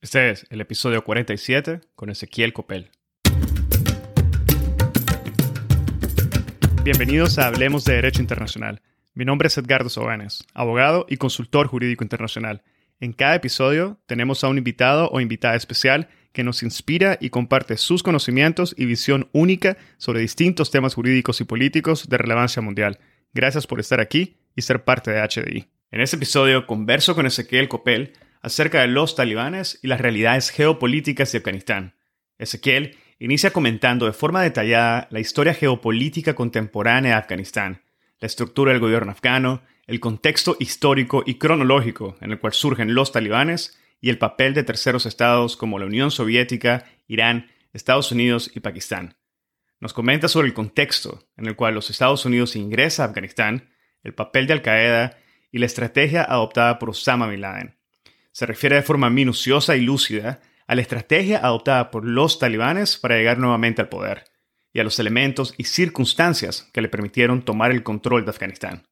Este 0.00 0.30
es 0.30 0.46
el 0.50 0.60
episodio 0.60 1.02
47 1.02 1.80
con 1.96 2.08
Ezequiel 2.08 2.52
Copel. 2.52 2.88
Bienvenidos 6.84 7.36
a 7.40 7.48
Hablemos 7.48 7.84
de 7.84 7.94
Derecho 7.94 8.22
Internacional. 8.22 8.80
Mi 9.14 9.24
nombre 9.24 9.48
es 9.48 9.58
Edgardo 9.58 9.88
Sobanes, 9.88 10.46
abogado 10.54 11.04
y 11.08 11.16
consultor 11.16 11.66
jurídico 11.66 12.04
internacional. 12.04 12.62
En 13.00 13.12
cada 13.12 13.34
episodio 13.34 13.98
tenemos 14.06 14.44
a 14.44 14.48
un 14.48 14.58
invitado 14.58 15.08
o 15.10 15.20
invitada 15.20 15.56
especial 15.56 16.08
que 16.30 16.44
nos 16.44 16.62
inspira 16.62 17.18
y 17.20 17.30
comparte 17.30 17.76
sus 17.76 18.04
conocimientos 18.04 18.76
y 18.78 18.84
visión 18.84 19.28
única 19.32 19.78
sobre 19.96 20.20
distintos 20.20 20.70
temas 20.70 20.94
jurídicos 20.94 21.40
y 21.40 21.44
políticos 21.44 22.08
de 22.08 22.18
relevancia 22.18 22.62
mundial. 22.62 23.00
Gracias 23.34 23.66
por 23.66 23.80
estar 23.80 24.00
aquí 24.00 24.36
y 24.54 24.62
ser 24.62 24.84
parte 24.84 25.10
de 25.10 25.20
HDI. 25.20 25.66
En 25.90 26.00
este 26.00 26.14
episodio 26.14 26.68
converso 26.68 27.16
con 27.16 27.26
Ezequiel 27.26 27.66
Copel 27.66 28.12
acerca 28.42 28.80
de 28.80 28.88
los 28.88 29.14
talibanes 29.14 29.78
y 29.82 29.88
las 29.88 30.00
realidades 30.00 30.50
geopolíticas 30.50 31.32
de 31.32 31.38
Afganistán. 31.38 31.94
Ezequiel 32.38 32.96
inicia 33.18 33.52
comentando 33.52 34.06
de 34.06 34.12
forma 34.12 34.42
detallada 34.42 35.08
la 35.10 35.20
historia 35.20 35.54
geopolítica 35.54 36.34
contemporánea 36.34 37.12
de 37.12 37.18
Afganistán, 37.18 37.82
la 38.20 38.26
estructura 38.26 38.72
del 38.72 38.80
gobierno 38.80 39.12
afgano, 39.12 39.62
el 39.86 40.00
contexto 40.00 40.56
histórico 40.60 41.22
y 41.26 41.34
cronológico 41.34 42.16
en 42.20 42.32
el 42.32 42.38
cual 42.38 42.52
surgen 42.52 42.94
los 42.94 43.10
talibanes 43.10 43.78
y 44.00 44.10
el 44.10 44.18
papel 44.18 44.54
de 44.54 44.62
terceros 44.62 45.06
estados 45.06 45.56
como 45.56 45.78
la 45.78 45.86
Unión 45.86 46.10
Soviética, 46.10 46.84
Irán, 47.08 47.50
Estados 47.72 48.12
Unidos 48.12 48.50
y 48.54 48.60
Pakistán. 48.60 49.16
Nos 49.80 49.92
comenta 49.92 50.28
sobre 50.28 50.48
el 50.48 50.54
contexto 50.54 51.28
en 51.36 51.46
el 51.46 51.56
cual 51.56 51.74
los 51.74 51.90
Estados 51.90 52.24
Unidos 52.24 52.56
ingresa 52.56 53.02
a 53.02 53.06
Afganistán, 53.06 53.70
el 54.02 54.14
papel 54.14 54.46
de 54.46 54.54
Al-Qaeda 54.54 55.16
y 55.50 55.58
la 55.58 55.66
estrategia 55.66 56.22
adoptada 56.22 56.78
por 56.78 56.90
Osama 56.90 57.28
Bin 57.28 57.40
Laden 57.40 57.77
se 58.38 58.46
refiere 58.46 58.76
de 58.76 58.82
forma 58.82 59.10
minuciosa 59.10 59.74
y 59.74 59.80
lúcida 59.80 60.38
a 60.68 60.76
la 60.76 60.80
estrategia 60.80 61.38
adoptada 61.38 61.90
por 61.90 62.04
los 62.04 62.38
talibanes 62.38 62.96
para 62.96 63.16
llegar 63.16 63.38
nuevamente 63.38 63.82
al 63.82 63.88
poder 63.88 64.26
y 64.72 64.78
a 64.78 64.84
los 64.84 65.00
elementos 65.00 65.54
y 65.58 65.64
circunstancias 65.64 66.70
que 66.72 66.80
le 66.80 66.88
permitieron 66.88 67.42
tomar 67.42 67.72
el 67.72 67.82
control 67.82 68.24
de 68.24 68.30
Afganistán. 68.30 68.86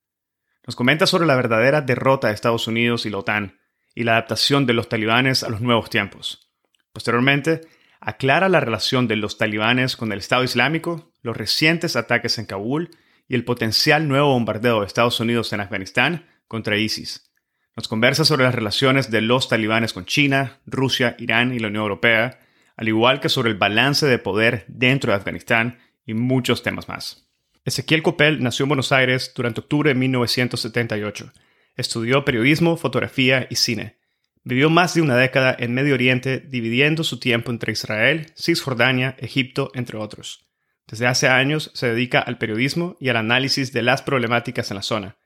Nos 0.67 0.74
comenta 0.74 1.06
sobre 1.06 1.27
la 1.27 1.36
verdadera 1.36 1.80
derrota 1.80 2.27
de 2.27 2.34
Estados 2.34 2.67
Unidos 2.67 3.06
y 3.06 3.11
la 3.11 3.19
OTAN 3.19 3.61
y 3.94 4.02
la 4.02 4.14
adaptación 4.14 4.67
de 4.67 4.72
los 4.72 4.89
talibanes 4.89 5.44
a 5.44 5.48
los 5.48 5.61
nuevos 5.61 5.91
tiempos. 5.91 6.50
Posteriormente, 6.92 7.61
aclara 8.00 8.48
la 8.48 8.58
relación 8.58 9.06
de 9.06 9.14
los 9.14 9.39
talibanes 9.39 9.97
con 9.97 10.11
el 10.11 10.19
Estado 10.19 10.42
Islámico, 10.42 11.12
los 11.22 11.36
recientes 11.36 11.94
ataques 11.94 12.39
en 12.39 12.47
Kabul 12.47 12.91
y 13.28 13.36
el 13.36 13.44
potencial 13.44 14.08
nuevo 14.08 14.30
bombardeo 14.30 14.80
de 14.80 14.89
Estados 14.89 15.20
Unidos 15.20 15.52
en 15.52 15.61
Afganistán 15.61 16.27
contra 16.48 16.77
ISIS, 16.77 17.30
nos 17.77 17.88
conversa 17.88 18.24
sobre 18.24 18.44
las 18.44 18.55
relaciones 18.55 19.10
de 19.10 19.20
los 19.20 19.48
talibanes 19.48 19.92
con 19.92 20.06
China, 20.06 20.60
Rusia, 20.64 21.14
Irán 21.19 21.52
y 21.52 21.58
la 21.58 21.69
Unión 21.69 21.83
Europea, 21.83 22.41
al 22.74 22.88
igual 22.88 23.20
que 23.20 23.28
sobre 23.28 23.50
el 23.50 23.58
balance 23.58 24.06
de 24.06 24.18
poder 24.18 24.64
dentro 24.66 25.12
de 25.12 25.18
Afganistán 25.18 25.78
y 26.06 26.14
muchos 26.14 26.62
temas 26.62 26.88
más. 26.88 27.28
Ezequiel 27.66 28.02
Copel 28.02 28.42
nació 28.42 28.64
en 28.64 28.68
Buenos 28.68 28.92
Aires 28.92 29.33
durante 29.34 29.60
octubre 29.60 29.91
de 29.91 29.94
1978. 29.94 31.33
Estudió 31.77 32.24
periodismo, 32.24 32.78
fotografía 32.78 33.46
y 33.50 33.56
cine. 33.56 33.98
Vivió 34.42 34.70
más 34.70 34.94
de 34.94 35.02
una 35.02 35.16
década 35.16 35.55
en 35.58 35.74
Medio 35.74 35.94
Oriente, 35.94 36.38
dividiendo 36.38 37.05
su 37.05 37.18
tiempo 37.18 37.50
entre 37.50 37.72
Israel, 37.72 38.33
Cisjordania, 38.36 39.16
Egipto, 39.18 39.70
entre 39.74 39.98
otros. 39.98 40.46
Desde 40.86 41.08
hace 41.08 41.28
años 41.28 41.72
se 41.74 41.88
dedica 41.88 42.20
al 42.20 42.38
periodismo 42.38 42.96
y 43.00 43.08
al 43.08 43.16
análisis 43.16 43.72
de 43.72 43.83
las 43.83 44.02
problemáticas 44.02 44.70
en 44.70 44.77
la 44.77 44.83
zona 44.83 45.16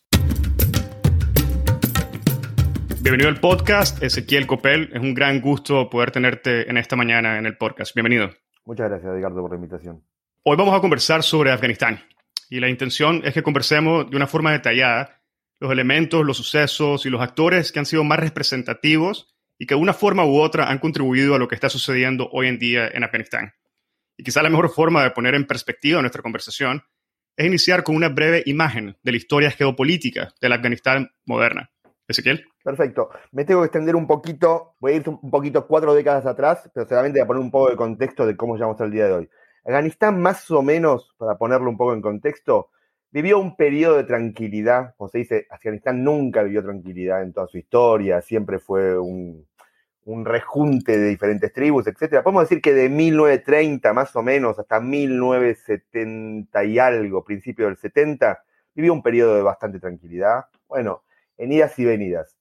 Bienvenido 3.00 3.30
al 3.30 3.40
podcast, 3.40 4.04
Ezequiel 4.04 4.46
Copel. 4.46 4.90
Es 4.94 5.00
un 5.00 5.14
gran 5.14 5.40
gusto 5.40 5.90
poder 5.90 6.12
tenerte 6.12 6.70
en 6.70 6.76
esta 6.76 6.98
mañana 6.98 7.38
en 7.38 7.46
el 7.46 7.56
podcast. 7.56 7.96
Bienvenido. 7.96 8.30
Muchas 8.66 8.90
gracias, 8.90 9.16
Edgardo, 9.16 9.40
por 9.40 9.52
la 9.52 9.56
invitación. 9.56 10.04
Hoy 10.44 10.58
vamos 10.58 10.78
a 10.78 10.82
conversar 10.82 11.24
sobre 11.24 11.54
Afganistán 11.54 12.02
y 12.50 12.60
la 12.60 12.68
intención 12.68 13.22
es 13.24 13.34
que 13.34 13.42
conversemos 13.42 14.10
de 14.10 14.18
una 14.18 14.28
forma 14.28 14.52
detallada 14.52 15.22
los 15.62 15.72
elementos, 15.72 16.26
los 16.26 16.36
sucesos 16.36 17.06
y 17.06 17.10
los 17.10 17.22
actores 17.22 17.72
que 17.72 17.80
han 17.80 17.86
sido 17.86 18.04
más 18.04 18.20
representativos 18.20 19.37
y 19.58 19.66
que 19.66 19.76
de 19.76 19.82
una 19.82 19.94
forma 19.94 20.26
u 20.26 20.40
otra 20.40 20.70
han 20.70 20.80
contribuido 20.80 21.36
a 21.36 21.40
lo 21.40 21.48
que 21.48 21.56
está 21.56 21.70
sucediendo 21.70 22.30
hoy 22.32 22.48
en 22.48 22.60
día 22.60 22.88
en 22.88 23.04
Afganistán. 23.04 23.54
Y 24.18 24.24
quizá 24.24 24.42
la 24.42 24.50
mejor 24.50 24.70
forma 24.70 25.04
de 25.04 25.12
poner 25.12 25.36
en 25.36 25.46
perspectiva 25.46 26.02
nuestra 26.02 26.22
conversación 26.22 26.84
es 27.36 27.46
iniciar 27.46 27.84
con 27.84 27.96
una 27.96 28.10
breve 28.10 28.44
imagen 28.46 28.98
de 29.04 29.12
la 29.12 29.18
historia 29.18 29.52
geopolítica 29.52 30.34
de 30.42 30.50
la 30.50 30.56
Afganistán 30.56 31.12
moderna. 31.26 31.72
Ezequiel. 32.08 32.46
Perfecto. 32.64 33.10
Me 33.32 33.44
tengo 33.44 33.62
que 33.62 33.66
extender 33.66 33.96
un 33.96 34.08
poquito, 34.08 34.76
voy 34.80 34.94
a 34.94 34.96
ir 34.96 35.10
un 35.10 35.30
poquito 35.30 35.68
cuatro 35.68 35.94
décadas 35.94 36.26
atrás, 36.26 36.70
pero 36.74 36.88
solamente 36.88 37.22
a 37.22 37.28
poner 37.28 37.42
un 37.42 37.52
poco 37.52 37.70
de 37.70 37.76
contexto 37.76 38.26
de 38.26 38.38
cómo 38.38 38.56
llegamos 38.56 38.80
al 38.80 38.92
día 38.92 39.08
de 39.08 39.14
hoy. 39.14 39.30
Afganistán, 39.66 40.22
más 40.22 40.50
o 40.52 40.62
menos, 40.62 41.14
para 41.18 41.38
ponerlo 41.38 41.70
un 41.70 41.78
poco 41.78 41.94
en 41.94 42.02
contexto, 42.02 42.70
vivió 43.12 43.40
un 43.40 43.56
periodo 43.56 43.98
de 43.98 44.04
tranquilidad, 44.04 44.96
como 44.98 45.10
se 45.10 45.20
dice, 45.20 45.48
Afganistán 45.50 46.04
nunca 46.04 46.44
vivió 46.44 46.64
tranquilidad 46.64 47.24
en 47.24 47.34
toda 47.34 47.48
su 47.48 47.58
historia, 47.58 48.22
siempre 48.22 48.60
fue 48.60 48.98
un, 48.98 49.46
un 50.08 50.26
rejunte 50.26 50.98
de 50.98 51.10
diferentes 51.10 51.52
tribus, 51.52 51.86
etc. 51.88 52.24
Podemos 52.24 52.44
decir 52.44 52.62
que 52.62 52.74
de 52.74 52.88
1930 52.90 53.94
más 53.94 54.16
o 54.16 54.24
menos 54.24 54.58
hasta 54.58 54.80
1970 54.80 56.64
y 56.64 56.80
algo, 56.80 57.26
principio 57.26 57.66
del 57.66 57.78
70, 57.78 58.42
vivió 58.74 58.94
un 58.94 59.04
periodo 59.04 59.36
de 59.36 59.42
bastante 59.42 59.80
tranquilidad. 59.80 60.46
Bueno, 60.68 61.04
en 61.38 61.52
idas 61.52 61.78
y 61.80 61.86
venidas. 61.86 62.38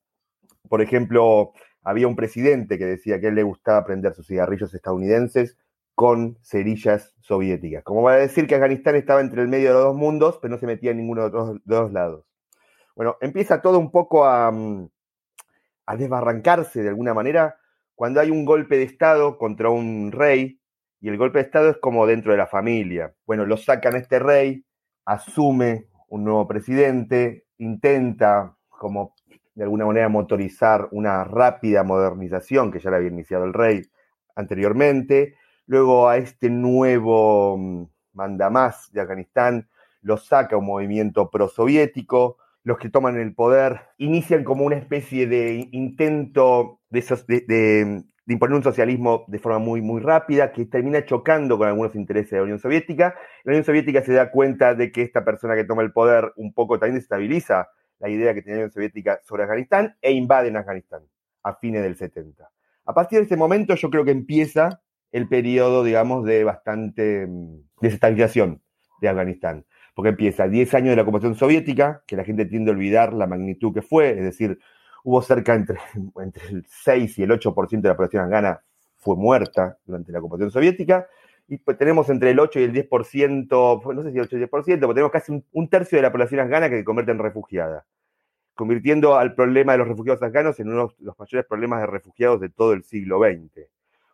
Por 0.69 0.81
ejemplo, 0.81 1.53
había 1.83 2.07
un 2.07 2.17
presidente 2.17 2.79
que 2.79 2.87
decía 2.87 3.21
que 3.21 3.29
él 3.29 3.35
le 3.35 3.43
gustaba 3.43 3.85
prender 3.85 4.15
sus 4.15 4.27
cigarrillos 4.29 4.73
estadounidenses 4.73 5.57
con 5.97 6.39
cerillas 6.43 7.15
soviéticas. 7.21 7.83
Como 7.83 8.03
va 8.03 8.13
a 8.13 8.17
decir 8.19 8.47
que 8.47 8.55
Afganistán 8.55 8.97
estaba 8.97 9.23
entre 9.23 9.41
el 9.41 9.49
medio 9.49 9.69
de 9.69 9.75
los 9.75 9.85
dos 9.85 9.97
mundos, 9.97 10.39
pero 10.41 10.53
no 10.53 10.61
se 10.61 10.67
metía 10.67 10.91
en 10.91 10.99
ninguno 10.99 11.25
de 11.25 11.31
los 11.31 11.59
dos 11.65 11.91
lados. 11.91 12.27
Bueno, 12.95 13.17
empieza 13.23 13.63
todo 13.63 13.79
un 13.79 13.91
poco 13.91 14.27
a, 14.27 14.53
mm, 14.53 14.89
a 15.87 15.97
desbarrancarse 15.97 16.83
de 16.83 16.91
alguna 16.91 17.15
manera 17.15 17.57
cuando 17.95 18.21
hay 18.21 18.31
un 18.31 18.45
golpe 18.45 18.77
de 18.77 18.83
Estado 18.83 19.39
contra 19.39 19.71
un 19.71 20.13
rey, 20.13 20.61
y 21.01 21.09
el 21.09 21.17
golpe 21.17 21.39
de 21.39 21.45
Estado 21.47 21.71
es 21.71 21.79
como 21.79 22.07
dentro 22.07 22.33
de 22.33 22.39
la 22.39 22.47
familia. 22.47 23.15
Bueno, 23.25 23.47
lo 23.47 23.57
sacan 23.57 23.95
a 23.95 23.99
este 23.99 24.19
rey, 24.19 24.67
asume 25.07 25.87
un 26.09 26.25
nuevo 26.25 26.47
presidente, 26.47 27.47
intenta 27.57 28.55
como 28.69 29.15
de 29.55 29.65
alguna 29.65 29.87
manera 29.87 30.11
motorizar 30.11 30.89
una 30.91 31.25
rápida 31.25 31.85
modernización 31.85 32.71
que 32.71 32.81
ya 32.81 32.91
la 32.91 32.99
había 32.99 33.09
iniciado 33.09 33.47
el 33.47 33.55
rey 33.55 33.83
anteriormente, 34.35 35.37
Luego 35.67 36.09
a 36.09 36.17
este 36.17 36.49
nuevo 36.49 37.57
mm, 37.59 37.85
mandamás 38.13 38.91
de 38.93 39.01
Afganistán 39.01 39.69
lo 40.01 40.17
saca 40.17 40.57
un 40.57 40.67
movimiento 40.67 41.31
prosoviético, 41.31 42.39
los 42.63 42.79
que 42.79 42.89
toman 42.89 43.17
el 43.19 43.35
poder 43.35 43.81
inician 43.99 44.45
como 44.45 44.65
una 44.65 44.77
especie 44.77 45.27
de 45.27 45.69
intento 45.73 46.81
de, 46.91 47.01
de, 47.47 48.05
imponer 48.27 48.57
un 48.57 48.63
socialismo 48.63 49.25
de 49.29 49.39
forma 49.39 49.59
muy, 49.59 49.83
muy 49.83 50.01
rápida, 50.01 50.53
que 50.53 50.65
termina 50.67 51.05
chocando 51.05 51.59
con 51.59 51.69
algunos 51.69 51.95
intereses 51.95 52.31
de 52.31 52.37
la 52.39 52.43
Unión 52.45 52.59
Soviética. 52.59 53.15
La 53.45 53.51
Unión 53.51 53.65
Soviética 53.65 54.03
se 54.03 54.13
da 54.13 54.31
cuenta 54.31 54.75
de 54.75 54.91
que 54.91 55.03
esta 55.03 55.25
persona 55.25 55.55
que 55.55 55.65
toma 55.65 55.83
el 55.83 55.93
poder 55.93 56.33
un 56.37 56.53
poco 56.53 56.79
también 56.79 57.01
estabiliza 57.01 57.69
la 57.99 58.09
idea 58.09 58.35
que 58.35 58.43
tenía 58.43 58.57
la 58.57 58.63
Unión 58.63 58.73
Soviética 58.73 59.21
sobre 59.25 59.45
Afganistán 59.45 59.97
e 60.03 60.13
invaden 60.13 60.57
Afganistán 60.57 61.03
a 61.43 61.55
fines 61.55 61.83
del 61.83 61.97
70. 61.97 62.49
A 62.85 62.95
partir 62.95 63.19
de 63.19 63.25
ese 63.27 63.37
momento 63.37 63.75
yo 63.75 63.91
creo 63.91 64.05
que 64.05 64.11
empieza 64.11 64.81
el 65.13 65.29
periodo, 65.29 65.85
digamos, 65.85 66.25
de 66.25 66.45
bastante 66.45 67.27
mm, 67.27 67.61
desestabilización 67.81 68.63
de 69.01 69.09
Afganistán, 69.09 69.65
porque 69.95 70.11
empieza 70.11 70.49
10 70.49 70.75
años 70.75 70.91
de 70.91 70.97
la 70.97 71.03
ocupación 71.03 71.35
soviética, 71.35 72.03
que 72.07 72.17
la 72.17 72.25
gente 72.25 72.47
tiende 72.47 72.71
a 72.71 72.75
olvidar 72.75 73.13
la 73.13 73.27
magnitud 73.27 73.73
que 73.73 73.83
fue, 73.83 74.11
es 74.11 74.25
decir, 74.25 74.59
hubo 75.05 75.23
cerca 75.23 75.55
entre, 75.55 75.79
entre 76.23 76.49
el 76.49 76.67
6 76.69 77.19
y 77.19 77.23
el 77.23 77.31
8% 77.31 77.81
de 77.81 77.89
la 77.89 77.97
población 77.97 78.25
afgana 78.25 78.61
fue 78.97 79.17
muerta 79.17 79.79
durante 79.85 80.13
la 80.13 80.19
ocupación 80.19 80.51
soviética, 80.51 81.07
y 81.49 81.59
pues 81.59 81.79
tenemos 81.79 82.09
entre 82.11 82.31
el 82.31 82.41
8 82.41 82.61
y 82.61 82.63
el 82.65 82.73
10%, 82.73 83.95
no 83.95 84.03
sé 84.03 84.11
si 84.11 84.19
el 84.19 84.25
8 84.25 84.37
y 84.37 84.43
el 84.43 84.51
10%, 84.51 84.51
pero 84.81 84.95
tenemos 84.95 85.13
casi 85.13 85.45
un, 85.53 85.69
tercio 85.69 85.97
de 85.97 86.03
la 86.03 86.11
población 86.11 86.41
afgana 86.41 86.69
que 86.69 86.79
se 86.79 86.85
convierte 86.85 87.13
en 87.13 87.19
refugiada, 87.19 87.87
convirtiendo 88.55 89.17
al 89.17 89.35
problema 89.35 89.73
de 89.73 89.79
los 89.79 89.89
refugiados 89.89 90.23
afganos 90.23 90.59
en 90.59 90.69
uno 90.69 90.89
de 90.99 91.05
los 91.05 91.19
mayores 91.19 91.47
problemas 91.47 91.81
de 91.81 91.87
refugiados 91.87 92.41
de 92.41 92.49
todo 92.49 92.73
el 92.73 92.83
siglo 92.83 93.21
XX. 93.21 93.69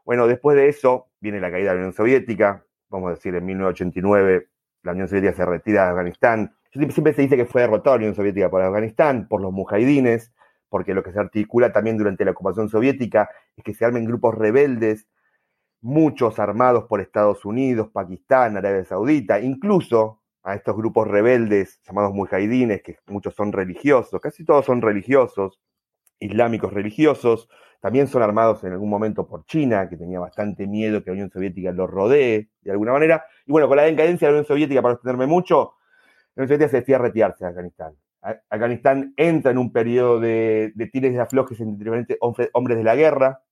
Bueno, 0.05 0.27
después 0.27 0.57
de 0.57 0.69
eso 0.69 1.09
viene 1.21 1.41
la 1.41 1.51
caída 1.51 1.71
de 1.71 1.77
la 1.77 1.81
Unión 1.81 1.93
Soviética, 1.93 2.65
vamos 2.91 3.09
a 3.09 3.15
decir 3.15 3.35
en 3.35 3.45
1989 3.47 4.49
la 4.83 4.93
Unión 4.93 5.09
Soviética 5.09 5.35
se 5.35 5.47
retira 5.47 5.85
de 5.85 5.91
Afganistán. 5.91 6.57
Siempre, 6.73 7.13
se 7.13 7.23
dice 7.23 7.37
que 7.37 7.47
fue 7.47 7.61
derrotada 7.63 7.97
la 7.97 8.01
Unión 8.01 8.15
Soviética 8.15 8.51
por 8.51 8.63
Afganistán, 8.63 9.29
por 9.29 9.41
los 9.41 9.53
mujahidines, 9.53 10.33
porque 10.69 10.95
lo 10.95 11.03
que 11.03 11.13
se 11.13 11.21
articula 11.21 11.73
también 11.73 11.99
durante 11.99 12.25
la 12.25 12.33
ocupación 12.33 12.69
soviética 12.69 13.29
es 13.57 13.63
que 13.63 13.75
se 13.75 13.85
armen 13.85 14.07
grupos 14.07 14.35
rebeldes 14.35 15.07
muchos 15.83 16.39
armados 16.39 16.85
por 16.85 17.01
Estados 17.01 17.45
Unidos, 17.45 17.91
Pakistán, 17.93 18.57
Arabia 18.57 18.85
Saudita, 18.85 19.41
incluso 19.41 20.23
a 20.43 20.55
estos 20.55 20.77
grupos 20.77 21.09
rebeldes 21.09 21.81
llamados 21.87 22.15
mujahidines, 22.15 22.83
que 22.83 22.97
muchos 23.07 23.35
son 23.35 23.53
religiosos, 23.53 24.21
casi 24.21 24.45
todos 24.45 24.65
son 24.65 24.81
religiosos, 24.81 25.61
islámicos 26.19 26.73
religiosos, 26.73 27.49
también 27.83 28.07
son 28.07 28.23
armados 28.23 28.63
en 28.63 28.71
algún 28.71 28.89
momento 28.89 29.27
por 29.27 29.45
China, 29.45 29.89
que 29.89 29.97
tenía 29.97 30.21
bastante 30.21 30.69
miedo 30.69 31.03
que 31.03 31.11
la 31.11 31.15
Unión 31.15 31.31
Soviética 31.31 31.73
los 31.73 31.91
rodee 31.91 32.49
de 32.61 32.71
alguna 32.71 32.93
manera. 32.93 33.25
Y 33.45 33.51
bueno, 33.51 33.67
con 33.67 33.77
la 33.77 33.83
decadencia 33.83 34.29
de 34.29 34.33
la 34.33 34.39
Unión 34.39 34.47
Soviética, 34.47 34.81
para 34.81 34.95
extenderme 34.95 35.27
mucho, 35.27 35.75
la 36.37 36.43
Unión 36.43 36.49
Soviética 36.49 36.69
se 36.69 36.77
decía 36.77 36.99
retirarse 36.99 37.45
de 37.45 37.51
Afganistán. 37.51 37.97
Afganistán 38.51 39.15
entra 39.17 39.51
en 39.51 39.59
un 39.59 39.73
periodo 39.73 40.21
de, 40.21 40.71
de 40.77 40.87
tires 40.87 41.13
y 41.13 41.19
aflojes 41.19 41.61
entre 41.61 42.19
hombres 42.21 42.79
de 42.79 42.85
la 42.85 42.95
guerra, 42.95 43.43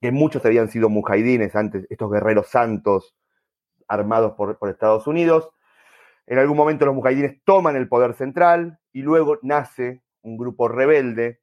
que 0.00 0.10
muchos 0.10 0.44
habían 0.44 0.68
sido 0.68 0.88
mujahidines 0.88 1.54
antes, 1.54 1.86
estos 1.88 2.10
guerreros 2.10 2.48
santos 2.48 3.14
armados 3.86 4.32
por, 4.32 4.58
Estados 4.68 5.06
Unidos. 5.06 5.50
En 6.26 6.38
algún 6.38 6.56
momento 6.56 6.84
los 6.84 6.96
mujahidines 6.96 7.44
toman 7.44 7.76
el 7.76 7.88
poder 7.88 8.14
central 8.14 8.80
y 8.92 9.02
luego 9.02 9.38
nace 9.42 10.02
un 10.22 10.36
grupo 10.36 10.66
rebelde 10.66 11.41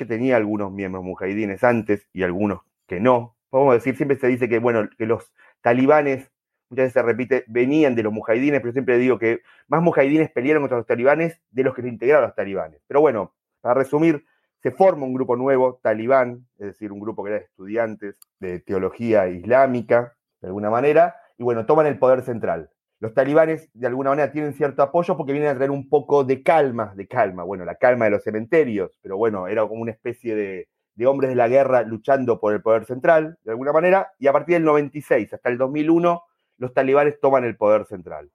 que 0.00 0.06
tenía 0.06 0.36
algunos 0.36 0.72
miembros 0.72 1.04
mujahidines 1.04 1.62
antes 1.62 2.08
y 2.14 2.22
algunos 2.22 2.62
que 2.86 3.00
no. 3.00 3.36
Podemos 3.50 3.74
decir, 3.74 3.96
siempre 3.96 4.18
se 4.18 4.28
dice 4.28 4.48
que, 4.48 4.58
bueno, 4.58 4.88
que 4.96 5.04
los 5.04 5.30
talibanes, 5.60 6.30
muchas 6.70 6.84
veces 6.84 6.92
se 6.94 7.02
repite, 7.02 7.44
venían 7.48 7.94
de 7.94 8.02
los 8.02 8.12
mujahidines, 8.12 8.60
pero 8.60 8.72
siempre 8.72 8.96
digo 8.96 9.18
que 9.18 9.42
más 9.68 9.82
mujahidines 9.82 10.30
pelearon 10.30 10.62
contra 10.62 10.78
los 10.78 10.86
talibanes 10.86 11.38
de 11.50 11.64
los 11.64 11.74
que 11.74 11.82
se 11.82 11.88
integraron 11.88 12.24
los 12.24 12.34
talibanes. 12.34 12.80
Pero 12.86 13.02
bueno, 13.02 13.34
para 13.60 13.74
resumir, 13.74 14.24
se 14.62 14.70
forma 14.70 15.04
un 15.04 15.12
grupo 15.12 15.36
nuevo, 15.36 15.78
talibán, 15.82 16.46
es 16.58 16.68
decir, 16.68 16.92
un 16.92 17.00
grupo 17.00 17.22
que 17.22 17.30
era 17.30 17.38
de 17.40 17.44
estudiantes 17.44 18.16
de 18.38 18.60
teología 18.60 19.28
islámica, 19.28 20.16
de 20.40 20.48
alguna 20.48 20.70
manera, 20.70 21.16
y 21.36 21.42
bueno, 21.42 21.66
toman 21.66 21.86
el 21.86 21.98
poder 21.98 22.22
central. 22.22 22.70
Los 23.00 23.14
talibanes, 23.14 23.70
de 23.72 23.86
alguna 23.86 24.10
manera, 24.10 24.30
tienen 24.30 24.52
cierto 24.52 24.82
apoyo 24.82 25.16
porque 25.16 25.32
vienen 25.32 25.50
a 25.50 25.54
traer 25.54 25.70
un 25.70 25.88
poco 25.88 26.22
de 26.22 26.42
calma, 26.42 26.92
de 26.94 27.08
calma, 27.08 27.42
bueno, 27.42 27.64
la 27.64 27.74
calma 27.74 28.04
de 28.04 28.12
los 28.12 28.22
cementerios, 28.22 28.98
pero 29.02 29.16
bueno, 29.16 29.48
era 29.48 29.66
como 29.66 29.82
una 29.82 29.90
especie 29.90 30.34
de, 30.34 30.68
de 30.94 31.06
hombres 31.06 31.30
de 31.30 31.36
la 31.36 31.48
guerra 31.48 31.82
luchando 31.82 32.38
por 32.38 32.52
el 32.52 32.60
poder 32.60 32.84
central, 32.84 33.38
de 33.42 33.52
alguna 33.52 33.72
manera, 33.72 34.12
y 34.18 34.26
a 34.26 34.32
partir 34.32 34.54
del 34.54 34.64
96 34.64 35.32
hasta 35.32 35.48
el 35.48 35.56
2001, 35.56 36.22
los 36.58 36.74
talibanes 36.74 37.18
toman 37.20 37.44
el 37.44 37.56
poder 37.56 37.86
central. 37.86 38.30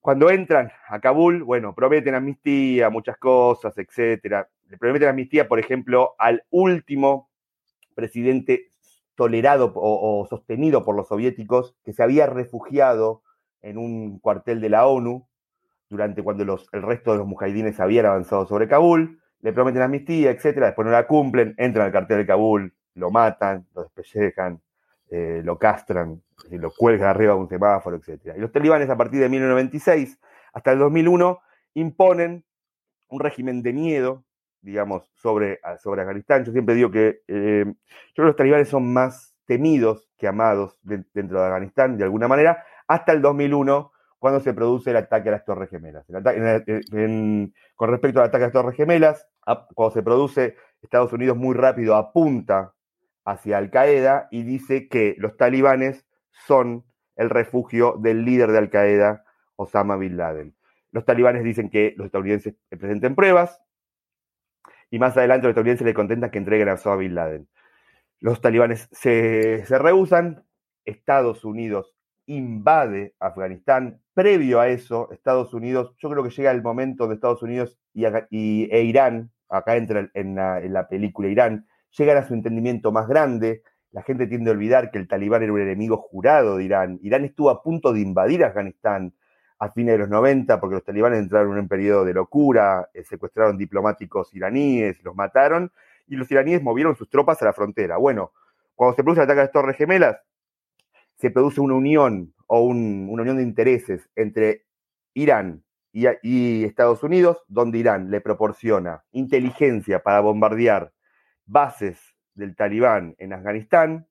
Cuando 0.00 0.30
entran 0.30 0.70
a 0.88 1.00
Kabul, 1.00 1.42
bueno, 1.42 1.74
prometen 1.74 2.14
amnistía, 2.14 2.88
muchas 2.88 3.16
cosas, 3.18 3.76
etcétera 3.76 4.48
le 4.68 4.78
prometen 4.78 5.08
amnistía, 5.08 5.48
por 5.48 5.58
ejemplo, 5.58 6.14
al 6.18 6.44
último 6.50 7.30
presidente 7.94 8.72
tolerado 9.14 9.72
o, 9.74 10.26
sostenido 10.28 10.84
por 10.84 10.94
los 10.94 11.08
soviéticos 11.08 11.74
que 11.84 11.92
se 11.92 12.02
había 12.02 12.26
refugiado 12.26 13.22
en 13.62 13.78
un 13.78 14.18
cuartel 14.18 14.60
de 14.60 14.70
la 14.70 14.86
ONU 14.86 15.26
durante 15.88 16.22
cuando 16.22 16.42
el 16.72 16.82
resto 16.82 17.12
de 17.12 17.18
los 17.18 17.26
mujahidines 17.26 17.78
habían 17.80 18.06
avanzado 18.06 18.46
sobre 18.46 18.68
Kabul, 18.68 19.20
le 19.40 19.52
prometen 19.52 19.82
amnistía, 19.82 20.30
etcétera, 20.30 20.66
después 20.66 20.84
no 20.84 20.92
la 20.92 21.06
cumplen, 21.06 21.54
entran 21.58 21.86
al 21.86 21.92
cartel 21.92 22.18
de 22.18 22.26
Kabul, 22.26 22.74
lo 22.94 23.10
matan, 23.10 23.66
lo 23.74 23.82
despellejan, 23.84 24.60
eh, 25.10 25.42
lo 25.44 25.58
castran, 25.58 26.22
lo 26.50 26.70
cuelgan 26.70 27.08
arriba 27.08 27.34
de 27.34 27.40
un 27.40 27.48
semáforo, 27.48 27.96
etcétera. 27.96 28.36
Y 28.36 28.40
los 28.40 28.50
talibanes 28.50 28.90
a 28.90 28.96
partir 28.96 29.20
de 29.20 29.28
1996 29.28 30.18
hasta 30.52 30.72
el 30.72 30.78
2001 30.78 31.38
imponen 31.74 32.44
un 33.08 33.20
régimen 33.20 33.62
de 33.62 33.72
miedo 33.72 34.26
digamos, 34.66 35.08
sobre, 35.14 35.60
sobre 35.78 36.02
Afganistán. 36.02 36.44
Yo 36.44 36.52
siempre 36.52 36.74
digo 36.74 36.90
que 36.90 37.22
eh, 37.28 37.64
yo 38.14 38.24
los 38.24 38.34
talibanes 38.34 38.68
son 38.68 38.92
más 38.92 39.34
temidos 39.46 40.08
que 40.18 40.26
amados 40.26 40.78
dentro 40.82 41.40
de 41.40 41.46
Afganistán, 41.46 41.96
de 41.96 42.04
alguna 42.04 42.26
manera, 42.26 42.64
hasta 42.88 43.12
el 43.12 43.22
2001, 43.22 43.92
cuando 44.18 44.40
se 44.40 44.54
produce 44.54 44.90
el 44.90 44.96
ataque 44.96 45.28
a 45.28 45.32
las 45.32 45.44
Torres 45.44 45.70
Gemelas. 45.70 46.06
con 46.06 47.90
respecto 47.90 48.20
al 48.20 48.26
ataque 48.26 48.44
a 48.44 48.46
las 48.46 48.52
Torres 48.52 48.76
Gemelas, 48.76 49.26
cuando 49.74 49.94
se 49.94 50.02
produce, 50.02 50.56
Estados 50.82 51.12
Unidos 51.12 51.36
muy 51.36 51.54
rápido 51.54 51.96
apunta 51.96 52.74
hacia 53.24 53.58
Al 53.58 53.70
Qaeda 53.70 54.28
y 54.30 54.42
dice 54.42 54.88
que 54.88 55.16
los 55.18 55.36
talibanes 55.36 56.06
son 56.30 56.84
el 57.16 57.30
refugio 57.30 57.96
del 57.98 58.24
líder 58.24 58.52
de 58.52 58.58
Al 58.58 58.70
Qaeda, 58.70 59.24
Osama 59.56 59.96
Bin 59.96 60.16
Laden. 60.16 60.54
Los 60.92 61.04
talibanes 61.04 61.42
dicen 61.42 61.68
que 61.70 61.94
los 61.96 62.06
estadounidenses 62.06 62.54
presenten 62.70 63.14
pruebas, 63.14 63.60
y 64.90 64.98
más 64.98 65.16
adelante 65.16 65.44
los 65.44 65.50
estadounidenses 65.50 65.86
le 65.86 65.94
contentan 65.94 66.30
que 66.30 66.38
entreguen 66.38 66.68
a 66.68 66.74
Osama 66.74 66.96
Bin 66.96 67.14
Laden. 67.14 67.48
Los 68.20 68.40
talibanes 68.40 68.88
se, 68.92 69.64
se 69.66 69.78
rehusan, 69.78 70.44
Estados 70.84 71.44
Unidos 71.44 71.95
invade 72.26 73.14
Afganistán. 73.20 74.00
Previo 74.14 74.60
a 74.60 74.68
eso, 74.68 75.08
Estados 75.12 75.52
Unidos, 75.54 75.94
yo 75.98 76.10
creo 76.10 76.22
que 76.22 76.30
llega 76.30 76.50
el 76.50 76.62
momento 76.62 77.06
de 77.06 77.14
Estados 77.14 77.42
Unidos 77.42 77.78
y, 77.94 78.04
e 78.70 78.82
Irán, 78.82 79.30
acá 79.48 79.76
entra 79.76 80.10
en 80.14 80.34
la, 80.34 80.88
película 80.88 81.28
Irán, 81.28 81.66
llegan 81.96 82.16
a 82.18 82.26
su 82.26 82.34
entendimiento 82.34 82.92
más 82.92 83.08
grande. 83.08 83.62
La 83.92 84.02
gente 84.02 84.26
tiende 84.26 84.50
a 84.50 84.54
olvidar 84.54 84.90
que 84.90 84.98
el 84.98 85.08
talibán 85.08 85.42
era 85.42 85.52
un 85.52 85.60
enemigo 85.60 85.96
jurado 85.96 86.56
de 86.56 86.64
Irán. 86.64 86.98
Irán 87.02 87.24
estuvo 87.24 87.50
a 87.50 87.62
punto 87.62 87.92
de 87.92 88.00
invadir 88.00 88.44
Afganistán 88.44 89.14
a 89.58 89.70
fines 89.70 89.94
de 89.94 89.98
los 89.98 90.08
90, 90.08 90.60
porque 90.60 90.74
los 90.74 90.84
talibanes 90.84 91.18
entraron 91.18 91.52
en 91.52 91.60
un 91.60 91.68
periodo 91.68 92.04
de 92.04 92.12
locura, 92.12 92.90
eh, 92.92 93.04
secuestraron 93.04 93.56
diplomáticos 93.56 94.34
iraníes, 94.34 95.02
los 95.02 95.14
mataron, 95.14 95.72
y 96.06 96.16
los 96.16 96.30
iraníes 96.30 96.62
movieron 96.62 96.94
sus 96.94 97.08
tropas 97.08 97.40
a 97.42 97.46
la 97.46 97.52
frontera. 97.54 97.96
Bueno, 97.96 98.32
cuando 98.74 98.94
se 98.94 99.02
produce 99.02 99.20
el 99.20 99.24
ataque 99.24 99.40
a 99.40 99.44
las 99.44 99.52
Torres 99.52 99.76
Gemelas, 99.76 100.18
se 101.16 101.30
produce 101.30 101.60
una 101.60 101.74
unión 101.74 102.34
o 102.46 102.60
una 102.60 103.22
unión 103.22 103.36
de 103.36 103.42
intereses 103.42 104.08
entre 104.14 104.66
Irán 105.14 105.64
y, 105.92 106.64
Estados 106.64 107.02
Unidos, 107.02 107.42
donde 107.48 107.78
Irán 107.78 108.10
le 108.10 108.20
proporciona 108.20 109.04
inteligencia 109.12 110.02
para 110.02 110.20
bombardear 110.20 110.92
bases 111.46 111.98
del 112.34 112.54
talibán 112.54 113.14
en 113.18 113.32
Afganistán, 113.32 114.06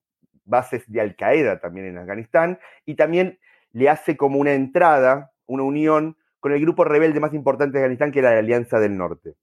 bases 0.46 0.84
de 0.92 1.02
Al 1.02 1.16
Qaeda 1.16 1.60
también 1.60 1.86
en 1.86 1.98
Afganistán, 2.00 2.60
y 2.86 2.96
también 2.96 3.40
le 3.72 3.90
hace 3.90 4.18
como 4.18 4.40
una 4.40 4.54
entrada 4.54 5.32
una 5.46 5.64
unión 5.64 6.18
con 6.40 6.54
el 6.54 6.62
grupo 6.62 6.84
rebelde 6.84 7.20
más 7.20 7.34
importante 7.34 7.78
de 7.78 7.84
Afganistán, 7.84 8.12
que 8.12 8.20
era 8.20 8.34
la 8.34 8.40
Alianza 8.40 8.80
del 8.80 8.98
Norte. 8.98 9.36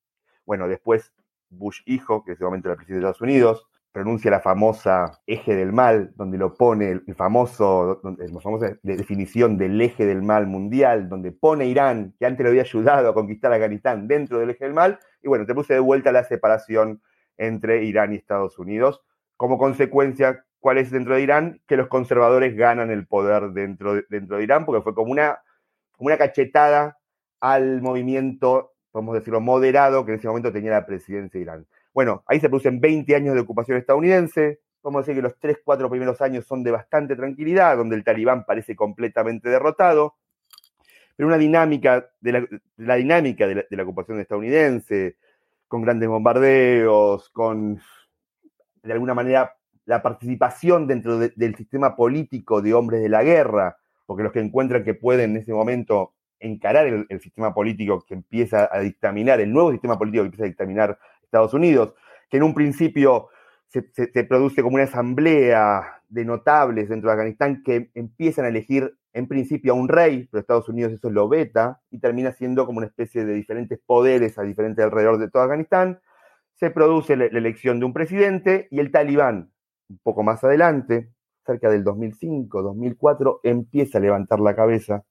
Bueno, 0.44 0.66
después 0.66 1.12
Bush 1.48 1.82
hijo, 1.86 2.24
que 2.24 2.32
es 2.32 2.38
ese 2.38 2.44
momento 2.44 2.70
el 2.70 2.76
presidente 2.76 3.04
de 3.04 3.10
Estados 3.10 3.20
Unidos, 3.20 3.68
pronuncia 3.92 4.30
la 4.30 4.40
famosa 4.40 5.20
eje 5.26 5.54
del 5.54 5.72
mal, 5.72 6.12
donde 6.16 6.38
lo 6.38 6.54
pone 6.54 6.90
el 7.06 7.14
famoso, 7.14 8.00
la 8.02 8.40
famosa 8.40 8.78
definición 8.82 9.58
del 9.58 9.80
eje 9.80 10.06
del 10.06 10.22
mal 10.22 10.46
mundial, 10.46 11.08
donde 11.08 11.30
pone 11.30 11.66
Irán, 11.66 12.14
que 12.18 12.26
antes 12.26 12.42
lo 12.42 12.50
había 12.50 12.62
ayudado 12.62 13.10
a 13.10 13.14
conquistar 13.14 13.52
Afganistán, 13.52 14.08
dentro 14.08 14.38
del 14.38 14.50
eje 14.50 14.64
del 14.64 14.74
mal, 14.74 14.98
y 15.22 15.28
bueno, 15.28 15.46
te 15.46 15.54
puse 15.54 15.74
de 15.74 15.80
vuelta 15.80 16.10
la 16.10 16.24
separación 16.24 17.02
entre 17.36 17.84
Irán 17.84 18.12
y 18.12 18.16
Estados 18.16 18.58
Unidos. 18.58 19.02
Como 19.36 19.58
consecuencia, 19.58 20.44
¿cuál 20.58 20.78
es 20.78 20.90
dentro 20.90 21.14
de 21.14 21.22
Irán? 21.22 21.60
Que 21.66 21.76
los 21.76 21.88
conservadores 21.88 22.56
ganan 22.56 22.90
el 22.90 23.06
poder 23.06 23.50
dentro 23.50 23.94
de, 23.94 24.04
dentro 24.08 24.38
de 24.38 24.44
Irán, 24.44 24.64
porque 24.64 24.82
fue 24.82 24.94
como 24.94 25.12
una 25.12 25.40
como 26.02 26.08
una 26.08 26.18
cachetada 26.18 26.98
al 27.40 27.80
movimiento, 27.80 28.72
podemos 28.90 29.14
decirlo, 29.14 29.40
moderado 29.40 30.04
que 30.04 30.12
en 30.12 30.18
ese 30.18 30.26
momento 30.26 30.52
tenía 30.52 30.72
la 30.72 30.84
presidencia 30.84 31.38
de 31.38 31.42
Irán. 31.42 31.66
Bueno, 31.94 32.24
ahí 32.26 32.40
se 32.40 32.48
producen 32.48 32.80
20 32.80 33.14
años 33.14 33.34
de 33.34 33.40
ocupación 33.40 33.76
estadounidense, 33.76 34.60
vamos 34.82 35.00
a 35.00 35.02
decir 35.02 35.16
que 35.16 35.22
los 35.22 35.38
3, 35.38 35.58
4 35.64 35.90
primeros 35.90 36.20
años 36.22 36.46
son 36.46 36.62
de 36.62 36.70
bastante 36.70 37.16
tranquilidad, 37.16 37.76
donde 37.76 37.96
el 37.96 38.04
talibán 38.04 38.44
parece 38.44 38.74
completamente 38.74 39.48
derrotado, 39.48 40.16
pero 41.16 41.26
una 41.26 41.38
dinámica 41.38 42.08
de 42.20 42.48
la, 42.76 42.96
dinámica 42.96 43.46
de 43.46 43.66
la, 43.68 43.82
ocupación 43.82 44.20
estadounidense, 44.20 45.16
con 45.68 45.82
grandes 45.82 46.08
bombardeos, 46.08 47.28
con 47.30 47.80
de 48.82 48.92
alguna 48.92 49.14
manera 49.14 49.54
la 49.84 50.02
participación 50.02 50.86
dentro 50.86 51.18
del 51.18 51.54
sistema 51.56 51.94
político 51.94 52.62
de 52.62 52.74
hombres 52.74 53.02
de 53.02 53.08
la 53.08 53.22
guerra, 53.22 53.76
porque 54.06 54.22
los 54.22 54.32
que 54.32 54.40
encuentran 54.40 54.84
que 54.84 54.94
pueden 54.94 55.32
en 55.32 55.42
ese 55.42 55.52
momento 55.52 56.14
encarar 56.40 56.86
el, 56.86 57.20
sistema 57.20 57.54
político 57.54 58.04
que 58.06 58.14
empieza 58.14 58.68
a 58.72 58.80
dictaminar, 58.80 59.40
el 59.40 59.52
nuevo 59.52 59.70
sistema 59.70 59.98
político 59.98 60.22
que 60.22 60.26
empieza 60.26 60.44
a 60.44 60.48
dictaminar 60.48 60.98
Estados 61.32 61.54
Unidos, 61.54 61.94
que 62.28 62.36
en 62.36 62.42
un 62.42 62.52
principio 62.52 63.28
se, 63.68 63.82
produce 64.24 64.62
como 64.62 64.74
una 64.74 64.84
asamblea 64.84 66.02
de 66.10 66.26
notables 66.26 66.90
dentro 66.90 67.08
de 67.08 67.14
Afganistán 67.14 67.62
que 67.64 67.90
empiezan 67.94 68.44
a 68.44 68.48
elegir 68.48 68.94
en 69.14 69.26
principio 69.26 69.72
a 69.72 69.76
un 69.76 69.88
rey, 69.88 70.28
pero 70.30 70.42
Estados 70.42 70.68
Unidos 70.68 70.92
eso 70.92 71.08
lo 71.08 71.28
veta 71.28 71.80
y 71.90 72.00
termina 72.00 72.32
siendo 72.32 72.66
como 72.66 72.78
una 72.78 72.86
especie 72.86 73.24
de 73.24 73.32
diferentes 73.32 73.78
poderes 73.78 74.38
a 74.38 74.42
diferentes 74.42 74.84
alrededor 74.84 75.18
de 75.18 75.30
todo 75.30 75.42
Afganistán. 75.42 76.00
Se 76.52 76.70
produce 76.70 77.16
la, 77.16 77.24
elección 77.24 77.80
de 77.80 77.86
un 77.86 77.94
presidente 77.94 78.68
y 78.70 78.80
el 78.80 78.90
talibán, 78.90 79.52
un 79.88 80.00
poco 80.02 80.22
más 80.22 80.44
adelante, 80.44 81.12
cerca 81.46 81.70
del 81.70 81.82
2005, 81.82 82.62
2004, 82.62 83.40
empieza 83.42 83.96
a 83.96 84.02
levantar 84.02 84.38
la 84.38 84.54
cabeza, 84.54 85.02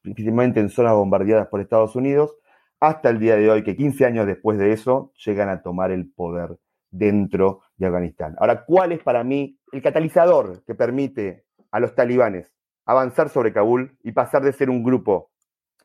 principalmente 0.00 0.60
en 0.60 0.70
zonas 0.70 0.94
bombardeadas 0.94 1.48
por 1.48 1.60
Estados 1.60 1.94
Unidos, 1.94 2.38
hasta 2.82 3.10
el 3.10 3.20
día 3.20 3.36
de 3.36 3.48
hoy, 3.48 3.62
que 3.62 3.76
15 3.76 4.04
años 4.06 4.26
después 4.26 4.58
de 4.58 4.72
eso, 4.72 5.12
llegan 5.24 5.48
a 5.48 5.62
tomar 5.62 5.92
el 5.92 6.10
poder 6.10 6.58
dentro 6.90 7.60
de 7.76 7.86
Afganistán. 7.86 8.34
Ahora, 8.40 8.64
¿cuál 8.64 8.90
es 8.90 9.00
para 9.00 9.22
mí 9.22 9.56
el 9.70 9.82
catalizador 9.82 10.64
que 10.64 10.74
permite 10.74 11.44
a 11.70 11.78
los 11.78 11.94
talibanes 11.94 12.52
avanzar 12.84 13.28
sobre 13.28 13.52
Kabul 13.52 13.96
y 14.02 14.10
pasar 14.10 14.42
de 14.42 14.52
ser 14.52 14.68
un 14.68 14.82
grupo 14.82 15.30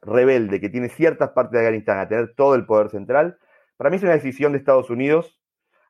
rebelde 0.02 0.60
que 0.60 0.70
tiene 0.70 0.90
ciertas 0.90 1.30
partes 1.34 1.52
de 1.52 1.68
Afganistán 1.68 2.00
a 2.00 2.08
tener 2.08 2.34
todo 2.36 2.56
el 2.56 2.66
poder 2.66 2.90
central, 2.90 3.38
para 3.78 3.92
mí 3.92 3.98
es 3.98 4.04
una 4.04 4.14
decisión 4.14 4.54
de 4.54 4.58
Estados 4.58 4.90
Unidos 4.90 5.40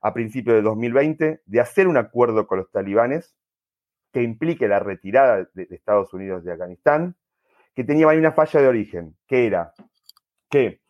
a 0.01 0.13
principios 0.13 0.57
de 0.57 0.61
2020 0.61 1.41
de 1.45 1.59
hacer 1.61 1.87
un 1.87 1.95
acuerdo 1.95 2.47
con 2.47 2.57
los 2.57 2.69
talibanes 2.69 3.33
que 4.11 4.23
implique 4.23 4.67
la 4.67 4.79
retirada 4.79 5.47
de, 5.53 5.67
Estados 5.71 6.13
Unidos 6.13 6.43
de 6.43 6.51
Afganistán, 6.51 7.15
que 7.73 7.85
tenía 7.85 8.07
una 8.07 8.33
falla 8.33 8.59
de 8.59 8.67
origen, 8.67 9.15
que 9.25 9.47
era 9.47 9.71
que 10.49 10.81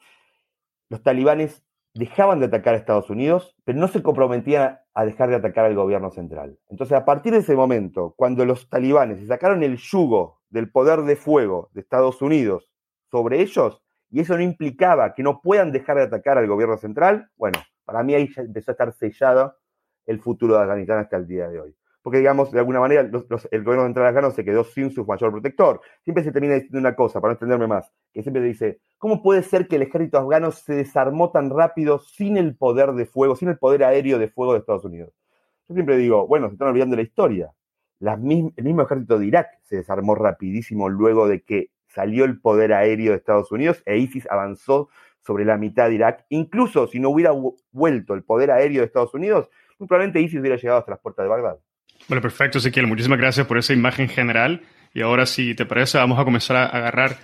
los 0.89 1.03
talibanes 1.03 1.63
dejaban 1.93 2.39
de 2.39 2.45
atacar 2.45 2.73
a 2.73 2.77
Estados 2.77 3.09
Unidos, 3.09 3.55
pero 3.63 3.79
no 3.79 3.87
se 3.87 4.03
comprometían 4.03 4.79
a 4.93 5.05
dejar 5.05 5.29
de 5.29 5.35
atacar 5.35 5.65
al 5.65 5.75
gobierno 5.75 6.11
central. 6.11 6.59
Entonces, 6.69 6.95
a 6.95 7.05
partir 7.05 7.33
de 7.33 7.39
ese 7.39 7.55
momento, 7.55 8.13
cuando 8.15 8.45
los 8.45 8.69
talibanes 8.69 9.19
se 9.19 9.27
sacaron 9.27 9.63
el 9.63 9.77
yugo 9.77 10.41
del 10.49 10.71
poder 10.71 11.01
de 11.01 11.15
fuego 11.15 11.69
de 11.73 11.81
Estados 11.81 12.21
Unidos 12.21 12.71
sobre 13.09 13.41
ellos, 13.41 13.81
y 14.09 14.21
eso 14.21 14.35
no 14.35 14.43
implicaba 14.43 15.13
que 15.13 15.23
no 15.23 15.41
puedan 15.41 15.71
dejar 15.71 15.97
de 15.97 16.03
atacar 16.03 16.37
al 16.37 16.47
gobierno 16.47 16.77
central, 16.77 17.29
bueno, 17.35 17.59
para 17.83 18.03
mí 18.03 18.13
ahí 18.13 18.29
ya 18.33 18.43
empezó 18.43 18.71
a 18.71 18.73
estar 18.73 18.93
sellado 18.93 19.55
el 20.05 20.21
futuro 20.21 20.55
de 20.55 20.61
Afganistán 20.61 20.99
hasta 20.99 21.17
el 21.17 21.27
día 21.27 21.49
de 21.49 21.59
hoy 21.59 21.75
porque 22.07 22.19
digamos, 22.19 22.53
de 22.53 22.59
alguna 22.59 22.79
manera, 22.79 23.01
el 23.01 23.63
gobierno 23.65 23.83
central 23.83 24.07
afgano 24.07 24.31
se 24.31 24.45
quedó 24.45 24.63
sin 24.63 24.91
su 24.91 25.05
mayor 25.05 25.29
protector. 25.29 25.81
Siempre 26.05 26.23
se 26.23 26.31
termina 26.31 26.53
diciendo 26.53 26.79
una 26.79 26.95
cosa, 26.95 27.19
para 27.19 27.31
no 27.31 27.33
extenderme 27.33 27.67
más, 27.67 27.91
que 28.13 28.21
siempre 28.21 28.41
dice, 28.41 28.79
¿cómo 28.97 29.21
puede 29.21 29.43
ser 29.43 29.67
que 29.67 29.75
el 29.75 29.81
ejército 29.81 30.17
afgano 30.17 30.51
se 30.51 30.73
desarmó 30.73 31.31
tan 31.31 31.49
rápido 31.49 31.99
sin 31.99 32.37
el 32.37 32.55
poder 32.55 32.93
de 32.93 33.07
fuego, 33.07 33.35
sin 33.35 33.49
el 33.49 33.57
poder 33.57 33.83
aéreo 33.83 34.19
de 34.19 34.29
fuego 34.29 34.53
de 34.53 34.59
Estados 34.59 34.85
Unidos? 34.85 35.11
Yo 35.67 35.73
siempre 35.73 35.97
digo, 35.97 36.25
bueno, 36.25 36.47
se 36.47 36.53
están 36.53 36.69
olvidando 36.69 36.95
la 36.95 37.01
historia. 37.01 37.51
el 37.99 38.63
mismo 38.63 38.83
ejército 38.83 39.19
de 39.19 39.25
Irak 39.25 39.49
se 39.63 39.75
desarmó 39.75 40.15
rapidísimo 40.15 40.87
luego 40.87 41.27
de 41.27 41.41
que 41.41 41.71
salió 41.87 42.23
el 42.23 42.39
poder 42.39 42.71
aéreo 42.71 43.11
de 43.11 43.17
Estados 43.17 43.51
Unidos 43.51 43.83
e 43.85 43.97
ISIS 43.97 44.31
avanzó 44.31 44.87
sobre 45.19 45.43
la 45.43 45.57
mitad 45.57 45.89
de 45.89 45.95
Irak. 45.95 46.25
Incluso 46.29 46.87
si 46.87 47.01
no 47.01 47.09
hubiera 47.09 47.33
vuelto 47.73 48.13
el 48.13 48.23
poder 48.23 48.51
aéreo 48.51 48.79
de 48.79 48.85
Estados 48.85 49.13
Unidos, 49.13 49.49
probablemente 49.77 50.21
ISIS 50.21 50.39
hubiera 50.39 50.55
llegado 50.55 50.79
hasta 50.79 50.91
las 50.91 51.01
puertas 51.01 51.25
de 51.25 51.27
Bagdad. 51.27 51.59
Bueno, 52.07 52.21
perfecto, 52.21 52.59
Ezequiel. 52.59 52.87
Muchísimas 52.87 53.19
gracias 53.19 53.45
por 53.47 53.57
esa 53.57 53.73
imagen 53.73 54.07
general. 54.07 54.61
Y 54.93 55.01
ahora, 55.01 55.25
si 55.25 55.55
te 55.55 55.65
parece, 55.65 55.97
vamos 55.97 56.17
a 56.19 56.23
comenzar 56.23 56.55
a 56.55 56.65
agarrar 56.65 57.17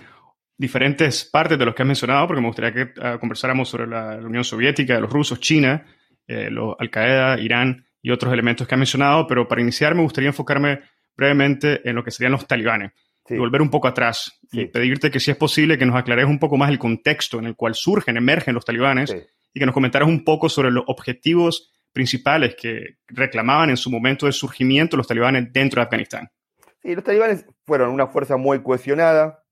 diferentes 0.56 1.24
partes 1.24 1.58
de 1.58 1.64
los 1.64 1.74
que 1.74 1.82
has 1.82 1.86
mencionado, 1.86 2.26
porque 2.26 2.40
me 2.40 2.48
gustaría 2.48 2.72
que 2.72 2.92
ah, 3.00 3.18
conversáramos 3.18 3.68
sobre 3.68 3.86
la, 3.86 4.16
Unión 4.16 4.44
Soviética, 4.44 5.00
los 5.00 5.10
rusos, 5.10 5.40
China, 5.40 5.84
eh, 6.28 6.50
Al-Qaeda, 6.78 7.40
Irán 7.40 7.86
y 8.02 8.10
otros 8.10 8.32
elementos 8.32 8.68
que 8.68 8.74
has 8.74 8.78
mencionado. 8.78 9.26
Pero 9.26 9.48
para 9.48 9.62
iniciar, 9.62 9.94
me 9.94 10.02
gustaría 10.02 10.28
enfocarme 10.28 10.80
brevemente 11.16 11.88
en 11.88 11.96
lo 11.96 12.04
que 12.04 12.10
serían 12.10 12.32
los 12.32 12.46
talibanes. 12.46 12.92
Y 13.26 13.38
volver 13.38 13.62
un 13.62 13.70
poco 13.70 13.88
atrás 13.88 14.38
y 14.52 14.66
pedirte 14.66 15.10
que 15.10 15.18
si 15.18 15.30
es 15.30 15.36
posible 15.38 15.78
que 15.78 15.86
nos 15.86 15.96
aclares 15.96 16.26
un 16.26 16.38
poco 16.38 16.58
más 16.58 16.68
el 16.68 16.78
contexto 16.78 17.38
en 17.38 17.46
el 17.46 17.56
cual 17.56 17.74
surgen, 17.74 18.18
emergen 18.18 18.54
los 18.54 18.66
talibanes 18.66 19.16
y 19.54 19.60
que 19.60 19.64
nos 19.64 19.72
comentaras 19.72 20.06
un 20.06 20.24
poco 20.24 20.50
sobre 20.50 20.70
los 20.70 20.84
objetivos 20.88 21.73
principales 21.94 22.56
que 22.56 22.98
reclamaban 23.06 23.70
en 23.70 23.78
su 23.78 23.90
momento 23.90 24.26
de 24.26 24.32
surgimiento 24.32 24.96
los 24.96 25.06
talibanes 25.06 25.50
dentro 25.52 25.80
de 25.80 25.84
Afganistán. 25.84 26.30
Sí, 26.82 26.94
los 26.94 27.04
talibanes 27.04 27.46
fueron 27.64 27.90
una 27.90 28.08
fuerza 28.08 28.36
muy 28.36 28.62
cohesionada, 28.62 29.44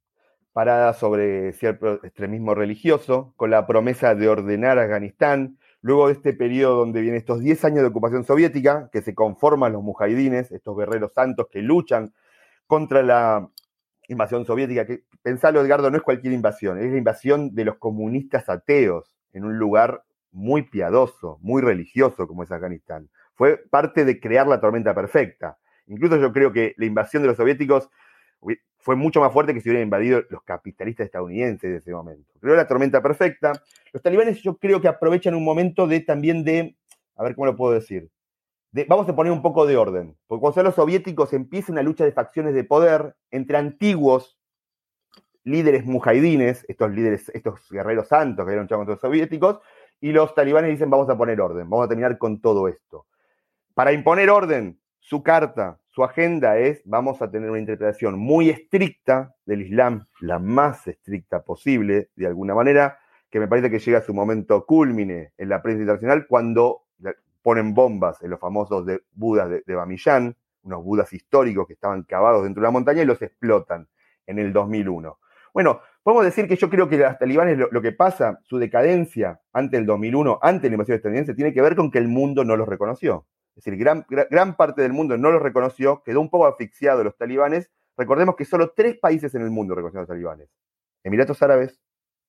parada 0.53 0.93
sobre 0.93 1.53
cierto 1.53 2.05
extremismo 2.05 2.55
religioso, 2.55 3.33
con 3.37 3.51
la 3.51 3.67
promesa 3.67 4.15
de 4.15 4.29
ordenar 4.29 4.79
Afganistán. 4.79 5.57
Luego 5.81 6.09
de 6.09 6.15
este 6.15 6.33
periodo 6.35 6.77
donde 6.77 7.01
vienen 7.01 7.19
estos 7.19 7.41
10 7.41 7.65
años 7.65 7.81
de 7.81 7.87
ocupación 7.87 8.25
soviética, 8.25 8.91
que 8.93 9.03
se 9.03 9.15
conforman 9.15 9.73
los 9.73 9.83
mujahidines, 9.83 10.53
estos 10.53 10.77
guerreros 10.77 11.13
santos 11.15 11.47
que 11.51 11.63
luchan 11.63 12.13
contra 12.67 13.03
la 13.03 13.49
invasión 14.09 14.45
soviética, 14.45 14.85
que 14.85 15.05
pensalo 15.23 15.61
Edgardo, 15.61 15.91
no 15.91 15.97
es 15.97 16.03
cualquier 16.03 16.33
invasión, 16.33 16.79
es 16.79 16.91
la 16.91 16.99
invasión 16.99 17.55
de 17.55 17.65
los 17.65 17.79
comunistas 17.79 18.49
ateos 18.49 19.17
en 19.33 19.45
un 19.45 19.59
lugar 19.59 20.03
muy 20.33 20.63
piadoso, 20.63 21.39
muy 21.41 21.63
religioso 21.63 22.27
como 22.27 22.43
es 22.43 22.51
Afganistán. 22.51 23.09
Fue 23.35 23.59
parte 23.71 24.05
de 24.05 24.19
crear 24.19 24.47
la 24.47 24.61
tormenta 24.61 24.95
perfecta. 24.95 25.59
Incluso 25.87 26.17
yo 26.17 26.33
creo 26.33 26.53
que 26.53 26.75
la 26.79 26.87
invasión 26.87 27.23
de 27.23 27.29
los 27.29 27.37
soviéticos 27.37 27.89
fue 28.79 28.97
mucho 28.97 29.21
más 29.21 29.33
fuerte 29.33 29.55
que 29.55 29.61
si 29.61 29.69
hubieran 29.69 29.85
invadido 29.85 30.23
los 30.29 30.43
capitalistas 30.43 31.07
estadounidenses 31.07 31.71
de 31.71 31.77
ese 31.77 31.93
momento. 31.93 32.33
Creó 32.41 32.57
la 32.57 32.67
tormenta 32.67 33.01
perfecta. 33.01 33.53
Los 33.93 34.03
talibanes 34.03 34.43
yo 34.43 34.57
creo 34.57 34.81
que 34.81 34.89
aprovechan 34.89 35.35
un 35.35 35.45
momento 35.45 35.87
de 35.87 36.01
también 36.01 36.43
de, 36.43 36.77
a 37.15 37.23
ver 37.23 37.37
cómo 37.37 37.47
lo 37.47 37.57
puedo 37.57 37.73
decir, 37.73 38.11
vamos 38.89 39.09
a 39.09 39.15
poner 39.15 39.33
un 39.33 39.43
poco 39.43 39.67
de 39.67 39.77
orden, 39.77 40.17
porque 40.27 40.41
cuando 40.41 40.63
los 40.65 40.75
soviéticos 40.75 41.33
empieza 41.33 41.73
una 41.73 41.83
lucha 41.83 42.05
de 42.05 42.13
facciones 42.13 42.55
de 42.55 42.65
poder 42.65 43.15
entre 43.31 43.59
antiguos 43.59 44.39
líderes 45.45 45.85
mujahidines, 45.85 46.65
estos 46.69 46.91
líderes, 46.91 47.29
estos 47.35 47.69
guerreros 47.71 48.09
santos 48.09 48.47
que 48.47 48.53
eran 48.53 48.67
contra 48.67 48.95
los 48.95 49.01
soviéticos, 49.01 49.61
y 50.03 50.11
los 50.11 50.35
talibanes 50.35 50.71
dicen 50.73 50.91
vamos 50.91 51.09
a 51.09 51.17
poner 51.17 51.41
orden, 51.41 51.71
vamos 51.71 51.87
a 51.87 51.89
terminar 51.89 52.19
con 52.19 52.41
todo 52.41 52.69
esto. 52.69 53.07
Para 53.73 53.93
imponer 53.93 54.29
orden, 54.29 54.79
su 54.99 55.23
carta, 55.23 55.79
su 55.89 56.03
agenda 56.03 56.59
es 56.59 56.83
vamos 56.85 57.23
a 57.23 57.31
tener 57.31 57.49
una 57.49 57.61
interpretación 57.61 58.19
muy 58.19 58.51
estricta 58.51 59.35
del 59.47 59.63
Islam, 59.63 60.05
la 60.21 60.41
más 60.41 60.89
estricta 60.89 61.43
posible, 61.43 62.11
de 62.17 62.27
alguna 62.27 62.55
manera, 62.55 62.99
que 63.31 63.39
me 63.39 63.47
parece 63.47 63.71
que 63.71 63.79
llega 63.79 63.99
a 63.99 64.03
su 64.03 64.13
momento 64.13 64.67
culmine 64.67 65.33
en 65.39 65.49
la 65.49 65.63
prensa 65.63 65.81
internacional 65.81 66.27
cuando 66.27 66.83
ponen 67.41 67.73
bombas 67.73 68.23
en 68.23 68.31
los 68.31 68.41
famosos 68.41 68.85
Budas 69.13 69.51
de, 69.51 69.63
de 69.65 70.35
unos 70.65 70.85
Budas 70.85 71.13
históricos 71.13 71.67
que 71.67 71.75
estaban 71.75 72.03
cavados 72.03 72.43
dentro 72.43 72.61
de 72.61 72.67
la 72.67 72.73
montaña 72.73 73.03
y 73.03 73.07
los 73.07 73.23
explotan 73.23 73.89
en 74.27 74.39
el 74.41 74.53
2001. 74.53 75.19
Bueno, 75.55 75.81
podemos 76.03 76.25
decir 76.25 76.49
que 76.49 76.57
yo 76.57 76.69
creo 76.69 76.89
que 76.89 76.99
los 76.99 77.19
talibanes 77.19 77.59
lo, 77.59 77.83
que 77.83 77.93
pasa, 77.93 78.41
su 78.45 78.59
decadencia 78.59 79.41
ante 79.53 79.77
el 79.77 79.87
2001, 79.87 80.39
ante 80.43 80.69
la 80.69 80.75
invasión 80.75 80.97
estadounidense, 80.97 81.35
tiene 81.35 81.53
que 81.53 81.63
ver 81.63 81.77
con 81.77 81.91
que 81.91 81.99
el 81.99 82.09
mundo 82.09 82.45
no 82.45 82.57
los 82.57 82.69
reconoció. 82.69 83.27
Es 83.55 83.65
decir, 83.65 83.79
gran, 83.79 84.07
gran 84.09 84.57
parte 84.57 84.83
del 84.83 84.93
mundo 84.93 85.17
no 85.17 85.31
los 85.31 85.43
reconoció, 85.43 86.03
quedó 86.03 86.21
un 86.21 86.31
poco 86.31 86.47
asfixiado 86.47 87.05
los 87.05 87.17
talibanes. 87.17 87.71
Recordemos 87.97 88.37
que 88.37 88.45
solo 88.45 88.73
tres 88.75 88.99
países 88.99 89.35
en 89.35 89.43
el 89.43 89.51
mundo 89.51 89.75
reconocieron 89.75 90.01
a 90.01 90.03
los 90.03 90.09
talibanes. 90.09 90.49
Emiratos 91.05 91.43
Árabes, 91.43 91.81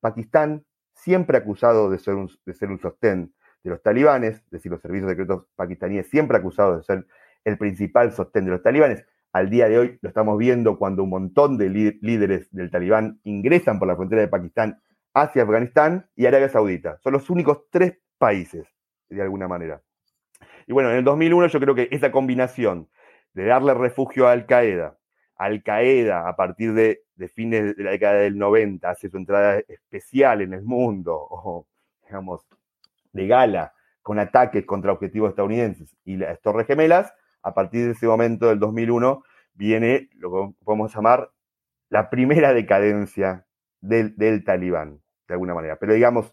Pakistán, 0.01 0.65
siempre 0.93 1.37
acusado 1.37 1.89
de 1.89 1.97
ser 1.97 2.15
un, 2.15 2.29
de 2.45 2.53
ser 2.53 2.69
un 2.69 2.79
sostén 2.79 3.33
de 3.63 3.69
los 3.69 3.81
talibanes, 3.81 4.35
es 4.35 4.49
decir, 4.49 4.71
los 4.71 4.81
servicios 4.81 5.09
secretos 5.09 5.45
pakistaníes 5.55 6.09
siempre 6.09 6.37
acusados 6.37 6.77
de 6.77 6.83
ser 6.83 7.07
el 7.45 7.57
principal 7.57 8.11
sostén 8.11 8.45
de 8.45 8.51
los 8.51 8.61
talibanes. 8.61 9.05
Al 9.33 9.49
día 9.49 9.67
de 9.67 9.79
hoy 9.79 9.97
lo 10.03 10.09
estamos 10.09 10.37
viendo 10.37 10.77
cuando 10.77 11.01
un 11.01 11.09
montón 11.09 11.57
de 11.57 11.67
líderes 11.67 12.47
del 12.51 12.69
talibán 12.69 13.19
ingresan 13.23 13.79
por 13.79 13.87
la 13.87 13.95
frontera 13.95 14.21
de 14.21 14.27
Pakistán 14.27 14.79
hacia 15.11 15.41
Afganistán 15.41 16.07
y 16.15 16.27
Arabia 16.27 16.49
Saudita. 16.49 16.99
Son 16.99 17.13
los 17.13 17.31
únicos 17.31 17.63
tres 17.71 17.97
países, 18.19 18.67
de 19.09 19.23
alguna 19.23 19.47
manera. 19.47 19.81
Y 20.67 20.73
bueno, 20.73 20.91
en 20.91 20.97
el 20.97 21.03
2001 21.03 21.47
yo 21.47 21.59
creo 21.59 21.73
que 21.73 21.87
esa 21.89 22.11
combinación 22.11 22.89
de 23.33 23.45
darle 23.45 23.73
refugio 23.73 24.27
a 24.27 24.33
Al 24.33 24.45
Qaeda, 24.45 24.99
Al 25.35 25.63
Qaeda, 25.63 26.29
a 26.29 26.35
partir 26.35 26.73
de, 26.73 27.01
fines 27.33 27.75
de 27.75 27.83
la 27.83 27.89
década 27.89 28.19
del 28.19 28.37
90, 28.37 28.87
hace 28.87 29.09
su 29.09 29.17
entrada 29.17 29.63
especial 29.67 30.41
en 30.41 30.53
el 30.53 30.61
mundo, 30.61 31.15
o 31.31 31.65
digamos, 32.05 32.45
de 33.13 33.25
gala, 33.25 33.73
con 34.03 34.19
ataques 34.19 34.63
contra 34.63 34.91
objetivos 34.91 35.31
estadounidenses 35.31 35.95
y 36.05 36.17
las 36.17 36.39
Torres 36.39 36.67
Gemelas, 36.67 37.11
a 37.43 37.53
partir 37.53 37.85
de 37.85 37.91
ese 37.91 38.07
momento 38.07 38.47
del 38.47 38.59
2001 38.59 39.23
viene 39.53 40.09
lo 40.15 40.31
que 40.31 40.55
podemos 40.63 40.93
llamar 40.93 41.29
la 41.89 42.09
primera 42.09 42.53
decadencia 42.53 43.45
del, 43.81 44.15
del 44.15 44.43
talibán, 44.43 44.99
de 45.27 45.33
alguna 45.33 45.53
manera. 45.53 45.77
Pero 45.79 45.93
digamos, 45.93 46.31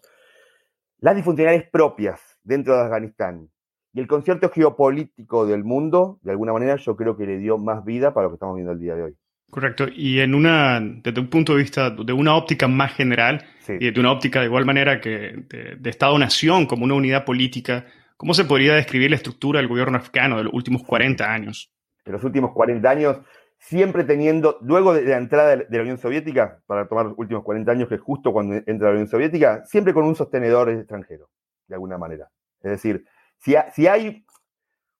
las 0.99 1.15
disfuncionalidades 1.15 1.69
propias 1.69 2.39
dentro 2.43 2.75
de 2.75 2.83
Afganistán 2.83 3.49
y 3.93 3.99
el 3.99 4.07
concierto 4.07 4.49
geopolítico 4.49 5.45
del 5.45 5.63
mundo, 5.63 6.19
de 6.23 6.31
alguna 6.31 6.53
manera, 6.53 6.77
yo 6.77 6.95
creo 6.95 7.17
que 7.17 7.25
le 7.25 7.37
dio 7.37 7.57
más 7.57 7.83
vida 7.83 8.13
para 8.13 8.25
lo 8.25 8.31
que 8.31 8.35
estamos 8.35 8.55
viendo 8.55 8.71
el 8.71 8.79
día 8.79 8.95
de 8.95 9.03
hoy. 9.03 9.15
Correcto. 9.51 9.87
Y 9.93 10.21
en 10.21 10.33
una, 10.33 10.79
desde 10.79 11.19
un 11.19 11.27
punto 11.27 11.53
de 11.53 11.61
vista, 11.61 11.89
de 11.89 12.13
una 12.13 12.35
óptica 12.35 12.69
más 12.69 12.93
general, 12.93 13.45
y 13.67 13.91
de 13.91 13.99
una 13.99 14.11
óptica 14.11 14.39
de 14.39 14.45
igual 14.45 14.65
manera 14.65 14.99
que 14.99 15.43
de, 15.77 15.89
Estado-nación 15.89 16.65
como 16.65 16.85
una 16.85 16.93
unidad 16.93 17.25
política, 17.25 17.85
¿cómo 18.21 18.35
se 18.35 18.45
podría 18.45 18.75
describir 18.75 19.09
la 19.09 19.15
estructura 19.15 19.59
del 19.59 19.67
gobierno 19.67 19.97
afgano 19.97 20.37
de 20.37 20.43
los 20.43 20.53
últimos 20.53 20.83
40 20.83 21.25
años? 21.25 21.73
De 22.05 22.11
los 22.11 22.23
últimos 22.23 22.51
40 22.51 22.87
años, 22.87 23.17
siempre 23.57 24.03
teniendo, 24.03 24.59
luego 24.61 24.93
de 24.93 25.01
la 25.05 25.17
entrada 25.17 25.55
de 25.55 25.65
la 25.67 25.81
Unión 25.81 25.97
Soviética, 25.97 26.61
para 26.67 26.87
tomar 26.87 27.07
los 27.07 27.15
últimos 27.17 27.43
40 27.43 27.71
años, 27.71 27.89
que 27.89 27.95
es 27.95 28.01
justo 28.01 28.31
cuando 28.31 28.57
entra 28.67 28.89
la 28.89 28.91
Unión 28.91 29.07
Soviética, 29.07 29.65
siempre 29.65 29.91
con 29.91 30.05
un 30.05 30.13
sostenedor 30.13 30.69
extranjero, 30.69 31.31
de 31.67 31.73
alguna 31.73 31.97
manera. 31.97 32.29
Es 32.61 32.69
decir, 32.69 33.05
si, 33.39 33.87
hay 33.87 34.23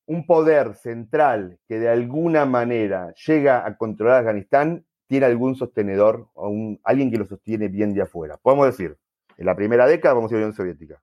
un 0.08 0.26
poder 0.26 0.74
central 0.74 1.60
que 1.68 1.78
de 1.78 1.90
alguna 1.90 2.48
manera 2.48 3.14
llega 3.28 3.68
a 3.68 3.78
controlar 3.78 4.22
Afganistán, 4.22 4.84
tiene 5.06 5.28
algún 5.28 5.54
sostenedor 5.54 6.28
o 6.34 6.76
alguien 6.84 7.12
que 7.12 7.20
lo 7.20 7.28
sostiene 7.28 7.68
bien 7.68 7.94
de 7.94 8.02
afuera. 8.02 8.40
Podemos 8.42 8.66
decir, 8.66 8.98
en 9.38 9.46
la 9.46 9.56
primera 9.56 9.86
década 9.86 10.16
vamos 10.16 10.32
a 10.32 10.34
ir 10.34 10.38
a 10.38 10.40
la 10.40 10.46
Unión 10.48 10.58
Soviética. 10.58 11.00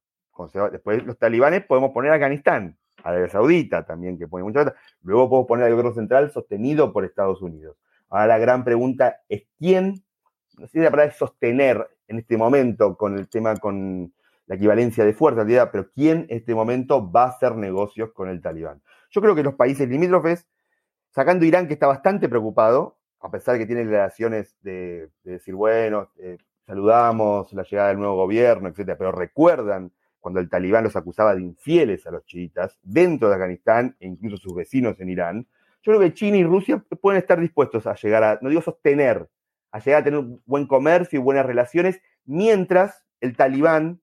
Después 0.47 1.05
los 1.05 1.19
talibanes 1.19 1.65
podemos 1.65 1.91
poner 1.91 2.13
a 2.13 2.15
Afganistán, 2.15 2.77
Arabia 3.03 3.29
Saudita 3.29 3.85
también, 3.85 4.19
que 4.19 4.29
pone 4.29 4.45
mucha 4.45 4.75
Luego 5.03 5.29
podemos 5.29 5.49
poner 5.49 5.65
al 5.67 5.73
gobierno 5.73 5.95
central 5.95 6.31
sostenido 6.31 6.93
por 6.93 7.05
Estados 7.05 7.43
Unidos. 7.43 7.77
Ahora 8.09 8.27
la 8.27 8.39
gran 8.39 8.65
pregunta 8.65 9.21
es 9.29 9.45
quién, 9.59 10.05
no 10.57 10.67
sé 10.67 10.73
si 10.73 10.79
la 10.79 10.91
palabra 10.91 11.13
es 11.13 11.19
sostener 11.19 11.89
en 12.07 12.19
este 12.19 12.37
momento 12.37 12.97
con 12.97 13.19
el 13.19 13.29
tema 13.29 13.57
con 13.57 14.13
la 14.47 14.55
equivalencia 14.55 15.05
de 15.05 15.13
fuerza, 15.13 15.45
pero 15.71 15.91
quién 15.91 16.27
en 16.31 16.39
este 16.39 16.55
momento 16.55 17.11
va 17.11 17.25
a 17.25 17.29
hacer 17.29 17.55
negocios 17.57 18.13
con 18.13 18.29
el 18.31 18.41
talibán. 18.41 18.81
Yo 19.11 19.21
creo 19.21 19.35
que 19.35 19.43
los 19.43 19.55
países 19.55 19.89
limítrofes, 19.89 20.47
sacando 21.11 21.45
Irán, 21.45 21.67
que 21.67 21.75
está 21.75 21.87
bastante 21.87 22.29
preocupado, 22.29 22.97
a 23.21 23.31
pesar 23.31 23.55
de 23.55 23.61
que 23.61 23.67
tiene 23.67 23.83
declaraciones 23.83 24.57
de, 24.63 25.11
decir, 25.23 25.55
bueno, 25.55 26.11
eh, 26.17 26.39
saludamos 26.67 27.53
la 27.53 27.65
llegada 27.65 27.89
del 27.89 27.99
nuevo 27.99 28.17
gobierno, 28.17 28.69
etcétera, 28.69 28.97
pero 28.97 29.13
recuerdan 29.13 29.93
cuando 30.21 30.41
el 30.41 30.49
talibán 30.49 30.85
los 30.85 30.97
acusaba 30.97 31.35
de 31.35 31.43
infieles 31.43 32.07
a 32.07 32.11
los 32.11 32.25
chiitas 32.25 32.79
dentro 32.83 33.29
de 33.29 33.35
Afganistán 33.35 33.97
e 34.01 34.07
incluso 34.07 34.37
sus 34.37 34.55
vecinos 34.55 34.99
en 35.01 35.09
Irán. 35.09 35.47
Yo 35.83 35.93
creo 35.93 36.01
que 36.01 36.15
China 36.15 36.37
y 36.37 36.45
Rusia 36.45 36.85
pueden 37.01 37.21
estar 37.21 37.41
dispuestos 37.41 37.87
a 37.87 37.95
llegar 37.95 38.25
a, 38.25 38.39
no 38.43 38.49
digo 38.49 38.63
sostener, 38.63 39.29
a 39.71 39.79
llegar 39.79 40.03
a 40.03 40.05
tener 40.05 40.25
buen 40.45 40.67
comercio 40.67 41.21
y 41.21 41.23
buenas 41.23 41.47
relaciones, 41.47 42.01
mientras 42.25 43.05
el 43.21 43.37
talibán 43.37 44.01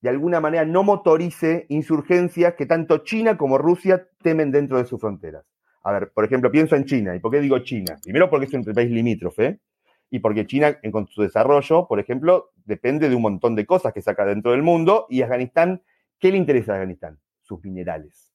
de 0.00 0.08
alguna 0.10 0.40
manera 0.40 0.64
no 0.64 0.82
motorice 0.82 1.66
insurgencias 1.68 2.54
que 2.54 2.66
tanto 2.66 2.98
China 2.98 3.36
como 3.36 3.58
Rusia 3.58 4.08
temen 4.22 4.50
dentro 4.50 4.78
de 4.78 4.84
sus 4.84 5.00
fronteras. 5.00 5.44
A 5.82 5.92
ver, 5.92 6.12
por 6.12 6.24
ejemplo, 6.24 6.50
pienso 6.50 6.76
en 6.76 6.84
China. 6.84 7.16
¿Y 7.16 7.20
por 7.20 7.32
qué 7.32 7.40
digo 7.40 7.58
China? 7.60 7.96
Primero 8.02 8.28
porque 8.30 8.46
es 8.46 8.52
un 8.52 8.64
país 8.64 8.90
limítrofe 8.90 9.60
y 10.10 10.20
porque 10.20 10.46
China, 10.46 10.78
en, 10.82 10.92
con 10.92 11.06
su 11.08 11.22
desarrollo, 11.22 11.86
por 11.86 12.00
ejemplo, 12.00 12.52
depende 12.64 13.08
de 13.08 13.16
un 13.16 13.22
montón 13.22 13.54
de 13.54 13.66
cosas 13.66 13.92
que 13.92 14.02
saca 14.02 14.24
dentro 14.24 14.52
del 14.52 14.62
mundo 14.62 15.06
y 15.08 15.22
Afganistán, 15.22 15.82
¿qué 16.18 16.30
le 16.30 16.38
interesa 16.38 16.72
a 16.72 16.76
Afganistán? 16.76 17.18
Sus 17.40 17.62
minerales. 17.64 18.32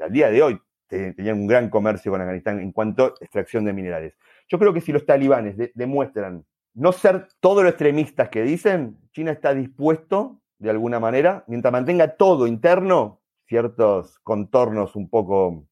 Al 0.00 0.12
día 0.12 0.30
de 0.30 0.42
hoy 0.42 0.60
tenían 0.88 1.38
un 1.38 1.46
gran 1.46 1.68
comercio 1.68 2.10
con 2.10 2.20
Afganistán 2.20 2.60
en 2.60 2.72
cuanto 2.72 3.04
a 3.04 3.08
extracción 3.20 3.64
de 3.64 3.72
minerales. 3.72 4.14
Yo 4.48 4.58
creo 4.58 4.72
que 4.72 4.80
si 4.80 4.92
los 4.92 5.04
talibanes 5.04 5.56
demuestran 5.74 6.44
no 6.74 6.92
ser 6.92 7.28
todo 7.40 7.62
lo 7.62 7.68
extremistas 7.68 8.28
que 8.28 8.42
dicen, 8.42 8.98
China 9.12 9.32
está 9.32 9.52
dispuesto 9.52 10.40
de 10.58 10.70
alguna 10.70 10.98
manera, 10.98 11.44
mientras 11.46 11.72
mantenga 11.72 12.16
todo 12.16 12.46
interno, 12.46 13.20
ciertos 13.46 14.18
contornos 14.20 14.96
un 14.96 15.08
poco 15.08 15.66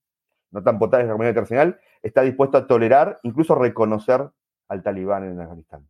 no 0.51 0.63
tan 0.63 0.79
potentes 0.79 1.05
de 1.05 1.09
la 1.09 1.13
comunidad 1.13 1.31
internacional, 1.31 1.81
está 2.03 2.23
dispuesto 2.23 2.59
a 2.59 2.67
tolerar, 2.67 3.19
incluso 3.23 3.55
reconocer 3.55 4.31
al 4.69 4.83
talibán 4.83 5.25
en 5.25 5.41
Afganistán. 5.41 5.87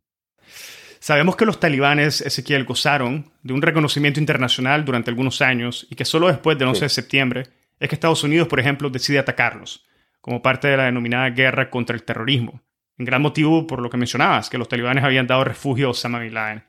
Sabemos 0.99 1.35
que 1.35 1.45
los 1.45 1.59
talibanes, 1.59 2.21
Ezequiel, 2.21 2.65
gozaron 2.65 3.31
de 3.43 3.53
un 3.53 3.61
reconocimiento 3.61 4.19
internacional 4.19 4.83
durante 4.83 5.09
algunos 5.09 5.41
años 5.41 5.87
y 5.89 5.95
que 5.95 6.05
solo 6.05 6.27
después 6.27 6.57
del 6.57 6.67
11 6.69 6.85
de 6.85 6.89
septiembre 6.89 7.43
es 7.79 7.89
que 7.89 7.95
Estados 7.95 8.23
Unidos, 8.23 8.47
por 8.47 8.59
ejemplo, 8.59 8.89
decide 8.89 9.19
atacarlos, 9.19 9.85
como 10.21 10.41
parte 10.41 10.67
de 10.67 10.77
la 10.77 10.85
denominada 10.85 11.29
guerra 11.29 11.69
contra 11.69 11.95
el 11.95 12.03
terrorismo. 12.03 12.61
En 12.97 13.05
gran 13.05 13.21
motivo 13.21 13.67
por 13.67 13.81
lo 13.81 13.89
que 13.89 13.97
mencionabas, 13.97 14.49
que 14.49 14.57
los 14.57 14.67
talibanes 14.67 15.03
habían 15.03 15.27
dado 15.27 15.43
refugio 15.43 15.87
a 15.87 15.91
Osama 15.91 16.19
Bin 16.19 16.33
Laden. 16.33 16.63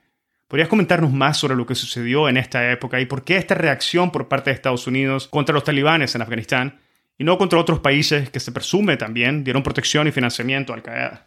¿Podrías 0.47 0.69
comentarnos 0.69 1.13
más 1.13 1.37
sobre 1.37 1.57
lo 1.57 1.67
que 1.67 1.75
sucedió 1.75 2.29
en 2.29 2.37
esta 2.37 2.71
época 2.71 3.01
y 3.01 3.07
por 3.07 3.25
qué 3.25 3.37
esta 3.37 3.55
reacción 3.55 4.11
por 4.11 4.29
parte 4.29 4.51
de 4.51 4.55
Estados 4.55 4.87
Unidos 4.87 5.29
contra 5.29 5.55
los 5.55 5.65
talibanes 5.65 6.15
en 6.15 6.23
Afganistán 6.23 6.81
y 7.19 7.25
no 7.25 7.37
contra 7.39 7.59
otros 7.59 7.81
países 7.81 8.31
que 8.31 8.41
se 8.41 8.53
presume 8.53 8.97
también 8.97 9.43
dieron 9.45 9.63
protección 9.63 10.07
y 10.07 10.13
financiamiento 10.13 10.73
a 10.73 10.77
Al-Qaeda? 10.77 11.27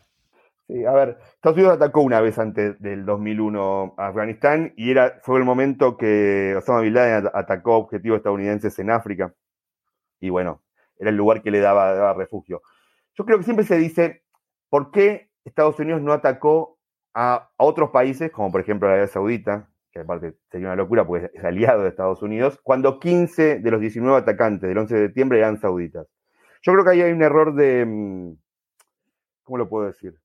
A 0.87 0.93
ver, 0.93 1.17
Estados 1.35 1.57
Unidos 1.57 1.75
atacó 1.75 2.01
una 2.01 2.21
vez 2.21 2.39
antes 2.39 2.79
del 2.79 3.05
2001 3.05 3.95
a 3.97 4.07
Afganistán 4.07 4.73
y 4.77 4.91
era, 4.91 5.19
fue 5.21 5.37
el 5.37 5.43
momento 5.43 5.97
que 5.97 6.55
Osama 6.57 6.79
Bin 6.79 6.93
Laden 6.93 7.29
atacó 7.33 7.75
objetivos 7.75 8.17
estadounidenses 8.17 8.79
en 8.79 8.89
África. 8.89 9.33
Y 10.21 10.29
bueno, 10.29 10.61
era 10.97 11.09
el 11.09 11.17
lugar 11.17 11.41
que 11.41 11.51
le 11.51 11.59
daba, 11.59 12.13
refugio. 12.13 12.61
Yo 13.15 13.25
creo 13.25 13.37
que 13.37 13.43
siempre 13.43 13.65
se 13.65 13.77
dice, 13.77 14.23
¿por 14.69 14.91
qué 14.91 15.29
Estados 15.43 15.77
Unidos 15.79 16.01
no 16.01 16.13
atacó 16.13 16.79
a, 17.13 17.49
otros 17.57 17.89
países, 17.89 18.31
como 18.31 18.49
por 18.49 18.61
ejemplo 18.61 18.87
Arabia 18.87 19.07
Saudita, 19.07 19.67
que 19.91 19.99
aparte 19.99 20.37
sería 20.49 20.67
una 20.67 20.77
locura 20.77 21.05
porque 21.05 21.31
es 21.33 21.43
aliado 21.43 21.83
de 21.83 21.89
Estados 21.89 22.21
Unidos, 22.21 22.59
cuando 22.63 22.97
15 22.99 23.59
de 23.59 23.71
los 23.71 23.81
19 23.81 24.17
atacantes 24.19 24.69
del 24.69 24.77
11 24.77 24.95
de 24.95 25.05
septiembre 25.07 25.39
eran 25.39 25.59
sauditas. 25.59 26.07
Yo 26.61 26.71
creo 26.71 26.85
que 26.85 26.91
ahí 26.91 27.01
hay 27.01 27.11
un 27.11 27.23
error 27.23 27.53
de, 27.55 27.85
mm, 27.85 28.37
¿cómo 29.43 29.57
lo 29.57 29.67
puedo 29.67 29.87
decir? 29.87 30.20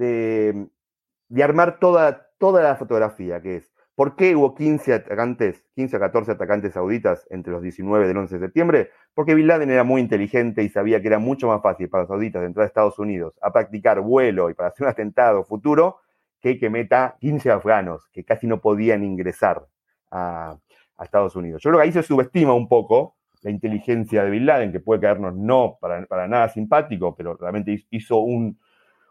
De, 0.00 1.42
armar 1.42 1.78
toda, 1.78 2.30
toda 2.38 2.62
la 2.62 2.76
fotografía, 2.76 3.40
que 3.40 3.56
es, 3.56 3.72
¿Por 4.00 4.16
qué 4.16 4.34
hubo 4.34 4.54
15 4.54 4.94
atacantes, 4.94 5.62
15 5.74 5.96
a 5.96 6.00
14 6.00 6.32
atacantes 6.32 6.72
sauditas 6.72 7.26
entre 7.28 7.52
los 7.52 7.60
19 7.60 8.08
del 8.08 8.16
11 8.16 8.38
de 8.38 8.46
septiembre? 8.46 8.90
Porque 9.12 9.34
Bin 9.34 9.46
Laden 9.46 9.70
era 9.70 9.84
muy 9.84 10.00
inteligente 10.00 10.62
y 10.62 10.70
sabía 10.70 11.02
que 11.02 11.08
era 11.08 11.18
mucho 11.18 11.48
más 11.48 11.60
fácil 11.60 11.90
para 11.90 12.04
los 12.04 12.08
sauditas 12.08 12.42
entrar 12.42 12.64
a 12.64 12.66
Estados 12.66 12.98
Unidos 12.98 13.34
a 13.42 13.52
practicar 13.52 14.00
vuelo 14.00 14.48
y 14.48 14.54
para 14.54 14.70
hacer 14.70 14.86
un 14.86 14.90
atentado 14.90 15.44
futuro 15.44 15.98
que 16.40 16.58
que 16.58 16.70
meta 16.70 17.18
15 17.20 17.50
afganos 17.50 18.08
que 18.10 18.24
casi 18.24 18.46
no 18.46 18.62
podían 18.62 19.04
ingresar 19.04 19.66
a, 20.10 20.56
Estados 21.02 21.36
Unidos. 21.36 21.62
Yo 21.62 21.70
creo 21.70 21.80
que 21.80 21.86
ahí 21.86 21.92
se 21.92 22.02
subestima 22.02 22.54
un 22.54 22.68
poco 22.68 23.16
la 23.42 23.50
inteligencia 23.50 24.24
de 24.24 24.30
Bin 24.30 24.46
Laden, 24.46 24.72
que 24.72 24.80
puede 24.80 25.02
caernos 25.02 25.34
no 25.34 25.76
para, 25.78 26.06
para 26.06 26.26
nada 26.26 26.48
simpático, 26.48 27.14
pero 27.14 27.36
realmente 27.36 27.86
hizo 27.90 28.18
un, 28.18 28.58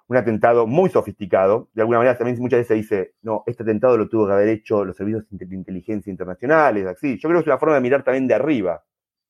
un 0.09 0.17
atentado 0.17 0.65
muy 0.65 0.89
sofisticado. 0.89 1.69
De 1.73 1.83
alguna 1.83 1.99
manera 1.99 2.17
también 2.17 2.37
muchas 2.39 2.57
veces 2.57 2.67
se 2.67 2.73
dice, 2.73 3.13
no, 3.21 3.43
este 3.45 3.61
atentado 3.61 3.95
lo 3.95 4.09
tuvo 4.09 4.25
que 4.25 4.33
haber 4.33 4.49
hecho 4.49 4.83
los 4.83 4.97
servicios 4.97 5.23
de 5.29 5.55
inteligencia 5.55 6.09
internacionales, 6.09 6.87
así. 6.87 7.19
Yo 7.19 7.29
creo 7.29 7.39
que 7.39 7.43
es 7.43 7.47
una 7.47 7.59
forma 7.59 7.75
de 7.75 7.81
mirar 7.81 8.03
también 8.03 8.27
de 8.27 8.33
arriba, 8.33 8.83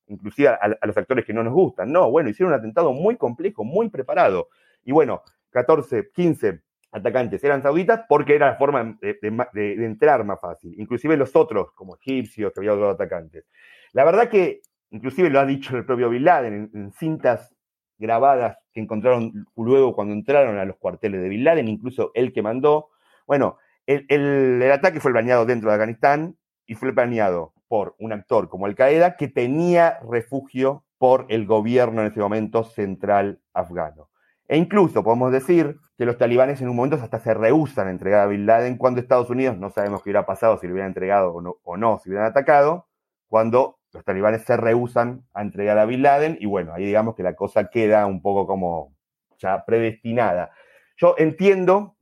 inclusive 0.08 0.48
a, 0.48 0.78
los 0.88 0.98
actores 0.98 1.26
que 1.26 1.34
no 1.34 1.44
nos 1.44 1.54
gustan. 1.54 1.92
No, 1.92 2.10
bueno, 2.10 2.30
hicieron 2.30 2.54
un 2.54 2.60
atentado 2.60 2.94
muy 2.94 3.18
complejo, 3.18 3.66
muy 3.66 3.90
preparado. 3.90 4.48
Y 4.86 4.94
bueno, 4.94 5.22
14, 5.50 6.12
15 6.14 6.62
atacantes 6.94 7.44
eran 7.44 7.62
sauditas 7.62 8.06
porque 8.08 8.36
era 8.36 8.52
la 8.52 8.56
forma 8.56 8.98
de, 9.02 9.86
entrar 9.86 10.24
más 10.24 10.40
fácil. 10.40 10.74
Inclusive 10.78 11.18
los 11.18 11.36
otros, 11.36 11.74
como 11.74 11.98
egipcios, 11.98 12.54
que 12.54 12.62
había 12.62 12.74
otros 12.74 12.96
atacantes. 12.96 13.46
La 13.92 14.06
verdad 14.06 14.30
que, 14.30 14.62
inclusive 14.92 15.30
lo 15.30 15.42
ha 15.42 15.46
dicho 15.46 15.76
el 15.76 15.86
propio 15.86 16.10
Bin 16.10 16.24
Laden 16.24 16.72
en 16.74 16.92
cintas 16.94 17.54
grabadas 17.98 18.58
encontraron 18.80 19.46
luego 19.56 19.96
cuando 19.96 20.14
entraron 20.14 20.58
a 20.58 20.66
los 20.66 20.78
cuarteles 20.78 21.22
de 21.22 21.30
Bin 21.30 21.44
Laden, 21.44 21.68
incluso 21.68 22.12
el 22.14 22.34
que 22.34 22.42
mandó. 22.42 22.90
Bueno, 23.28 23.58
el, 23.86 24.72
ataque 24.72 25.00
fue 25.00 25.12
planeado 25.12 25.46
dentro 25.46 25.70
de 25.70 25.76
Afganistán 25.76 26.38
y 26.66 26.76
fue 26.76 26.94
planeado 26.94 27.54
por 27.68 27.96
un 28.00 28.14
actor 28.14 28.50
como 28.50 28.66
Al 28.66 28.76
Qaeda 28.76 29.16
que 29.16 29.28
tenía 29.28 30.00
refugio 30.10 30.84
por 30.98 31.26
el 31.30 31.46
gobierno 31.46 32.02
en 32.02 32.08
ese 32.08 32.20
momento 32.20 32.64
central 32.64 33.42
afgano. 33.54 34.10
E 34.48 34.58
incluso 34.58 35.04
podemos 35.04 35.32
decir 35.32 35.78
que 35.98 36.06
los 36.06 36.18
talibanes 36.18 36.62
en 36.62 36.70
un 36.70 36.76
momento 36.76 36.98
hasta 36.98 37.20
se 37.20 37.34
rehusan 37.34 37.88
a 37.88 37.92
entregar 37.92 38.22
a 38.22 38.28
Bin 38.28 38.46
Laden 38.46 38.78
cuando 38.78 39.00
Estados 39.00 39.30
Unidos, 39.30 39.58
no 39.58 39.70
sabemos 39.70 40.02
qué 40.02 40.10
hubiera 40.10 40.26
pasado 40.26 40.58
si 40.58 40.68
lo 40.68 40.74
hubieran 40.74 40.90
entregado 40.90 41.34
o 41.34 41.78
no 41.78 42.00
si 42.00 42.10
hubieran 42.10 42.28
atacado, 42.28 42.88
cuando 43.28 43.79
los 43.94 44.04
talibanes 44.04 44.44
se 44.44 44.56
rehusan 44.58 45.24
a 45.34 45.42
entregar 45.42 45.78
a 45.78 45.86
Bin 45.86 46.02
Laden 46.02 46.38
y 46.40 46.46
bueno, 46.46 46.74
ahí 46.74 46.86
digamos 46.86 47.16
que 47.16 47.24
la 47.24 47.36
cosa 47.36 47.70
queda 47.70 48.06
un 48.06 48.22
poco 48.22 48.46
como 48.46 48.94
ya 49.40 49.66
predestinada. 49.66 50.52
Yo 50.98 51.16
entiendo 51.18 51.96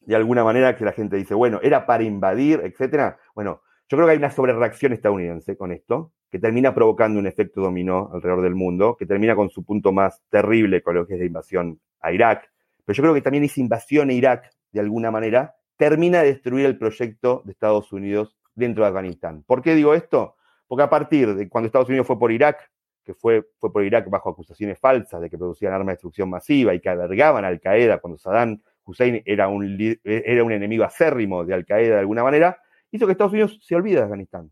de 0.00 0.16
alguna 0.16 0.44
manera 0.44 0.76
que 0.76 0.84
la 0.84 0.92
gente 0.92 1.16
dice, 1.16 1.34
bueno, 1.34 1.58
era 1.62 1.84
para 1.84 2.04
invadir, 2.04 2.60
etcétera. 2.64 3.18
Bueno, 3.34 3.62
yo 3.88 3.96
creo 3.96 4.06
que 4.06 4.12
hay 4.12 4.18
una 4.18 4.30
sobrereacción 4.30 4.92
estadounidense 4.92 5.56
con 5.56 5.72
esto, 5.72 6.12
que 6.30 6.38
termina 6.38 6.74
provocando 6.74 7.18
un 7.18 7.26
efecto 7.26 7.60
dominó 7.60 8.10
alrededor 8.12 8.42
del 8.42 8.54
mundo, 8.54 8.96
que 8.96 9.06
termina 9.06 9.34
con 9.34 9.50
su 9.50 9.64
punto 9.64 9.92
más 9.92 10.22
terrible 10.30 10.82
con 10.82 10.94
lo 10.94 11.06
que 11.06 11.14
es 11.14 11.20
la 11.20 11.26
invasión 11.26 11.80
a 12.00 12.12
Irak. 12.12 12.50
Pero 12.84 12.96
yo 12.96 13.02
creo 13.02 13.14
que 13.14 13.22
también 13.22 13.44
esa 13.44 13.60
invasión 13.60 14.10
a 14.10 14.12
Irak, 14.12 14.50
de 14.72 14.80
alguna 14.80 15.10
manera, 15.10 15.56
termina 15.76 16.20
de 16.20 16.32
destruir 16.32 16.66
el 16.66 16.78
proyecto 16.78 17.42
de 17.44 17.52
Estados 17.52 17.92
Unidos 17.92 18.36
dentro 18.54 18.84
de 18.84 18.88
Afganistán. 18.88 19.42
¿Por 19.44 19.60
qué 19.60 19.74
digo 19.74 19.94
esto? 19.94 20.35
Porque 20.66 20.82
a 20.82 20.90
partir 20.90 21.34
de 21.34 21.48
cuando 21.48 21.66
Estados 21.66 21.88
Unidos 21.88 22.06
fue 22.06 22.18
por 22.18 22.32
Irak, 22.32 22.70
que 23.04 23.14
fue, 23.14 23.46
fue 23.58 23.72
por 23.72 23.84
Irak 23.84 24.10
bajo 24.10 24.30
acusaciones 24.30 24.78
falsas 24.80 25.20
de 25.20 25.30
que 25.30 25.38
producían 25.38 25.72
armas 25.72 25.86
de 25.86 25.92
destrucción 25.92 26.28
masiva 26.28 26.74
y 26.74 26.80
que 26.80 26.88
albergaban 26.88 27.44
Al 27.44 27.60
Qaeda 27.60 27.98
cuando 27.98 28.18
Saddam 28.18 28.60
Hussein 28.84 29.22
era 29.24 29.48
un, 29.48 29.78
era 30.04 30.44
un 30.44 30.52
enemigo 30.52 30.84
acérrimo 30.84 31.44
de 31.44 31.54
Al 31.54 31.64
Qaeda 31.64 31.94
de 31.94 32.00
alguna 32.00 32.24
manera, 32.24 32.58
hizo 32.90 33.06
que 33.06 33.12
Estados 33.12 33.32
Unidos 33.32 33.58
se 33.62 33.74
olvide 33.76 33.96
de 33.96 34.02
Afganistán, 34.02 34.50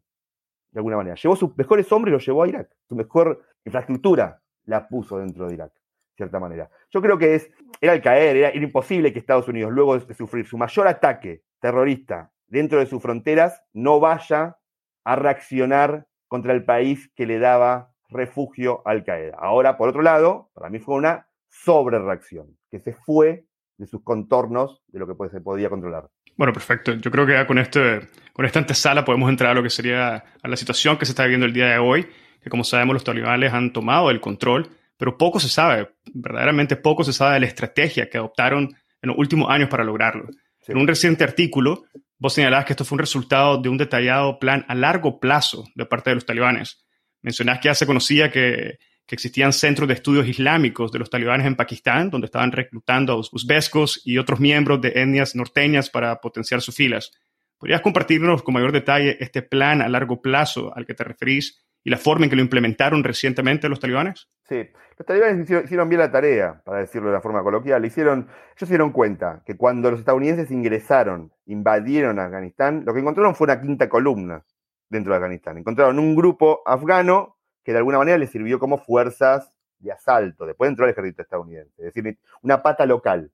de 0.71 0.79
alguna 0.79 0.97
manera. 0.97 1.17
Llevó 1.17 1.35
sus 1.37 1.57
mejores 1.57 1.91
hombres 1.93 2.13
y 2.13 2.15
los 2.15 2.27
llevó 2.27 2.45
a 2.45 2.49
Irak. 2.49 2.71
Su 2.89 2.95
mejor 2.95 3.45
infraestructura 3.65 4.41
la 4.67 4.89
puso 4.89 5.19
dentro 5.19 5.49
de 5.49 5.55
Irak, 5.55 5.73
de 5.73 6.17
cierta 6.17 6.39
manera. 6.39 6.71
Yo 6.91 7.03
creo 7.03 7.19
que 7.19 7.35
es, 7.35 7.51
era 7.81 7.93
Al 7.93 8.03
Qaeda, 8.03 8.51
era 8.51 8.57
imposible 8.57 9.13
que 9.13 9.19
Estados 9.19 9.49
Unidos, 9.49 9.73
luego 9.73 9.99
de 9.99 10.15
sufrir 10.15 10.47
su 10.47 10.59
mayor 10.59 10.87
ataque 10.87 11.43
terrorista 11.61 12.31
dentro 12.47 12.79
de 12.79 12.87
sus 12.87 13.03
fronteras, 13.03 13.63
no 13.73 13.99
vaya 13.99 14.59
a 15.05 15.17
reaccionar 15.17 16.07
contra 16.27 16.53
el 16.53 16.65
país 16.65 17.11
que 17.15 17.27
le 17.27 17.39
daba 17.39 17.93
refugio 18.09 18.83
a 18.85 18.91
Al 18.91 19.05
Qaeda. 19.05 19.37
Ahora, 19.39 19.77
por 19.77 19.89
otro 19.89 20.03
lado, 20.03 20.51
para 20.55 20.71
mí 20.71 20.79
fue 20.79 20.97
una 20.97 21.29
sobrereacción, 21.49 22.57
que 22.71 22.81
se 22.81 22.93
fue 22.93 23.45
de 23.77 23.87
sus 23.87 24.03
contornos 24.03 24.83
de 24.89 24.99
lo 24.99 25.07
que 25.07 25.29
se 25.31 25.41
podía 25.41 25.69
controlar. 25.69 26.09
Bueno, 26.37 26.53
perfecto. 26.53 26.95
Yo 26.95 27.11
creo 27.11 27.27
que 27.27 27.33
ya 27.33 27.47
con, 27.47 27.59
este, 27.59 28.01
con 28.33 28.45
esta 28.45 28.59
antesala 28.59 29.05
podemos 29.05 29.31
entrar 29.31 29.53
a 29.53 29.55
lo 29.55 29.63
que 29.63 29.71
sería 29.71 30.25
a 30.43 30.49
la 30.49 30.57
situación 30.57 30.97
que 30.97 31.07
se 31.07 31.13
está 31.13 31.25
viviendo 31.25 31.47
el 31.47 31.53
día 31.53 31.67
de 31.67 31.79
hoy, 31.79 32.09
que 32.43 32.51
como 32.51 32.65
sabemos 32.65 32.95
los 32.95 33.05
talibanes 33.05 33.53
han 33.53 33.73
tomado 33.73 34.11
el 34.11 34.21
control, 34.21 34.69
pero 34.97 35.17
poco 35.17 35.41
se 35.41 35.49
sabe, 35.49 35.91
verdaderamente 36.13 36.77
poco 36.77 37.05
se 37.05 37.13
sabe 37.13 37.35
de 37.35 37.41
la 37.41 37.47
estrategia 37.47 38.09
que 38.09 38.19
adoptaron 38.19 38.75
en 39.03 39.09
los 39.09 39.19
últimos 39.19 39.51
años 39.51 39.69
para 39.69 39.85
lograrlo. 39.85 40.29
En 40.67 40.79
un 40.79 40.89
reciente 40.89 41.25
artículo, 41.25 41.85
vos 42.19 42.35
señalabas 42.35 42.65
que 42.65 42.73
esto 42.73 42.85
fue 42.85 42.97
un 42.97 43.01
resultado 43.01 43.59
de 43.59 43.69
un 43.69 43.79
detallado 43.79 44.39
plan 44.39 44.65
a 44.69 44.75
largo 44.75 45.21
plazo 45.21 45.65
de 45.75 45.87
parte 45.87 46.11
de 46.11 46.15
los 46.15 46.27
talibanes. 46.27 46.85
Mencionás 47.23 47.59
que 47.61 47.69
ya 47.69 47.75
se 47.75 47.87
conocía 47.87 48.31
que 48.31 48.79
que 49.07 49.15
existían 49.15 49.53
centros 49.53 49.89
de 49.89 49.95
estudios 49.95 50.27
islámicos 50.27 50.91
de 50.91 50.99
los 50.99 51.11
talibanes 51.11 51.47
en 51.47 51.57
Pakistán, 51.57 52.11
donde 52.11 52.27
estaban 52.27 52.53
reclutando 52.53 53.13
a 53.13 53.17
uzbescos 53.17 54.01
y 54.05 54.19
otros 54.19 54.41
miembros 54.41 54.81
de 54.81 54.93
etnias 54.95 55.35
norteñas 55.35 55.91
para 55.91 56.21
potenciar 56.21 56.63
sus 56.63 56.75
filas. 56.75 57.13
¿Podrías 57.59 57.83
compartirnos 57.83 58.43
con 58.43 58.55
mayor 58.55 58.73
detalle 58.73 59.17
este 59.21 59.43
plan 59.43 59.83
a 59.83 59.89
largo 59.89 60.23
plazo 60.23 60.75
al 60.75 60.87
que 60.87 60.95
te 60.95 61.05
referís 61.05 61.64
y 61.85 61.91
la 61.91 61.99
forma 61.99 62.25
en 62.25 62.31
que 62.31 62.37
lo 62.37 62.43
implementaron 62.43 63.05
recientemente 63.05 63.69
los 63.69 63.79
talibanes? 63.79 64.29
Sí, 64.49 64.69
los 64.97 65.07
talibanes 65.07 65.49
hicieron, 65.49 65.89
bien 65.89 66.01
la 66.01 66.11
tarea, 66.11 66.63
para 66.65 66.81
decirlo 66.81 67.09
de 67.09 67.15
la 67.15 67.21
forma 67.21 67.43
coloquial. 67.43 67.85
Hicieron, 67.85 68.21
ellos 68.21 68.59
se 68.59 68.67
dieron 68.67 68.91
cuenta 68.91 69.43
que 69.45 69.57
cuando 69.57 69.91
los 69.91 70.01
estadounidenses 70.01 70.51
ingresaron, 70.51 71.31
invadieron 71.47 72.19
Afganistán, 72.19 72.85
lo 72.87 72.95
que 72.95 73.01
encontraron 73.01 73.35
fue 73.35 73.47
una 73.47 73.61
quinta 73.61 73.89
columna 73.89 74.43
dentro 74.89 75.13
de 75.13 75.17
Afganistán. 75.17 75.59
Encontraron 75.59 75.99
un 75.99 76.17
grupo 76.17 76.63
afgano 76.65 77.37
que 77.63 77.73
de 77.73 77.79
alguna 77.79 77.99
manera 77.99 78.17
le 78.17 78.27
sirvió 78.27 78.59
como 78.59 78.79
fuerzas 78.79 79.53
de 79.79 79.93
asalto. 79.93 80.47
Después 80.47 80.69
entró 80.69 80.87
el 80.87 80.93
ejército 80.93 81.23
estadounidense. 81.23 81.75
Es 81.79 81.95
decir, 81.95 82.19
una 82.43 82.63
pata 82.63 82.87
local. 82.87 83.31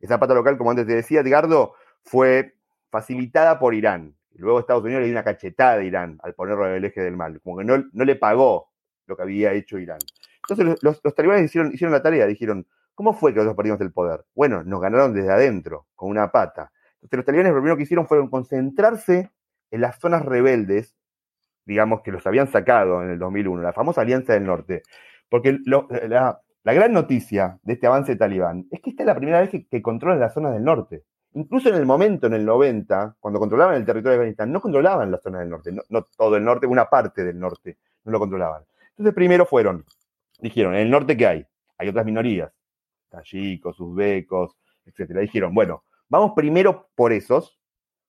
Esa 0.00 0.18
pata 0.18 0.34
local, 0.34 0.58
como 0.58 0.70
antes 0.70 0.86
te 0.86 0.94
decía, 0.94 1.20
Edgardo, 1.20 1.74
fue 2.02 2.56
facilitada 2.90 3.58
por 3.58 3.74
Irán. 3.74 4.15
Luego 4.38 4.60
Estados 4.60 4.84
Unidos 4.84 5.00
le 5.00 5.06
dio 5.06 5.14
una 5.14 5.24
cachetada 5.24 5.80
a 5.80 5.82
Irán 5.82 6.18
al 6.22 6.34
ponerlo 6.34 6.66
en 6.66 6.74
el 6.74 6.84
eje 6.84 7.00
del 7.00 7.16
mal. 7.16 7.40
Como 7.42 7.58
que 7.58 7.64
no, 7.64 7.84
no 7.92 8.04
le 8.04 8.16
pagó 8.16 8.70
lo 9.06 9.16
que 9.16 9.22
había 9.22 9.52
hecho 9.52 9.78
Irán. 9.78 9.98
Entonces 10.48 10.78
los, 10.82 11.02
talibanes 11.14 11.44
hicieron, 11.44 11.72
hicieron 11.72 11.92
la 11.92 12.02
tarea. 12.02 12.26
Dijeron, 12.26 12.66
¿cómo 12.94 13.14
fue 13.14 13.32
que 13.32 13.38
nosotros 13.38 13.56
perdimos 13.56 13.80
el 13.80 13.92
poder? 13.92 14.24
Bueno, 14.34 14.62
nos 14.64 14.80
ganaron 14.80 15.14
desde 15.14 15.30
adentro, 15.30 15.86
con 15.94 16.10
una 16.10 16.30
pata. 16.30 16.72
Entonces 16.96 17.16
los 17.18 17.26
talibanes 17.26 17.52
lo 17.52 17.58
primero 17.58 17.76
que 17.76 17.84
hicieron 17.84 18.06
fueron 18.06 18.28
concentrarse 18.28 19.30
en 19.70 19.80
las 19.80 19.98
zonas 19.98 20.24
rebeldes 20.24 20.96
digamos, 21.66 22.00
que 22.02 22.12
los 22.12 22.26
habían 22.26 22.46
sacado 22.48 23.02
en 23.02 23.10
el 23.10 23.18
2001, 23.18 23.60
la 23.60 23.72
famosa 23.72 24.00
Alianza 24.00 24.32
del 24.32 24.46
Norte. 24.46 24.82
Porque 25.28 25.58
la, 25.66 26.40
gran 26.64 26.92
noticia 26.92 27.58
de 27.64 27.74
este 27.74 27.86
avance 27.86 28.16
talibán 28.16 28.66
es 28.70 28.80
que 28.80 28.90
esta 28.90 29.02
es 29.02 29.06
la 29.08 29.16
primera 29.16 29.40
vez 29.40 29.50
que, 29.50 29.82
controlan 29.82 30.20
las 30.20 30.32
zonas 30.32 30.54
del 30.54 30.64
norte. 30.64 31.02
Incluso 31.36 31.68
en 31.68 31.74
el 31.74 31.84
momento, 31.84 32.28
en 32.28 32.32
el 32.32 32.46
90, 32.46 33.16
cuando 33.20 33.38
controlaban 33.38 33.76
el 33.76 33.84
territorio 33.84 34.12
de 34.12 34.22
Afganistán, 34.22 34.50
no 34.50 34.62
controlaban 34.62 35.10
las 35.10 35.22
zonas 35.22 35.40
del 35.40 35.50
norte, 35.50 35.70
no, 35.90 36.02
todo 36.16 36.34
el 36.34 36.42
norte, 36.42 36.66
una 36.66 36.88
parte 36.88 37.24
del 37.24 37.38
norte, 37.38 37.76
no 38.04 38.12
lo 38.12 38.18
controlaban. 38.18 38.62
Entonces 38.92 39.14
primero 39.14 39.44
fueron, 39.44 39.84
dijeron, 40.40 40.74
en 40.74 40.80
el 40.80 40.90
norte 40.90 41.14
¿qué 41.14 41.26
hay? 41.26 41.46
Hay 41.76 41.88
otras 41.88 42.06
minorías, 42.06 42.50
tayikos, 43.10 43.78
uzbecos, 43.78 44.56
etc. 44.86 45.10
Dijeron, 45.20 45.54
bueno, 45.54 45.84
vamos 46.08 46.32
primero 46.34 46.88
por 46.94 47.12
esos, 47.12 47.60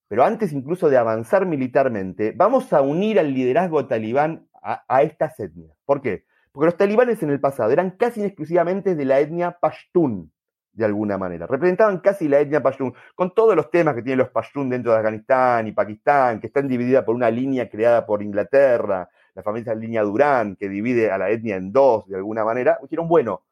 pero 0.07 0.23
antes 0.23 0.53
incluso 0.53 0.89
de 0.89 0.95
avanzar 0.95 1.45
militarmente, 1.45 2.31
vamos 2.33 2.71
a 2.71 2.81
unir 2.81 3.19
al 3.19 3.33
liderazgo 3.33 3.87
talibán 3.87 4.47
a, 4.63 5.01
estas 5.01 5.37
etnias. 5.37 5.77
¿Por 5.83 6.01
qué? 6.01 6.23
Porque 6.53 6.67
los 6.67 6.77
talibanes 6.77 7.21
en 7.21 7.31
el 7.31 7.41
pasado 7.41 7.71
eran 7.71 7.91
casi 7.91 8.23
exclusivamente 8.23 8.95
de 8.95 9.03
la 9.03 9.19
etnia 9.19 9.57
pashtun, 9.59 10.31
de 10.77 10.85
alguna 10.85 11.17
manera. 11.17 11.47
Representaban 11.47 11.99
casi 11.99 12.27
la 12.27 12.39
etnia 12.39 12.61
pashtun, 12.61 12.93
con 13.15 13.33
todos 13.33 13.55
los 13.55 13.69
temas 13.71 13.95
que 13.95 14.03
tienen 14.03 14.19
los 14.19 14.29
pashtun 14.29 14.69
dentro 14.69 14.91
de 14.91 14.99
Afganistán 14.99 15.67
y 15.67 15.71
Pakistán, 15.71 16.39
que 16.39 16.47
están 16.47 16.67
divididas 16.67 17.03
por 17.03 17.15
una 17.15 17.29
línea 17.31 17.67
creada 17.69 18.05
por 18.05 18.21
Inglaterra, 18.21 19.09
la 19.33 19.43
famosa 19.43 19.73
línea 19.75 20.03
Durán, 20.03 20.55
que 20.55 20.69
divide 20.69 21.11
a 21.11 21.17
la 21.17 21.29
etnia 21.29 21.55
en 21.55 21.71
dos, 21.71 22.07
de 22.07 22.15
alguna 22.15 22.45
manera. 22.45 22.77
Dijeron, 22.81 23.07
bueno, 23.07 23.43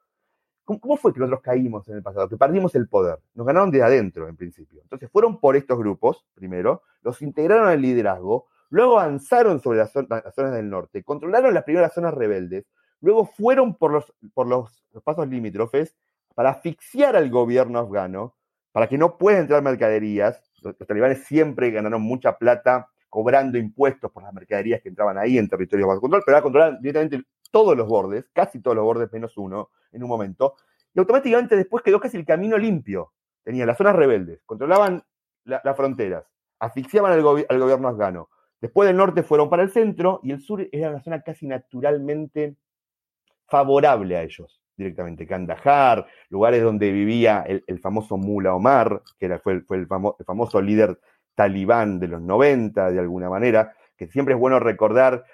¿Cómo, 0.66 0.98
fue 0.98 1.14
que 1.14 1.20
nosotros 1.20 1.42
caímos 1.42 1.88
en 1.90 1.98
el 1.98 2.02
pasado? 2.02 2.28
Que 2.28 2.38
perdimos 2.38 2.74
el 2.74 2.88
poder. 2.88 3.20
Nos 3.36 3.46
ganaron 3.46 3.70
desde 3.70 3.86
adentro, 3.86 4.28
en 4.28 4.36
principio. 4.36 4.82
Entonces 4.82 5.12
fueron 5.12 5.40
por 5.40 5.56
estos 5.56 5.78
grupos, 5.78 6.26
primero, 6.34 6.82
los 7.04 7.22
integraron 7.22 7.68
al 7.68 7.80
liderazgo, 7.80 8.48
luego 8.70 9.00
avanzaron 9.00 9.62
sobre 9.62 9.78
las, 9.78 9.92
zonas 9.92 10.54
del 10.54 10.68
norte, 10.68 11.04
controlaron 11.04 11.54
las 11.54 11.66
primeras 11.66 11.94
zonas 11.94 12.16
rebeldes, 12.16 12.66
luego 13.00 13.28
fueron 13.28 13.76
por 13.76 13.92
los, 13.92 14.12
por 14.34 14.48
los, 14.48 14.84
pasos 15.04 15.28
limítrofes 15.28 15.96
para 16.36 16.52
asfixiar 16.52 17.16
al 17.16 17.30
gobierno 17.30 17.80
afgano, 17.80 18.36
para 18.72 18.88
que 18.88 18.98
no 18.98 19.18
pueda 19.18 19.40
entrar 19.40 19.64
mercaderías. 19.64 20.44
Los, 20.62 20.78
talibanes 20.78 21.24
siempre 21.24 21.72
ganaron 21.72 22.02
mucha 22.02 22.38
plata 22.38 22.90
cobrando 23.10 23.58
impuestos 23.58 24.12
por 24.12 24.24
las 24.24 24.34
mercaderías 24.34 24.82
que 24.82 24.90
entraban 24.90 25.18
ahí 25.18 25.38
en 25.38 25.48
territorio 25.48 25.88
bajo 25.88 26.02
control, 26.02 26.22
pero 26.26 26.36
ahora 26.36 26.44
controlan 26.44 26.82
directamente 26.82 27.24
todos 27.50 27.78
los 27.78 27.88
bordes, 27.88 28.26
casi 28.34 28.60
todos 28.60 28.76
los 28.76 28.84
bordes 28.84 29.12
menos 29.14 29.38
uno 29.38 29.70
en 29.94 30.04
un 30.04 30.10
momento, 30.10 30.56
y 30.94 31.00
automáticamente 31.00 31.56
después 31.56 31.82
quedó 31.82 32.02
casi 32.02 32.18
el 32.18 32.26
camino 32.26 32.58
limpio. 32.58 33.14
Tenían 33.44 33.68
las 33.68 33.78
zonas 33.78 33.96
rebeldes, 33.96 34.42
controlaban 34.46 35.04
las 35.46 35.78
fronteras, 35.78 36.26
asfixiaban 36.60 37.14
al, 37.14 37.22
gobierno 37.22 37.88
afgano. 37.88 38.30
Después 38.60 38.88
del 38.88 38.98
norte 38.98 39.24
fueron 39.24 39.50
para 39.50 39.64
el 39.64 39.70
centro 39.70 40.20
y 40.24 40.32
el 40.32 40.42
sur 40.42 40.68
era 40.72 40.90
una 40.90 41.02
zona 41.02 41.22
casi 41.22 41.48
naturalmente 41.48 42.58
favorable 43.48 44.18
a 44.18 44.24
ellos 44.24 44.65
directamente. 44.78 45.28
Kandahar, 45.28 46.06
lugares 46.30 46.64
donde 46.64 46.92
vivía 46.92 47.46
el, 47.48 47.80
famoso 47.80 48.18
Mula 48.18 48.54
Omar, 48.54 49.02
que 49.18 49.26
era, 49.26 49.40
fue, 49.40 49.54
el, 49.54 49.66
el, 49.70 49.88
famoso 50.26 50.62
líder 50.62 51.00
talibán 51.36 52.00
de 52.00 52.08
los 52.08 52.22
90, 52.22 52.92
de 52.92 53.00
alguna 53.00 53.30
manera, 53.30 53.74
que 53.98 54.08
siempre 54.08 54.34
es 54.34 54.40
bueno 54.40 54.60
recordar 54.60 55.26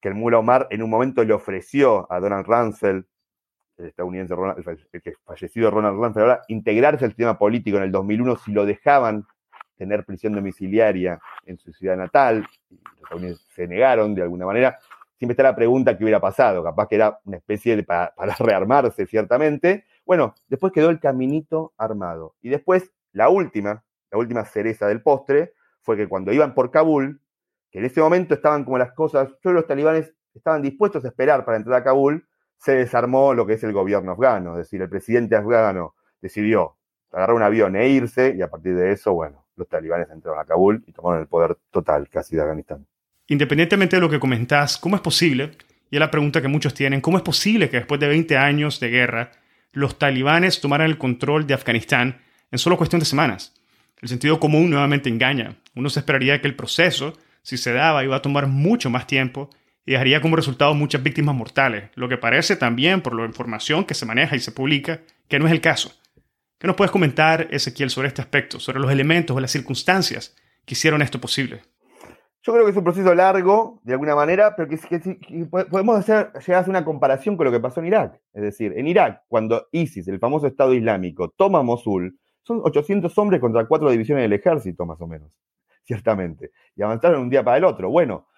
que 0.00 0.08
el 0.08 0.14
Mula 0.14 0.38
Omar 0.38 0.66
en 0.70 0.82
un 0.82 0.90
momento 0.90 1.24
le 1.24 1.32
ofreció 1.32 2.10
a 2.12 2.20
Donald 2.20 2.46
Rumsfeld, 2.46 3.04
el 3.78 3.86
estadounidense, 3.86 4.34
el 4.92 5.02
que 5.02 5.14
fallecido 5.24 5.70
Ronald 5.70 5.96
Rumsfeld, 5.96 6.22
ahora, 6.22 6.42
integrarse 6.48 7.04
al 7.04 7.10
sistema 7.10 7.38
político 7.38 7.76
en 7.76 7.84
el 7.84 7.92
2001 7.92 8.36
si 8.36 8.52
lo 8.52 8.64
dejaban 8.64 9.26
tener 9.76 10.04
prisión 10.04 10.32
domiciliaria 10.32 11.20
en 11.44 11.58
su 11.58 11.72
ciudad 11.72 11.96
natal. 11.96 12.46
Los 12.70 13.02
estadounidenses 13.02 13.46
se 13.54 13.68
negaron 13.68 14.14
de 14.14 14.22
alguna 14.22 14.46
manera. 14.46 14.78
Siempre 15.18 15.32
está 15.32 15.44
la 15.44 15.56
pregunta 15.56 15.96
qué 15.96 16.04
hubiera 16.04 16.20
pasado, 16.20 16.62
capaz 16.62 16.88
que 16.88 16.96
era 16.96 17.20
una 17.24 17.38
especie 17.38 17.76
de 17.76 17.82
para, 17.82 18.12
rearmarse, 18.38 19.06
ciertamente. 19.06 19.84
Bueno, 20.04 20.34
después 20.48 20.72
quedó 20.72 20.90
el 20.90 21.00
caminito 21.00 21.72
armado. 21.78 22.34
Y 22.42 22.50
después, 22.50 22.92
la 23.12 23.28
última, 23.28 23.84
la 24.10 24.18
última 24.18 24.44
cereza 24.44 24.86
del 24.86 25.02
postre, 25.02 25.54
fue 25.80 25.96
que 25.96 26.08
cuando 26.08 26.32
iban 26.32 26.54
por 26.54 26.70
Kabul, 26.70 27.20
que 27.70 27.78
en 27.78 27.86
ese 27.86 28.00
momento 28.00 28.34
estaban 28.34 28.64
como 28.64 28.78
las 28.78 28.92
cosas, 28.92 29.30
yo 29.42 29.52
los 29.52 29.66
talibanes 29.66 30.12
estaban 30.34 30.60
dispuestos 30.60 31.04
a 31.04 31.08
esperar 31.08 31.44
para 31.44 31.56
entrar 31.56 31.80
a 31.80 31.84
Kabul, 31.84 32.26
se 32.58 32.72
desarmó 32.72 33.34
lo 33.34 33.46
que 33.46 33.54
es 33.54 33.64
el 33.64 33.72
gobierno 33.72 34.12
afgano, 34.12 34.52
es 34.52 34.58
decir, 34.58 34.82
el 34.82 34.88
presidente 34.88 35.36
afgano 35.36 35.94
decidió 36.20 36.76
agarrar 37.10 37.36
un 37.36 37.42
avión 37.42 37.76
e 37.76 37.88
irse 37.88 38.34
y 38.36 38.42
a 38.42 38.50
partir 38.50 38.74
de 38.76 38.92
eso, 38.92 39.14
bueno, 39.14 39.46
los 39.56 39.68
talibanes 39.68 40.10
entraron 40.10 40.40
a 40.40 40.44
Kabul 40.44 40.84
y 40.86 40.92
tomaron 40.92 41.20
el 41.20 41.28
poder 41.28 41.56
total 41.70 42.08
casi 42.08 42.36
de 42.36 42.42
Afganistán. 42.42 42.86
Independientemente 43.28 43.96
de 43.96 44.00
lo 44.00 44.10
que 44.10 44.20
comentás, 44.20 44.78
¿cómo 44.78 44.96
es 44.96 45.02
posible? 45.02 45.52
Y 45.90 45.96
es 45.96 46.00
la 46.00 46.10
pregunta 46.10 46.42
que 46.42 46.48
muchos 46.48 46.74
tienen, 46.74 47.00
¿cómo 47.00 47.16
es 47.16 47.22
posible 47.22 47.68
que 47.68 47.78
después 47.78 48.00
de 48.00 48.08
20 48.08 48.36
años 48.36 48.80
de 48.80 48.88
guerra 48.88 49.32
los 49.76 49.98
talibanes 49.98 50.62
tomaran 50.62 50.88
el 50.88 50.96
control 50.96 51.46
de 51.46 51.52
Afganistán 51.52 52.22
en 52.50 52.58
solo 52.58 52.78
cuestión 52.78 52.98
de 52.98 53.04
semanas. 53.04 53.54
El 54.00 54.08
sentido 54.08 54.40
común 54.40 54.70
nuevamente 54.70 55.10
engaña. 55.10 55.56
Uno 55.74 55.90
se 55.90 56.00
esperaría 56.00 56.40
que 56.40 56.48
el 56.48 56.56
proceso, 56.56 57.12
si 57.42 57.58
se 57.58 57.74
daba, 57.74 58.02
iba 58.02 58.16
a 58.16 58.22
tomar 58.22 58.46
mucho 58.46 58.88
más 58.88 59.06
tiempo 59.06 59.50
y 59.84 59.92
dejaría 59.92 60.22
como 60.22 60.34
resultado 60.34 60.72
muchas 60.72 61.02
víctimas 61.02 61.34
mortales, 61.34 61.90
lo 61.94 62.08
que 62.08 62.16
parece 62.16 62.56
también, 62.56 63.02
por 63.02 63.14
la 63.14 63.26
información 63.26 63.84
que 63.84 63.92
se 63.92 64.06
maneja 64.06 64.34
y 64.34 64.40
se 64.40 64.50
publica, 64.50 65.02
que 65.28 65.38
no 65.38 65.46
es 65.46 65.52
el 65.52 65.60
caso. 65.60 65.94
¿Qué 66.58 66.66
nos 66.66 66.76
puedes 66.76 66.90
comentar, 66.90 67.48
Ezequiel, 67.50 67.90
sobre 67.90 68.08
este 68.08 68.22
aspecto, 68.22 68.58
sobre 68.58 68.80
los 68.80 68.90
elementos 68.90 69.36
o 69.36 69.40
las 69.40 69.50
circunstancias 69.50 70.34
que 70.64 70.72
hicieron 70.72 71.02
esto 71.02 71.20
posible? 71.20 71.60
Yo 72.46 72.52
creo 72.52 72.64
que 72.64 72.70
es 72.70 72.76
un 72.76 72.84
proceso 72.84 73.12
largo, 73.12 73.80
de 73.82 73.94
alguna 73.94 74.14
manera, 74.14 74.54
pero 74.54 74.68
que, 74.68 74.78
podemos 75.50 75.98
hacer, 75.98 76.30
llegar 76.34 76.54
a 76.54 76.58
hacer 76.60 76.70
una 76.70 76.84
comparación 76.84 77.36
con 77.36 77.44
lo 77.44 77.50
que 77.50 77.58
pasó 77.58 77.80
en 77.80 77.86
Irak. 77.86 78.20
Es 78.32 78.40
decir, 78.40 78.72
en 78.76 78.86
Irak, 78.86 79.22
cuando 79.26 79.66
ISIS, 79.72 80.06
el 80.06 80.20
famoso 80.20 80.46
Estado 80.46 80.72
Islámico, 80.72 81.30
toma 81.30 81.64
Mosul, 81.64 82.20
son 82.44 82.60
800 82.62 83.18
hombres 83.18 83.40
contra 83.40 83.66
cuatro 83.66 83.90
divisiones 83.90 84.22
del 84.22 84.32
ejército, 84.32 84.86
más 84.86 85.00
o 85.00 85.08
menos, 85.08 85.32
ciertamente. 85.82 86.52
Y 86.76 86.82
avanzaron 86.82 87.22
un 87.22 87.30
día 87.30 87.42
para 87.42 87.56
el 87.56 87.64
otro. 87.64 87.90
Bueno, 87.90 88.28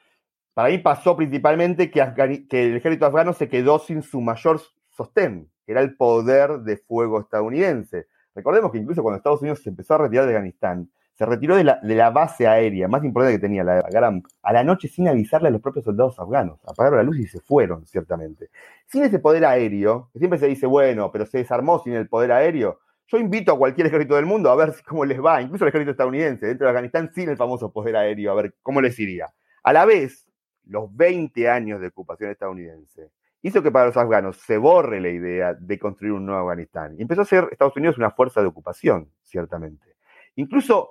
para 0.54 0.70
mí 0.70 0.78
pasó 0.78 1.14
principalmente 1.14 1.90
que, 1.90 2.00
el 2.00 2.76
ejército 2.76 3.04
afgano 3.04 3.34
se 3.34 3.50
quedó 3.50 3.78
sin 3.78 4.00
su 4.00 4.22
mayor 4.22 4.58
sostén, 4.88 5.50
que 5.66 5.72
era 5.72 5.82
el 5.82 5.96
poder 5.96 6.60
de 6.60 6.78
fuego 6.78 7.20
estadounidense. 7.20 8.06
Recordemos 8.34 8.72
que 8.72 8.78
incluso 8.78 9.02
cuando 9.02 9.18
Estados 9.18 9.42
Unidos 9.42 9.62
se 9.62 9.68
empezó 9.68 9.96
a 9.96 9.98
retirar 9.98 10.24
de 10.24 10.32
Afganistán, 10.32 10.90
se 11.18 11.26
retiró 11.26 11.56
de 11.56 11.64
la, 11.64 12.10
base 12.10 12.46
aérea 12.46 12.86
más 12.86 13.02
importante 13.02 13.36
que 13.36 13.40
tenía, 13.40 13.64
la 13.64 13.74
de 13.74 13.82
Bagram, 13.82 14.22
a 14.40 14.52
la 14.52 14.62
noche 14.62 14.86
sin 14.86 15.08
avisarle 15.08 15.48
a 15.48 15.50
los 15.50 15.60
propios 15.60 15.84
soldados 15.84 16.16
afganos. 16.20 16.60
Apagaron 16.64 16.98
la 16.98 17.02
luz 17.02 17.18
y 17.18 17.26
se 17.26 17.40
fueron, 17.40 17.84
ciertamente. 17.86 18.50
Sin 18.86 19.02
ese 19.02 19.18
poder 19.18 19.44
aéreo, 19.44 20.10
que 20.12 20.20
siempre 20.20 20.38
se 20.38 20.46
dice, 20.46 20.66
bueno, 20.66 21.10
pero 21.10 21.26
se 21.26 21.38
desarmó 21.38 21.80
sin 21.80 21.94
el 21.94 22.08
poder 22.08 22.30
aéreo, 22.30 22.78
yo 23.08 23.18
invito 23.18 23.52
a 23.52 23.58
cualquier 23.58 23.88
ejército 23.88 24.14
del 24.14 24.26
mundo 24.26 24.48
a 24.48 24.54
ver 24.54 24.72
cómo 24.86 25.04
les 25.04 25.20
va, 25.20 25.42
incluso 25.42 25.64
el 25.64 25.70
ejército 25.70 25.90
estadounidense, 25.90 26.46
dentro 26.46 26.66
de 26.66 26.70
Afganistán, 26.70 27.10
sin 27.12 27.28
el 27.28 27.36
famoso 27.36 27.72
poder 27.72 27.96
aéreo, 27.96 28.30
a 28.30 28.36
ver 28.36 28.54
cómo 28.62 28.80
les 28.80 28.96
iría. 29.00 29.26
A 29.64 29.72
la 29.72 29.84
vez, 29.86 30.28
los 30.66 30.94
20 30.94 31.48
años 31.50 31.80
de 31.80 31.88
ocupación 31.88 32.30
estadounidense, 32.30 33.10
hizo 33.42 33.60
que 33.60 33.72
para 33.72 33.86
los 33.86 33.96
afganos 33.96 34.36
se 34.36 34.56
borre 34.56 35.00
la 35.00 35.08
idea 35.08 35.54
de 35.54 35.78
construir 35.80 36.12
un 36.12 36.26
nuevo 36.26 36.42
Afganistán. 36.42 36.94
Y 36.96 37.02
empezó 37.02 37.22
a 37.22 37.24
ser 37.24 37.48
Estados 37.50 37.76
Unidos 37.76 37.98
una 37.98 38.12
fuerza 38.12 38.40
de 38.40 38.46
ocupación, 38.46 39.10
ciertamente. 39.24 39.96
Incluso 40.36 40.90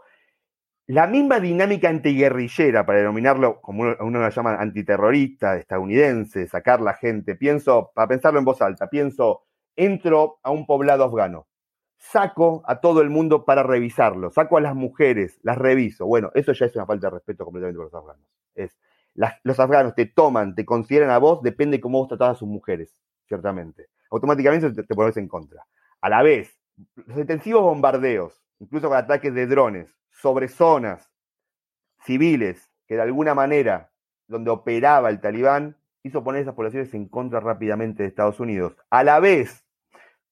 la 0.87 1.05
misma 1.05 1.39
dinámica 1.39 1.89
antiguerrillera, 1.89 2.85
para 2.85 2.99
denominarlo 2.99 3.61
como 3.61 3.83
uno, 3.99 4.19
lo 4.19 4.29
llama 4.29 4.55
antiterrorista 4.55 5.57
estadounidense, 5.57 6.47
sacar 6.47 6.81
la 6.81 6.93
gente, 6.93 7.35
pienso, 7.35 7.91
para 7.93 8.07
pensarlo 8.07 8.39
en 8.39 8.45
voz 8.45 8.61
alta, 8.61 8.89
pienso, 8.89 9.43
entro 9.75 10.39
a 10.43 10.51
un 10.51 10.65
poblado 10.65 11.03
afgano, 11.03 11.47
saco 11.97 12.63
a 12.65 12.79
todo 12.79 13.01
el 13.01 13.09
mundo 13.09 13.45
para 13.45 13.63
revisarlo, 13.63 14.31
saco 14.31 14.57
a 14.57 14.61
las 14.61 14.75
mujeres, 14.75 15.39
las 15.43 15.57
reviso. 15.57 16.05
Bueno, 16.05 16.31
eso 16.33 16.53
ya 16.53 16.65
es 16.65 16.75
una 16.75 16.85
falta 16.85 17.07
de 17.07 17.15
respeto 17.15 17.43
completamente 17.43 17.77
por 17.77 17.85
los 17.85 17.93
afganos. 17.93 18.25
Es 18.55 18.77
los 19.43 19.59
afganos 19.59 19.95
te 19.95 20.05
toman, 20.05 20.53
te 20.55 20.63
consideran 20.65 21.09
a 21.09 21.17
vos, 21.17 21.41
depende 21.41 21.77
de 21.77 21.81
cómo 21.81 21.99
vos 21.99 22.07
tratás 22.07 22.35
a 22.35 22.39
sus 22.39 22.47
mujeres, 22.47 23.01
ciertamente. 23.27 23.87
Automáticamente 24.11 24.71
te, 24.71 24.95
pones 24.95 25.17
en 25.17 25.27
contra. 25.27 25.65
A 26.01 26.09
la 26.09 26.21
vez, 26.21 26.59
los 26.95 27.17
intensivos 27.17 27.63
bombardeos, 27.63 28.39
incluso 28.59 28.87
con 28.87 28.97
ataques 28.97 29.33
de 29.33 29.47
drones, 29.47 29.89
sobre 30.21 30.47
zonas 30.47 31.11
civiles 32.03 32.69
que 32.87 32.95
de 32.95 33.01
alguna 33.01 33.33
manera 33.33 33.91
donde 34.27 34.49
operaba 34.49 35.09
el 35.09 35.21
talibán, 35.21 35.77
hizo 36.03 36.23
poner 36.23 36.41
esas 36.41 36.53
poblaciones 36.53 36.93
en 36.93 37.07
contra 37.07 37.39
rápidamente 37.39 38.03
de 38.03 38.09
Estados 38.09 38.39
Unidos. 38.39 38.75
A 38.89 39.03
la 39.03 39.19
vez, 39.19 39.65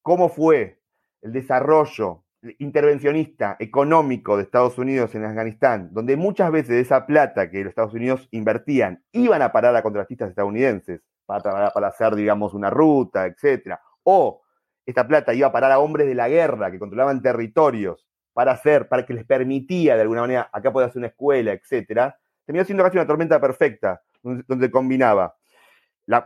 ¿cómo 0.02 0.28
fue 0.28 0.80
el 1.22 1.32
desarrollo 1.32 2.24
intervencionista 2.58 3.56
económico 3.58 4.36
de 4.36 4.44
Estados 4.44 4.78
Unidos 4.78 5.14
en 5.14 5.24
Afganistán, 5.24 5.88
donde 5.92 6.16
muchas 6.16 6.52
veces 6.52 6.86
esa 6.86 7.06
plata 7.06 7.50
que 7.50 7.64
los 7.64 7.70
Estados 7.70 7.94
Unidos 7.94 8.28
invertían 8.30 9.02
iban 9.12 9.42
a 9.42 9.50
parar 9.50 9.74
a 9.74 9.82
contratistas 9.82 10.30
estadounidenses 10.30 11.00
para, 11.24 11.70
para 11.70 11.88
hacer, 11.88 12.14
digamos, 12.14 12.54
una 12.54 12.70
ruta, 12.70 13.26
etcétera, 13.26 13.80
o 14.04 14.42
esta 14.84 15.08
plata 15.08 15.34
iba 15.34 15.48
a 15.48 15.52
parar 15.52 15.72
a 15.72 15.80
hombres 15.80 16.06
de 16.06 16.14
la 16.14 16.28
guerra 16.28 16.70
que 16.70 16.78
controlaban 16.78 17.20
territorios 17.20 18.05
para 18.36 18.52
hacer, 18.52 18.86
para 18.86 19.06
que 19.06 19.14
les 19.14 19.24
permitía 19.24 19.96
de 19.96 20.02
alguna 20.02 20.20
manera, 20.20 20.50
acá 20.52 20.70
poder 20.70 20.90
hacer 20.90 20.98
una 21.00 21.06
escuela, 21.06 21.52
etcétera, 21.52 22.18
terminó 22.44 22.66
siendo 22.66 22.84
casi 22.84 22.98
una 22.98 23.06
tormenta 23.06 23.40
perfecta, 23.40 24.02
donde, 24.22 24.70
combinaba 24.70 25.38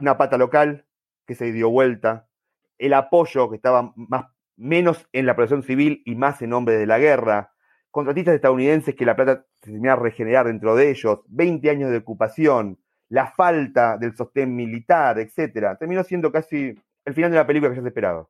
una 0.00 0.18
pata 0.18 0.36
local 0.36 0.84
que 1.24 1.36
se 1.36 1.52
dio 1.52 1.70
vuelta, 1.70 2.26
el 2.78 2.94
apoyo 2.94 3.48
que 3.48 3.54
estaba 3.54 3.92
más 3.94 4.24
menos 4.56 5.08
en 5.12 5.24
la 5.24 5.36
población 5.36 5.62
civil 5.62 6.02
y 6.04 6.16
más 6.16 6.42
en 6.42 6.50
nombre 6.50 6.74
de 6.78 6.86
la 6.86 6.98
guerra, 6.98 7.52
contratistas 7.92 8.34
estadounidenses 8.34 8.96
que 8.96 9.06
la 9.06 9.14
plata 9.14 9.46
se 9.62 9.70
tenía 9.70 9.92
a 9.92 9.96
regenerar 9.96 10.46
dentro 10.46 10.74
de 10.74 10.90
ellos, 10.90 11.20
20 11.28 11.70
años 11.70 11.92
de 11.92 11.98
ocupación, 11.98 12.80
la 13.08 13.28
falta 13.28 13.96
del 13.98 14.16
sostén 14.16 14.56
militar, 14.56 15.20
etcétera, 15.20 15.76
terminó 15.76 16.02
siendo 16.02 16.32
casi 16.32 16.74
el 17.04 17.14
final 17.14 17.30
de 17.30 17.36
la 17.36 17.46
película 17.46 17.70
que 17.70 17.76
ya 17.76 17.82
se 17.82 17.88
esperaba. 17.88 18.26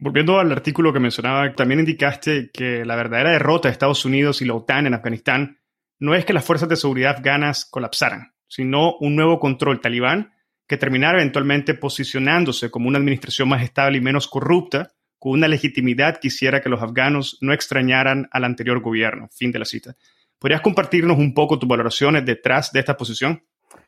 Volviendo 0.00 0.38
al 0.38 0.52
artículo 0.52 0.92
que 0.92 1.00
mencionaba, 1.00 1.52
también 1.54 1.80
indicaste 1.80 2.50
que 2.52 2.84
la 2.84 2.94
verdadera 2.94 3.32
derrota 3.32 3.68
de 3.68 3.72
Estados 3.72 4.04
Unidos 4.04 4.40
y 4.40 4.44
la 4.44 4.54
OTAN 4.54 4.86
en 4.86 4.94
Afganistán 4.94 5.58
no 5.98 6.14
es 6.14 6.24
que 6.24 6.32
las 6.32 6.44
fuerzas 6.44 6.68
de 6.68 6.76
seguridad 6.76 7.16
afganas 7.16 7.64
colapsaran, 7.64 8.32
sino 8.46 8.96
un 8.98 9.16
nuevo 9.16 9.40
control 9.40 9.80
talibán 9.80 10.34
que 10.68 10.76
terminara 10.76 11.18
eventualmente 11.18 11.74
posicionándose 11.74 12.70
como 12.70 12.86
una 12.86 12.98
administración 12.98 13.48
más 13.48 13.62
estable 13.62 13.98
y 13.98 14.00
menos 14.00 14.28
corrupta 14.28 14.92
con 15.18 15.32
una 15.32 15.48
legitimidad 15.48 16.20
que 16.20 16.28
hiciera 16.28 16.60
que 16.60 16.68
los 16.68 16.80
afganos 16.80 17.38
no 17.40 17.52
extrañaran 17.52 18.28
al 18.30 18.44
anterior 18.44 18.80
gobierno. 18.80 19.28
Fin 19.32 19.50
de 19.50 19.58
la 19.58 19.64
cita. 19.64 19.96
¿Podrías 20.38 20.60
compartirnos 20.60 21.18
un 21.18 21.34
poco 21.34 21.58
tus 21.58 21.68
valoraciones 21.68 22.24
detrás 22.24 22.70
de 22.70 22.78
esta 22.80 22.96
posición? 22.96 23.42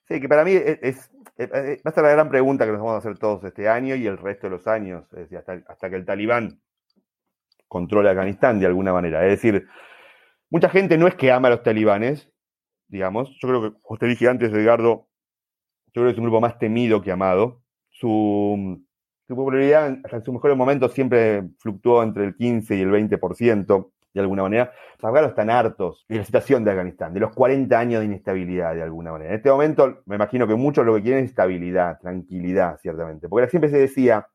Sí, 0.09 0.21
que 0.21 0.29
para 0.29 0.45
mí 0.45 0.53
es, 0.55 1.09
va 1.47 1.91
a 1.91 1.93
ser 1.93 2.05
la 2.05 2.11
gran 2.11 2.29
pregunta 2.29 2.65
que 2.67 2.73
nos 2.73 2.81
vamos 2.81 2.95
a 2.95 2.99
hacer 2.99 3.19
todos 3.19 3.45
este 3.45 3.69
año 3.69 3.95
y 3.95 4.07
el 4.07 4.19
resto 4.19 4.47
de 4.47 4.51
los 4.51 4.67
años, 4.67 5.05
hasta, 5.37 5.63
hasta 5.67 5.91
que 5.91 5.97
el 5.97 6.05
talibán 6.05 6.61
controle 7.71 8.11
Afganistán 8.11 8.59
de 8.59 8.67
alguna 8.67 8.93
manera. 8.93 9.25
Es 9.25 9.31
decir, 9.31 9.67
mucha 10.51 10.69
gente 10.69 10.99
no 10.99 11.07
es 11.07 11.15
que 11.15 11.31
ama 11.31 11.49
a 11.49 11.53
los 11.53 11.63
talibanes, 11.63 12.29
digamos. 12.89 13.31
Yo 13.41 13.49
creo 13.49 13.63
que, 13.63 13.79
usted 13.89 14.09
dije 14.09 14.29
antes, 14.29 14.53
Edgardo, 14.53 15.09
yo 15.87 16.03
creo 16.03 16.07
que 16.07 16.13
es 16.13 16.19
un 16.19 16.25
grupo 16.25 16.41
más 16.41 16.59
temido 16.59 17.01
que 17.01 17.13
amado. 17.13 17.63
Su, 17.91 18.85
su 19.29 19.37
popularidad 19.37 19.99
hasta 20.03 20.17
en 20.17 20.25
sus 20.25 20.35
mejores 20.35 20.57
momentos 20.57 20.93
siempre 20.93 21.49
fluctuó 21.59 22.03
entre 22.03 22.25
el 22.25 22.37
15 22.37 22.77
y 22.77 22.81
el 22.81 22.91
20%, 22.91 23.91
de 24.13 24.21
alguna 24.21 24.43
manera. 24.43 24.73
Los 24.97 25.05
afganos 25.05 25.31
están 25.31 25.51
hartos 25.51 26.05
de 26.09 26.19
la 26.19 26.25
situación 26.25 26.65
de 26.65 26.71
Afganistán, 26.71 27.15
de 27.15 27.21
los 27.21 27.33
40 27.35 27.79
años 27.79 28.01
de 28.01 28.07
inestabilidad, 28.07 28.75
de 28.75 28.83
alguna 28.83 29.13
manera. 29.13 29.31
En 29.31 29.37
este 29.37 29.51
momento, 29.51 30.03
me 30.07 30.17
imagino 30.17 30.47
que 30.47 30.55
muchos 30.55 30.85
lo 30.85 30.95
que 30.97 31.03
quieren 31.03 31.25
es 31.25 31.31
estabilidad, 31.31 31.99
tranquilidad, 32.01 32.79
ciertamente. 32.81 33.29
Porque 33.29 33.49
siempre 33.49 33.71
se 33.71 33.79
decía 33.79 34.27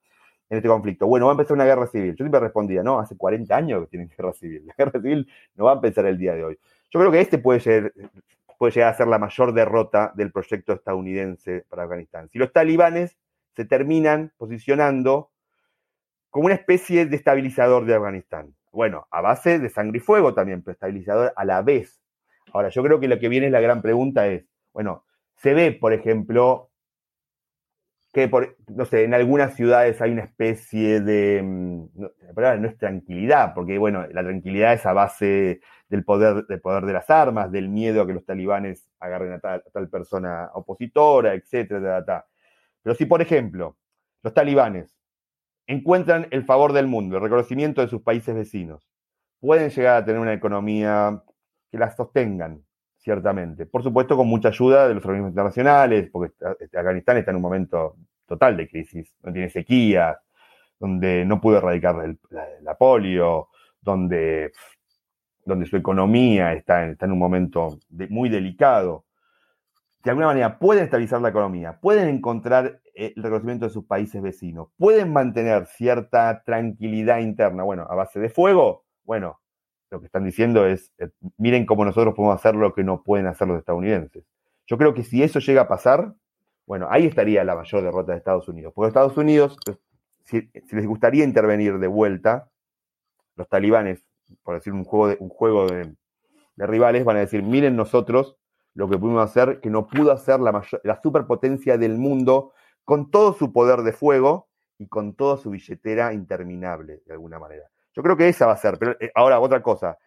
en 0.49 0.57
este 0.57 0.69
conflicto, 0.69 1.07
bueno, 1.07 1.25
va 1.25 1.31
a 1.31 1.33
empezar 1.33 1.55
una 1.55 1.65
guerra 1.65 1.87
civil. 1.87 2.11
Yo 2.11 2.23
siempre 2.23 2.39
respondía, 2.39 2.83
no, 2.83 2.99
hace 2.99 3.17
40 3.17 3.55
años 3.55 3.81
que 3.83 3.87
tienen 3.87 4.09
guerra 4.17 4.33
civil. 4.33 4.65
La 4.65 4.73
guerra 4.77 4.91
civil 4.99 5.27
no 5.55 5.65
va 5.65 5.71
a 5.71 5.75
empezar 5.75 6.05
el 6.05 6.17
día 6.17 6.33
de 6.33 6.43
hoy. 6.43 6.59
Yo 6.91 6.99
creo 6.99 7.11
que 7.11 7.21
este 7.21 7.37
puede 7.37 7.59
ser, 7.59 7.93
puede 8.57 8.73
llegar 8.73 8.93
a 8.93 8.97
ser 8.97 9.07
la 9.07 9.19
mayor 9.19 9.53
derrota 9.53 10.13
del 10.15 10.31
proyecto 10.31 10.73
estadounidense 10.73 11.65
para 11.67 11.83
Afganistán. 11.83 12.29
Si 12.29 12.37
los 12.37 12.53
talibanes 12.53 13.17
se 13.55 13.65
terminan 13.65 14.33
posicionando 14.37 15.31
como 16.29 16.47
una 16.47 16.55
especie 16.55 17.05
de 17.05 17.15
estabilizador 17.15 17.85
de 17.85 17.95
Afganistán. 17.95 18.53
Bueno, 18.75 19.07
a 19.09 19.21
base 19.21 19.57
de 19.57 19.69
sangre 19.69 19.99
y 19.99 20.01
fuego 20.01 20.33
también, 20.33 20.61
pero 20.61 20.73
estabilizador 20.73 21.31
a 21.37 21.45
la 21.45 21.61
vez. 21.61 22.01
Ahora, 22.51 22.67
yo 22.67 22.83
creo 22.83 22.99
que 22.99 23.07
lo 23.07 23.19
que 23.19 23.29
viene 23.29 23.45
es 23.45 23.51
la 23.53 23.61
gran 23.61 23.81
pregunta 23.81 24.27
es, 24.27 24.45
bueno, 24.73 25.05
se 25.37 25.53
ve, 25.53 25.71
por 25.71 25.93
ejemplo, 25.93 26.69
que, 28.11 28.27
por, 28.27 28.57
no 28.67 28.83
sé, 28.83 29.05
en 29.05 29.13
algunas 29.13 29.55
ciudades 29.55 30.01
hay 30.01 30.11
una 30.11 30.23
especie 30.23 30.99
de, 30.99 31.41
mm, 31.41 31.85
no, 31.95 32.11
no 32.57 32.67
es 32.67 32.77
tranquilidad, 32.77 33.53
porque, 33.53 33.77
bueno, 33.77 34.05
la 34.11 34.23
tranquilidad 34.23 34.73
es 34.73 34.85
a 34.85 34.91
base 34.91 35.61
del 35.87 36.03
poder, 36.03 36.45
del 36.45 36.59
poder 36.59 36.85
de 36.85 36.93
las 36.93 37.09
armas, 37.09 37.51
del 37.53 37.69
miedo 37.69 38.01
a 38.01 38.07
que 38.07 38.13
los 38.13 38.25
talibanes 38.25 38.89
agarren 38.99 39.33
a 39.33 39.39
tal, 39.39 39.89
persona 39.89 40.49
opositora, 40.53 41.33
etcétera, 41.33 42.03
pero 42.83 42.93
si, 42.93 43.05
por 43.05 43.21
ejemplo, 43.21 43.77
los 44.21 44.33
talibanes 44.33 44.95
encuentran 45.67 46.27
el 46.31 46.43
favor 46.43 46.73
del 46.73 46.87
mundo, 46.87 47.17
el 47.17 47.23
reconocimiento 47.23 47.81
de 47.81 47.87
sus 47.87 48.01
países 48.01 48.35
vecinos, 48.35 48.87
pueden 49.39 49.69
llegar 49.69 49.97
a 49.97 50.05
tener 50.05 50.19
una 50.19 50.33
economía 50.33 51.21
que 51.71 51.77
las 51.77 51.95
sostengan, 51.95 52.63
ciertamente. 52.97 53.65
Por 53.65 53.83
supuesto, 53.83 54.17
con 54.17 54.27
mucha 54.27 54.49
ayuda 54.49 54.87
de 54.87 54.95
los 54.95 55.05
organismos 55.05 55.31
internacionales, 55.31 56.09
porque 56.11 56.33
este, 56.59 56.77
Afganistán 56.77 57.17
está 57.17 57.31
en 57.31 57.37
un 57.37 57.43
momento 57.43 57.95
total 58.25 58.57
de 58.57 58.67
crisis, 58.67 59.13
donde 59.21 59.37
tiene 59.37 59.49
sequías, 59.49 60.17
donde 60.79 61.25
no 61.25 61.39
pudo 61.39 61.57
erradicar 61.57 61.95
la, 62.61 62.77
polio, 62.77 63.49
donde, 63.79 64.51
donde 65.45 65.65
su 65.67 65.77
economía 65.77 66.53
está 66.53 66.83
en, 66.83 66.91
está 66.91 67.05
en 67.05 67.11
un 67.11 67.19
momento 67.19 67.79
muy 68.09 68.29
delicado 68.29 69.05
de 70.05 70.11
alguna 70.11 70.27
manera 70.27 70.59
pueden 70.59 70.83
estabilizar 70.83 71.19
la 71.19 71.29
economía, 71.29 71.79
pueden 71.81 72.07
encontrar 72.07 72.79
eh, 72.93 73.13
el 73.15 73.23
reconocimiento 73.23 73.65
de 73.65 73.71
sus 73.71 73.85
países 73.85 74.21
vecinos, 74.21 74.69
pueden 74.77 75.11
mantener 75.11 75.65
cierta 75.65 76.43
tranquilidad 76.43 77.19
interna, 77.19 77.63
bueno, 77.63 77.87
a 77.89 77.95
base 77.95 78.19
de 78.19 78.29
fuego, 78.29 78.85
bueno, 79.03 79.41
lo 79.89 79.99
que 79.99 80.05
están 80.05 80.23
diciendo 80.23 80.67
es, 80.67 80.91
eh, 80.99 81.09
miren 81.37 81.65
cómo 81.65 81.83
nosotros 81.83 82.13
podemos 82.13 82.35
hacer 82.35 82.55
lo 82.55 82.73
que 82.73 82.83
no 82.83 83.01
pueden 83.01 83.25
hacer 83.25 83.47
los 83.47 83.57
estadounidenses. 83.57 84.25
Yo 84.67 84.77
creo 84.77 84.93
que 84.93 85.03
si 85.03 85.23
eso 85.23 85.39
llega 85.39 85.61
a 85.61 85.67
pasar, 85.67 86.13
bueno, 86.67 86.87
ahí 86.89 87.07
estaría 87.07 87.43
la 87.43 87.55
mayor 87.55 87.83
derrota 87.83 88.11
de 88.11 88.19
Estados 88.19 88.47
Unidos. 88.47 88.73
Porque 88.75 88.89
Estados 88.89 89.17
Unidos, 89.17 89.57
pues, 89.65 89.77
si, 90.23 90.49
les 90.71 90.85
gustaría 90.85 91.23
intervenir 91.23 91.79
de 91.79 91.87
vuelta, 91.87 92.49
los 93.35 93.47
talibanes, 93.49 94.03
por 94.43 94.55
decir 94.55 94.73
un 94.73 94.83
juego 94.83 95.15
un 95.19 95.29
juego 95.29 95.67
de, 95.67 95.95
rivales, 96.57 97.05
van 97.05 97.17
a 97.17 97.21
decir, 97.21 97.43
miren 97.43 97.75
nosotros 97.75 98.37
lo 98.75 98.89
que 98.89 98.97
pudimos 98.97 99.23
hacer, 99.23 99.59
que 99.61 99.69
no 99.69 99.87
pudo 99.87 100.11
hacer 100.11 100.39
la, 100.39 100.63
la 100.83 101.01
superpotencia 101.01 101.77
del 101.77 101.97
mundo 101.97 102.53
con 102.83 103.09
todo 103.09 103.33
su 103.33 103.51
poder 103.51 103.81
de 103.81 103.93
fuego 103.93 104.49
y 104.77 104.87
con 104.87 105.15
toda 105.15 105.37
su 105.37 105.49
billetera 105.49 106.13
interminable, 106.13 107.01
de 107.05 107.13
alguna 107.13 107.39
manera. 107.39 107.65
Yo 107.95 108.03
creo 108.03 108.17
que 108.17 108.27
esa 108.27 108.45
va 108.45 108.53
a 108.53 108.57
ser. 108.57 108.77
Pero 108.77 108.95
eh, 108.99 109.11
ahora, 109.15 109.39
otra 109.39 109.63
cosa, 109.63 109.97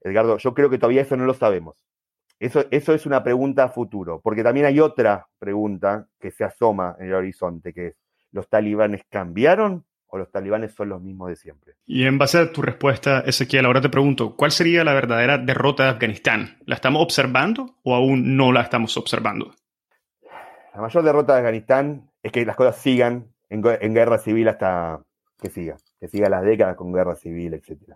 Edgardo, 0.00 0.36
yo 0.36 0.54
creo 0.54 0.70
que 0.70 0.78
todavía 0.78 1.02
eso 1.02 1.16
no 1.16 1.24
lo 1.24 1.34
sabemos. 1.34 1.82
Eso, 2.38 2.64
eso 2.70 2.94
es 2.94 3.04
una 3.06 3.24
pregunta 3.24 3.64
a 3.64 3.68
futuro, 3.68 4.20
porque 4.20 4.44
también 4.44 4.66
hay 4.66 4.78
otra 4.78 5.26
pregunta 5.40 6.06
que 6.20 6.30
se 6.30 6.44
asoma 6.44 6.94
en 7.00 7.08
el 7.08 7.14
horizonte, 7.14 7.72
que 7.72 7.88
es, 7.88 7.96
¿los 8.30 8.48
talibanes 8.48 9.02
cambiaron 9.08 9.84
o 10.08 10.18
los 10.18 10.30
talibanes 10.30 10.74
son 10.74 10.88
los 10.88 11.00
mismos 11.00 11.28
de 11.28 11.36
siempre? 11.36 11.74
Y 11.86 12.04
en 12.06 12.18
base 12.18 12.38
a 12.38 12.52
tu 12.52 12.62
respuesta, 12.62 13.20
Ezequiel, 13.20 13.66
ahora 13.66 13.80
te 13.80 13.88
pregunto, 13.88 14.36
¿cuál 14.36 14.50
sería 14.50 14.84
la 14.84 14.94
verdadera 14.94 15.38
derrota 15.38 15.84
de 15.84 15.90
Afganistán? 15.90 16.58
¿La 16.66 16.74
estamos 16.74 17.02
observando 17.02 17.76
o 17.82 17.94
aún 17.94 18.36
no 18.36 18.52
la 18.52 18.62
estamos 18.62 18.96
observando? 18.96 19.54
La 20.74 20.80
mayor 20.80 21.02
derrota 21.02 21.34
de 21.34 21.38
Afganistán 21.38 22.10
es 22.22 22.32
que 22.32 22.44
las 22.44 22.56
cosas 22.56 22.76
sigan 22.76 23.32
en, 23.48 23.62
en 23.80 23.94
guerra 23.94 24.18
civil 24.18 24.48
hasta 24.48 25.00
que 25.40 25.50
siga 25.50 25.76
que 25.98 26.08
siga 26.08 26.28
las 26.28 26.42
décadas 26.44 26.76
con 26.76 26.92
guerra 26.92 27.16
civil, 27.16 27.54
etc. 27.54 27.94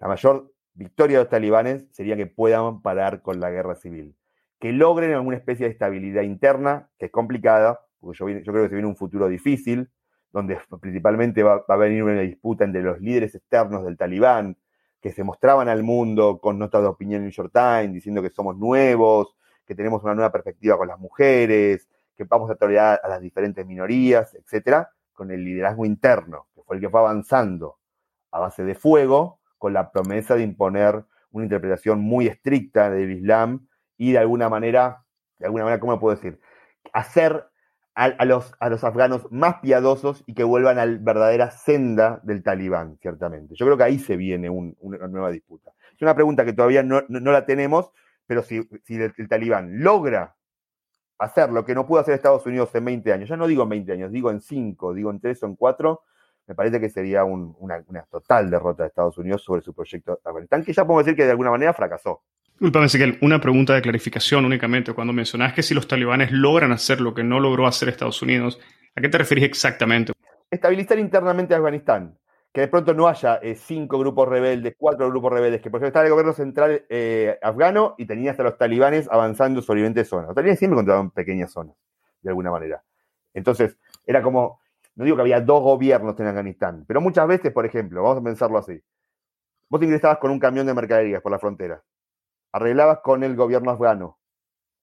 La 0.00 0.08
mayor 0.08 0.52
victoria 0.74 1.18
de 1.18 1.24
los 1.24 1.30
talibanes 1.30 1.86
sería 1.92 2.16
que 2.16 2.26
puedan 2.26 2.82
parar 2.82 3.22
con 3.22 3.40
la 3.40 3.50
guerra 3.50 3.74
civil, 3.74 4.16
que 4.58 4.72
logren 4.72 5.12
alguna 5.12 5.36
especie 5.36 5.66
de 5.66 5.72
estabilidad 5.72 6.22
interna, 6.22 6.90
que 6.98 7.06
es 7.06 7.12
complicada, 7.12 7.80
porque 8.00 8.18
yo, 8.18 8.26
creo 8.26 8.64
que 8.64 8.68
se 8.68 8.74
viene 8.74 8.88
un 8.88 8.96
futuro 8.96 9.28
difícil, 9.28 9.90
donde 10.34 10.58
principalmente 10.82 11.42
va, 11.42 11.64
a 11.66 11.76
venir 11.76 12.02
una 12.02 12.20
disputa 12.20 12.64
entre 12.64 12.82
los 12.82 13.00
líderes 13.00 13.34
externos 13.34 13.84
del 13.84 13.96
talibán, 13.96 14.58
que 15.00 15.12
se 15.12 15.24
mostraban 15.24 15.70
al 15.70 15.82
mundo 15.82 16.38
con 16.40 16.58
notas 16.58 16.82
de 16.82 16.88
opinión 16.88 17.18
en 17.18 17.28
New 17.28 17.32
York 17.32 17.52
Times, 17.54 17.94
diciendo 17.94 18.20
que 18.20 18.28
somos 18.28 18.58
nuevos, 18.58 19.34
que 19.64 19.74
tenemos 19.74 20.02
una 20.02 20.14
nueva 20.14 20.32
perspectiva 20.32 20.76
con 20.76 20.88
las 20.88 20.98
mujeres, 20.98 21.88
que 22.14 22.24
vamos 22.24 22.50
a 22.50 22.56
tolerar 22.56 23.00
a 23.02 23.08
las 23.08 23.22
diferentes 23.22 23.64
minorías, 23.64 24.34
etcétera, 24.34 24.90
con 25.14 25.30
el 25.30 25.42
liderazgo 25.42 25.86
interno 25.86 26.48
fue 26.64 26.76
el 26.76 26.82
que 26.82 26.90
fue 26.90 27.00
avanzando 27.00 27.78
a 28.30 28.40
base 28.40 28.64
de 28.64 28.74
fuego, 28.74 29.40
con 29.58 29.72
la 29.72 29.90
promesa 29.92 30.34
de 30.34 30.42
imponer 30.42 31.04
una 31.30 31.44
interpretación 31.44 32.00
muy 32.00 32.26
estricta 32.26 32.90
del 32.90 33.12
Islam 33.12 33.68
y 33.96 34.12
de 34.12 34.18
alguna 34.18 34.48
manera, 34.48 35.04
de 35.38 35.46
alguna 35.46 35.64
manera, 35.64 35.80
¿cómo 35.80 35.98
puedo 36.00 36.16
decir? 36.16 36.40
Hacer 36.92 37.46
a, 37.94 38.24
los, 38.24 38.52
a 38.58 38.68
los 38.68 38.82
afganos 38.82 39.30
más 39.30 39.60
piadosos 39.60 40.24
y 40.26 40.34
que 40.34 40.42
vuelvan 40.42 40.78
a 40.78 40.86
la 40.86 40.98
verdadera 41.00 41.50
senda 41.50 42.20
del 42.24 42.42
talibán, 42.42 42.98
ciertamente. 43.00 43.54
Yo 43.54 43.66
creo 43.66 43.76
que 43.76 43.84
ahí 43.84 43.98
se 43.98 44.16
viene 44.16 44.50
una 44.50 45.06
nueva 45.08 45.30
disputa. 45.30 45.72
Es 45.94 46.02
una 46.02 46.14
pregunta 46.14 46.44
que 46.44 46.52
todavía 46.52 46.82
no, 46.82 47.02
la 47.08 47.46
tenemos, 47.46 47.92
pero 48.26 48.42
si, 48.42 48.68
el, 48.88 49.28
talibán 49.28 49.82
logra 49.82 50.34
hacer 51.18 51.50
lo 51.50 51.64
que 51.64 51.74
no 51.74 51.86
pudo 51.86 52.00
hacer 52.00 52.14
Estados 52.14 52.44
Unidos 52.46 52.74
en 52.74 52.84
20 52.84 53.12
años, 53.12 53.28
ya 53.28 53.36
no 53.36 53.46
digo 53.46 53.62
en 53.62 53.68
20 53.68 53.92
años, 53.92 54.10
digo 54.10 54.30
en 54.30 54.40
5, 54.40 54.94
digo 54.94 55.10
en 55.10 55.20
3 55.20 55.42
o 55.44 55.46
en 55.46 55.54
4, 55.54 56.02
me 56.48 56.54
parece 56.56 56.80
que 56.80 56.90
sería 56.90 57.24
una, 57.24 57.82
total 58.10 58.50
derrota 58.50 58.82
de 58.82 58.88
Estados 58.88 59.16
Unidos 59.18 59.42
sobre 59.42 59.62
su 59.62 59.72
proyecto 59.72 60.20
Afganistán, 60.24 60.64
que 60.64 60.72
ya 60.72 60.84
podemos 60.84 61.04
decir 61.04 61.16
que 61.16 61.24
de 61.24 61.30
alguna 61.30 61.52
manera 61.52 61.72
fracasó. 61.72 62.22
Disculpame, 62.54 62.86
Ezequiel, 62.86 63.18
una 63.20 63.40
pregunta 63.40 63.74
de 63.74 63.82
clarificación 63.82 64.44
únicamente. 64.44 64.92
Cuando 64.92 65.12
mencionas 65.12 65.52
que 65.52 65.62
si 65.62 65.74
los 65.74 65.88
talibanes 65.88 66.30
logran 66.30 66.70
hacer 66.70 67.00
lo 67.00 67.12
que 67.12 67.24
no 67.24 67.40
logró 67.40 67.66
hacer 67.66 67.88
Estados 67.88 68.22
Unidos, 68.22 68.60
¿a 68.94 69.00
qué 69.00 69.08
te 69.08 69.18
referís 69.18 69.44
exactamente? 69.44 70.12
Estabilizar 70.50 70.98
internamente 70.98 71.54
Afganistán. 71.54 72.16
Que 72.52 72.60
de 72.60 72.68
pronto 72.68 72.94
no 72.94 73.08
haya 73.08 73.36
eh, 73.42 73.56
cinco 73.56 73.98
grupos 73.98 74.28
rebeldes, 74.28 74.76
cuatro 74.78 75.10
grupos 75.10 75.32
rebeldes, 75.32 75.60
que 75.60 75.68
por 75.68 75.78
ejemplo 75.78 75.88
estaba 75.88 76.04
el 76.06 76.12
gobierno 76.12 76.32
central 76.32 76.84
eh, 76.88 77.36
afgano 77.42 77.96
y 77.98 78.06
tenía 78.06 78.30
hasta 78.30 78.44
los 78.44 78.56
talibanes 78.56 79.08
avanzando 79.10 79.60
sobre 79.60 79.80
diferentes 79.80 80.08
zonas. 80.08 80.28
Los 80.28 80.36
talibanes 80.36 80.60
siempre 80.60 80.76
encontraban 80.76 81.10
pequeñas 81.10 81.50
zonas, 81.50 81.74
de 82.22 82.30
alguna 82.30 82.52
manera. 82.52 82.84
Entonces, 83.34 83.76
era 84.06 84.22
como 84.22 84.60
no 84.94 85.04
digo 85.04 85.16
que 85.16 85.22
había 85.22 85.40
dos 85.40 85.62
gobiernos 85.62 86.18
en 86.20 86.26
Afganistán, 86.28 86.84
pero 86.86 87.00
muchas 87.00 87.26
veces, 87.26 87.52
por 87.52 87.66
ejemplo, 87.66 88.02
vamos 88.02 88.18
a 88.18 88.22
pensarlo 88.22 88.58
así. 88.58 88.80
Vos 89.68 89.82
ingresabas 89.82 90.18
con 90.18 90.30
un 90.30 90.38
camión 90.38 90.66
de 90.66 90.74
mercaderías 90.74 91.20
por 91.20 91.32
la 91.32 91.38
frontera, 91.40 91.82
arreglabas 92.54 93.00
con 93.00 93.24
el 93.24 93.34
gobierno 93.34 93.72
afgano, 93.72 94.20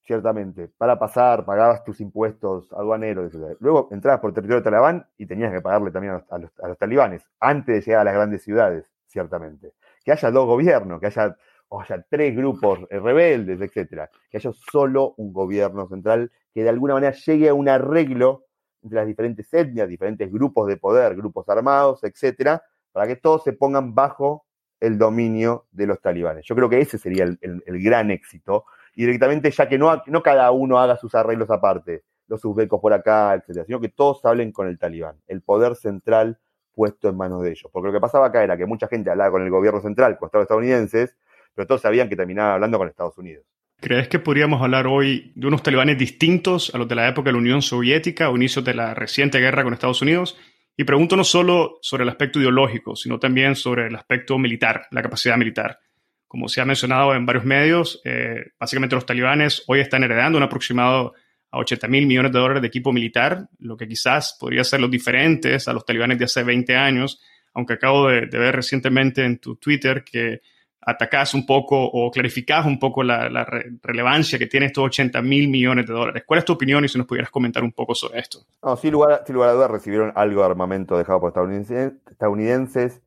ciertamente, 0.03 0.67
para 0.77 0.99
pasar, 0.99 1.45
pagabas 1.45 1.86
tus 1.86 2.01
impuestos 2.01 2.67
aduaneros. 2.73 3.31
Luego 3.62 3.88
entrabas 3.91 4.19
por 4.19 4.31
el 4.31 4.34
territorio 4.36 4.62
talibán 4.62 5.07
y 5.17 5.25
tenías 5.25 5.53
que 5.53 5.62
pagarle 5.62 5.89
también 5.89 6.21
a 6.29 6.38
los, 6.38 6.77
talibanes, 6.77 7.23
antes 7.39 7.75
de 7.75 7.81
llegar 7.81 8.01
a 8.01 8.03
las 8.03 8.13
grandes 8.13 8.43
ciudades, 8.43 8.86
ciertamente. 9.07 9.71
Que 10.03 10.12
haya 10.12 10.29
dos 10.31 10.47
gobiernos, 10.47 10.99
que 10.99 11.05
haya, 11.05 11.38
haya 11.69 12.05
tres 12.10 12.36
grupos 12.36 12.81
rebeldes, 12.89 13.62
etc. 13.62 14.10
Que 14.29 14.36
haya 14.36 14.51
solo 14.69 15.13
un 15.15 15.31
gobierno 15.31 15.88
central 15.88 16.29
que 16.53 16.63
de 16.63 16.69
alguna 16.69 16.95
manera 16.95 17.13
llegue 17.13 17.47
a 17.47 17.53
un 17.53 17.69
arreglo 17.69 18.47
entre 18.84 18.97
las 18.97 19.07
diferentes 19.07 19.47
etnias, 19.53 19.88
diferentes 19.88 20.29
grupos 20.29 20.67
de 20.67 20.75
poder, 20.75 21.15
grupos 21.15 21.47
armados, 21.47 22.03
etcétera, 22.03 22.62
para 22.91 23.07
que 23.07 23.15
todos 23.15 23.45
se 23.45 23.53
pongan 23.53 23.95
bajo 23.95 24.45
el 24.82 24.98
dominio 24.98 25.67
de 25.72 25.88
los 25.88 26.02
talibanes. 26.02 26.46
Yo 26.46 26.56
creo 26.56 26.67
que 26.67 26.82
ese 26.82 26.98
sería 26.98 27.24
el, 27.24 27.84
gran 27.84 28.12
éxito. 28.12 28.65
Y 28.96 29.06
directamente, 29.06 29.50
ya 29.52 29.70
que 29.70 29.78
no, 29.78 30.02
no 30.08 30.22
cada 30.22 30.52
uno 30.52 30.80
haga 30.80 30.98
sus 30.98 31.15
arreglos 31.15 31.50
aparte, 31.50 32.04
los 32.28 32.44
uzbecos 32.44 32.82
por 32.82 32.91
acá, 32.91 33.34
etcétera, 33.36 33.65
sino 33.65 33.80
que 33.80 33.89
todos 33.89 34.26
hablen 34.26 34.52
con 34.52 34.67
el 34.67 34.78
talibán, 34.78 35.17
el 35.28 35.41
poder 35.41 35.76
central 35.76 36.39
puesto 36.74 37.10
en 37.10 37.15
manos 37.15 37.44
de 37.44 37.52
ellos. 37.52 37.70
Porque 37.72 37.88
lo 37.88 37.94
que 37.94 38.02
pasaba 38.02 38.28
acá 38.28 38.44
era 38.44 38.58
que 38.58 38.65
mucha 38.65 38.88
gente 38.88 39.12
hablaba 39.12 39.32
con 39.32 39.44
el 39.44 39.50
gobierno 39.50 39.82
central, 39.82 40.17
con 40.17 40.28
Estados 40.28 40.46
estadounidenses, 40.46 41.15
pero 41.54 41.67
todos 41.67 41.82
sabían 41.82 42.10
que 42.10 42.15
terminaban 42.15 42.54
hablando 42.54 42.78
con 42.78 42.88
Estados 42.88 43.17
Unidos. 43.17 43.46
¿Crees 43.80 44.08
que 44.08 44.20
podríamos 44.20 44.62
hablar 44.62 44.88
hoy 44.88 45.32
de 45.36 45.48
unos 45.48 45.63
talibanes 45.63 45.98
distintos 45.98 46.74
a 46.74 46.78
los 46.78 46.88
de 46.88 46.96
la 46.96 47.08
época 47.08 47.30
de 47.30 47.34
la 47.34 47.39
Unión 47.39 47.62
Soviética 47.62 48.30
o 48.30 48.36
inicios 48.36 48.63
de 48.63 48.74
la 48.74 48.94
reciente 48.94 49.39
guerra 49.39 49.63
con 49.63 49.74
Estados 49.74 50.02
Unidos? 50.02 50.38
Y 50.75 50.84
pregunto 50.84 51.15
no 51.15 51.23
solo 51.23 51.79
sobre 51.81 52.03
el 52.03 52.10
aspecto 52.10 52.39
ideológico, 52.39 52.95
sino 52.95 53.19
también 53.19 53.55
sobre 53.55 53.88
el 53.88 53.95
aspecto 53.95 54.38
militar, 54.38 54.88
la 54.91 55.01
capacidad 55.01 55.38
militar. 55.38 55.79
Como 56.27 56.47
se 56.47 56.62
ha 56.62 56.65
mencionado 56.65 57.13
en 57.13 57.25
varios 57.25 57.43
medios, 57.43 58.01
eh, 58.05 58.51
básicamente 58.60 58.95
los 58.95 59.05
talibanes 59.05 59.63
hoy 59.67 59.81
están 59.81 60.03
heredando 60.03 60.38
un 60.38 60.43
aproximado 60.43 61.13
a 61.51 61.60
80 61.60 61.88
mil 61.89 62.07
millones 62.07 62.31
de 62.31 62.39
dólares 62.39 62.62
de 62.62 62.69
equipo 62.69 62.93
militar, 62.93 63.49
lo 63.60 63.75
que 63.75 63.88
quizás 63.88 64.38
podría 64.39 64.63
ser 64.63 64.79
los 64.79 64.89
diferentes 64.89 65.67
a 65.67 65.73
los 65.73 65.86
talibanes 65.86 66.17
de 66.17 66.25
hace 66.25 66.43
20 66.43 66.75
años, 66.75 67.21
aunque 67.53 67.73
acabo 67.73 68.07
de 68.07 68.25
ver 68.27 68.55
recientemente 68.55 69.25
en 69.25 69.39
tu 69.39 69.57
Twitter 69.57 70.05
que 70.05 70.41
atacás 70.82 71.34
un 71.34 71.46
poco 71.46 71.78
o 71.80 72.10
clarificás 72.10 72.65
un 72.65 72.80
poco 72.80 73.04
la, 73.04 73.46
relevancia 73.84 74.39
que 74.39 74.48
tiene 74.48 74.67
estos 74.67 74.86
80 74.86 75.22
mil 75.22 75.48
millones 75.48 75.86
de 75.86 75.94
dólares. 75.94 76.24
¿Cuál 76.26 76.39
es 76.39 76.46
tu 76.46 76.54
opinión 76.54 76.84
y 76.84 76.88
si 76.88 76.98
nos 76.98 77.08
pudieras 77.08 77.30
comentar 77.30 77.63
un 77.63 77.72
poco 77.72 77.94
sobre 77.94 78.20
esto? 78.20 78.39
No, 78.63 78.76
sin 78.76 78.91
lugar, 78.91 79.24
sin 79.26 79.36
lugar 79.36 79.50
a 79.50 79.54
dudas 79.54 79.72
recibieron 79.72 80.12
algo 80.15 80.41
de 80.41 80.48
armamento 80.48 80.98
dejado 80.98 81.20
por 81.20 81.30
estadounidenses. 81.30 83.02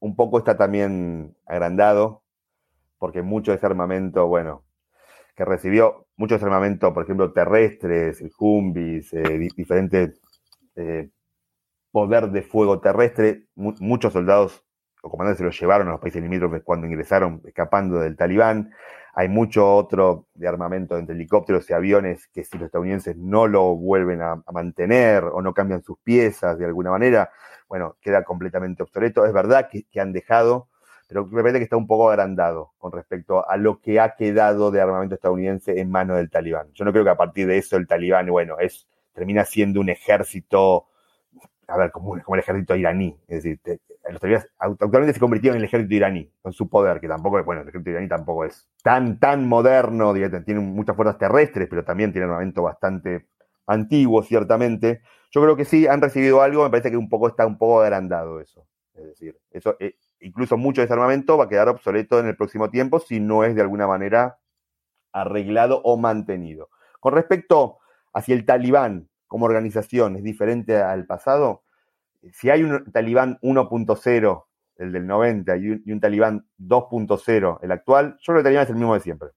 Un 0.00 0.16
poco 0.16 0.38
está 0.38 0.56
también 0.56 1.36
agrandado, 1.46 2.22
porque 2.98 3.22
mucho 3.22 3.52
de 3.52 3.58
ese 3.58 3.66
armamento, 3.66 4.26
bueno, 4.26 4.64
que 5.36 5.44
recibió, 5.44 6.06
mucho 6.16 6.34
de 6.34 6.36
ese 6.36 6.46
armamento, 6.46 6.92
por 6.92 7.04
ejemplo, 7.04 7.32
terrestres, 7.32 8.24
Humvees, 8.38 9.12
eh, 9.12 9.48
diferentes 9.56 10.20
eh, 10.76 11.10
poder 11.92 12.30
de 12.30 12.42
fuego 12.42 12.80
terrestre, 12.80 13.46
muchos 13.54 14.12
soldados 14.12 14.64
los 15.02 15.10
comandantes 15.10 15.38
se 15.38 15.44
los 15.44 15.58
llevaron 15.58 15.88
a 15.88 15.92
los 15.92 16.00
países 16.00 16.22
limítrofes 16.22 16.62
cuando 16.62 16.86
ingresaron 16.86 17.40
escapando 17.44 17.98
del 17.98 18.16
talibán. 18.16 18.72
Hay 19.14 19.28
mucho 19.28 19.74
otro 19.74 20.26
de 20.34 20.46
armamento 20.46 20.96
entre 20.96 21.14
helicópteros 21.14 21.68
y 21.68 21.72
aviones 21.72 22.28
que 22.28 22.44
si 22.44 22.56
los 22.58 22.66
estadounidenses 22.66 23.16
no 23.16 23.46
lo 23.48 23.74
vuelven 23.76 24.22
a, 24.22 24.42
mantener 24.52 25.24
o 25.24 25.42
no 25.42 25.52
cambian 25.52 25.82
sus 25.82 25.98
piezas 25.98 26.58
de 26.58 26.66
alguna 26.66 26.90
manera, 26.90 27.30
bueno, 27.68 27.96
queda 28.00 28.22
completamente 28.24 28.82
obsoleto. 28.82 29.24
Es 29.24 29.32
verdad 29.32 29.68
que, 29.70 30.00
han 30.00 30.12
dejado, 30.12 30.68
pero 31.08 31.26
me 31.26 31.40
parece 31.42 31.58
que 31.58 31.64
está 31.64 31.76
un 31.76 31.86
poco 31.86 32.10
agrandado 32.10 32.72
con 32.78 32.92
respecto 32.92 33.48
a 33.48 33.56
lo 33.56 33.80
que 33.80 33.98
ha 34.00 34.14
quedado 34.14 34.70
de 34.70 34.80
armamento 34.80 35.16
estadounidense 35.16 35.80
en 35.80 35.90
manos 35.90 36.18
del 36.18 36.30
talibán. 36.30 36.68
Yo 36.72 36.84
no 36.84 36.92
creo 36.92 37.04
que 37.04 37.10
a 37.10 37.16
partir 37.16 37.46
de 37.46 37.58
eso 37.58 37.76
el 37.76 37.88
talibán, 37.88 38.28
bueno, 38.28 38.58
es, 38.60 38.86
termina 39.12 39.44
siendo 39.44 39.80
un 39.80 39.88
ejército, 39.88 40.86
a 41.66 41.76
ver, 41.76 41.90
como, 41.90 42.20
como 42.22 42.36
el 42.36 42.40
ejército 42.40 42.76
iraní. 42.76 43.18
Es 43.26 43.42
decir, 43.42 43.60
actualmente 44.58 45.14
se 45.14 45.20
convirtieron 45.20 45.56
en 45.56 45.62
el 45.62 45.68
ejército 45.68 45.94
iraní, 45.94 46.32
con 46.42 46.52
su 46.52 46.68
poder, 46.68 47.00
que 47.00 47.08
tampoco, 47.08 47.42
bueno, 47.44 47.62
el 47.62 47.68
ejército 47.68 47.90
iraní 47.90 48.08
tampoco 48.08 48.44
es 48.44 48.68
tan, 48.82 49.18
tan 49.18 49.46
moderno, 49.46 50.12
tiene 50.14 50.60
muchas 50.60 50.96
fuerzas 50.96 51.18
terrestres, 51.18 51.68
pero 51.68 51.84
también 51.84 52.12
tiene 52.12 52.26
armamento 52.26 52.62
bastante 52.62 53.28
antiguo, 53.66 54.22
ciertamente. 54.22 55.02
Yo 55.30 55.42
creo 55.42 55.56
que 55.56 55.64
sí, 55.64 55.86
han 55.86 56.00
recibido 56.00 56.42
algo, 56.42 56.64
me 56.64 56.70
parece 56.70 56.90
que 56.90 56.96
un 56.96 57.08
poco 57.08 57.28
está 57.28 57.46
un 57.46 57.58
poco 57.58 57.82
agrandado 57.82 58.40
eso. 58.40 58.66
Es 58.94 59.04
decir, 59.04 59.38
eso, 59.50 59.76
eh, 59.80 59.96
incluso 60.20 60.56
mucho 60.56 60.80
de 60.80 60.86
ese 60.86 60.94
armamento 60.94 61.38
va 61.38 61.44
a 61.44 61.48
quedar 61.48 61.68
obsoleto 61.68 62.18
en 62.18 62.26
el 62.26 62.36
próximo 62.36 62.70
tiempo 62.70 63.00
si 63.00 63.20
no 63.20 63.44
es 63.44 63.54
de 63.54 63.62
alguna 63.62 63.86
manera 63.86 64.38
arreglado 65.12 65.80
o 65.84 65.96
mantenido. 65.96 66.68
Con 67.00 67.14
respecto 67.14 67.78
hacia 68.12 68.34
el 68.34 68.44
talibán 68.44 69.08
como 69.26 69.46
organización, 69.46 70.16
¿es 70.16 70.22
diferente 70.22 70.76
al 70.76 71.06
pasado? 71.06 71.62
Si 72.32 72.50
hay 72.50 72.62
un 72.62 72.90
talibán 72.92 73.38
1.0, 73.42 74.44
el 74.76 74.92
del 74.92 75.06
90, 75.06 75.56
y 75.56 75.92
un, 75.92 76.00
talibán 76.00 76.46
2.0, 76.58 77.58
el 77.62 77.72
actual, 77.72 78.16
yo 78.20 78.32
creo 78.32 78.36
que 78.36 78.38
el 78.38 78.44
talibán 78.44 78.64
es 78.64 78.70
el 78.70 78.76
mismo 78.76 78.94
de 78.94 79.00
siempre. 79.00 79.28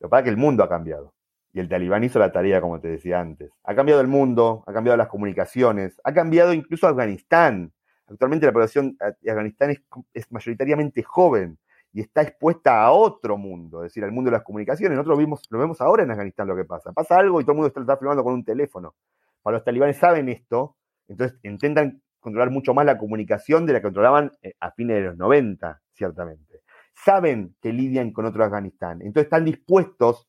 Lo 0.00 0.08
que 0.08 0.10
pasa 0.10 0.20
es 0.20 0.24
que 0.24 0.30
el 0.30 0.36
mundo 0.36 0.64
ha 0.64 0.68
cambiado. 0.68 1.14
Y 1.52 1.60
el 1.60 1.68
talibán 1.68 2.02
hizo 2.02 2.18
la 2.18 2.32
tarea, 2.32 2.60
como 2.60 2.80
te 2.80 2.88
decía 2.88 3.20
antes. 3.20 3.52
Ha 3.62 3.74
cambiado 3.74 4.00
el 4.00 4.08
mundo, 4.08 4.64
ha 4.66 4.72
cambiado 4.72 4.96
las 4.96 5.08
comunicaciones, 5.08 6.00
ha 6.02 6.12
cambiado 6.12 6.52
incluso 6.52 6.88
Afganistán. 6.88 7.72
Actualmente 8.08 8.46
la 8.46 8.52
población 8.52 8.96
de 9.20 9.30
Afganistán 9.30 9.76
es 10.12 10.30
mayoritariamente 10.32 11.02
joven 11.02 11.58
y 11.94 12.00
está 12.00 12.22
expuesta 12.22 12.82
a 12.82 12.90
otro 12.90 13.38
mundo, 13.38 13.84
es 13.84 13.92
decir, 13.92 14.02
al 14.02 14.10
mundo 14.10 14.28
de 14.28 14.36
las 14.36 14.42
comunicaciones. 14.42 14.96
Nosotros 14.96 15.16
lo, 15.16 15.38
lo 15.50 15.58
vemos 15.60 15.80
ahora 15.80 16.02
en 16.02 16.10
Afganistán 16.10 16.48
lo 16.48 16.56
que 16.56 16.64
pasa. 16.64 16.92
Pasa 16.92 17.16
algo 17.16 17.40
y 17.40 17.44
todo 17.44 17.52
el 17.52 17.58
mundo 17.58 17.68
está, 17.68 17.96
filmando 17.96 18.24
con 18.24 18.34
un 18.34 18.44
teléfono. 18.44 18.96
Para 19.42 19.58
los 19.58 19.64
talibanes 19.64 19.96
saben 19.96 20.28
esto, 20.28 20.76
entonces 21.08 21.38
intentan 21.42 22.02
controlar 22.20 22.50
mucho 22.50 22.72
más 22.74 22.86
la 22.86 22.98
comunicación 22.98 23.66
de 23.66 23.74
la 23.74 23.80
que 23.80 23.84
controlaban 23.84 24.32
eh, 24.42 24.54
a 24.60 24.70
fines 24.72 24.96
de 24.96 25.02
los 25.02 25.16
90, 25.16 25.80
ciertamente. 25.92 26.62
Saben 26.94 27.54
que 27.60 27.72
lidian 27.72 28.12
con 28.12 28.24
otro 28.24 28.44
Afganistán, 28.44 29.02
entonces 29.02 29.24
están 29.24 29.44
dispuestos, 29.44 30.28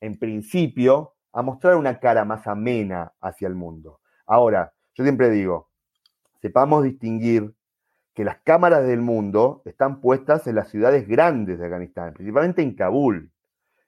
en 0.00 0.18
principio, 0.18 1.14
a 1.32 1.42
mostrar 1.42 1.76
una 1.76 1.98
cara 1.98 2.24
más 2.24 2.46
amena 2.46 3.12
hacia 3.20 3.48
el 3.48 3.54
mundo. 3.54 4.00
Ahora, 4.26 4.72
yo 4.94 5.04
siempre 5.04 5.30
digo, 5.30 5.68
sepamos 6.40 6.84
distinguir 6.84 7.54
que 8.14 8.24
las 8.24 8.38
cámaras 8.42 8.86
del 8.86 9.00
mundo 9.00 9.62
están 9.64 10.00
puestas 10.00 10.46
en 10.46 10.54
las 10.54 10.68
ciudades 10.70 11.08
grandes 11.08 11.58
de 11.58 11.64
Afganistán, 11.64 12.14
principalmente 12.14 12.62
en 12.62 12.74
Kabul. 12.74 13.32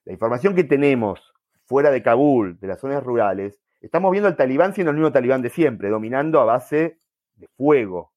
La 0.05 0.13
información 0.13 0.55
que 0.55 0.65
tenemos 0.65 1.33
fuera 1.65 1.91
de 1.91 2.03
Kabul, 2.03 2.59
de 2.59 2.67
las 2.67 2.81
zonas 2.81 3.03
rurales, 3.05 3.61
estamos 3.81 4.11
viendo 4.11 4.29
al 4.29 4.37
talibán 4.37 4.75
siendo 4.75 4.91
el 4.91 4.97
mismo 4.97 5.13
talibán 5.13 5.43
de 5.43 5.51
siempre, 5.51 5.89
dominando 5.89 6.41
a 6.41 6.45
base 6.45 6.99
de 7.35 7.49
fuego, 7.57 8.13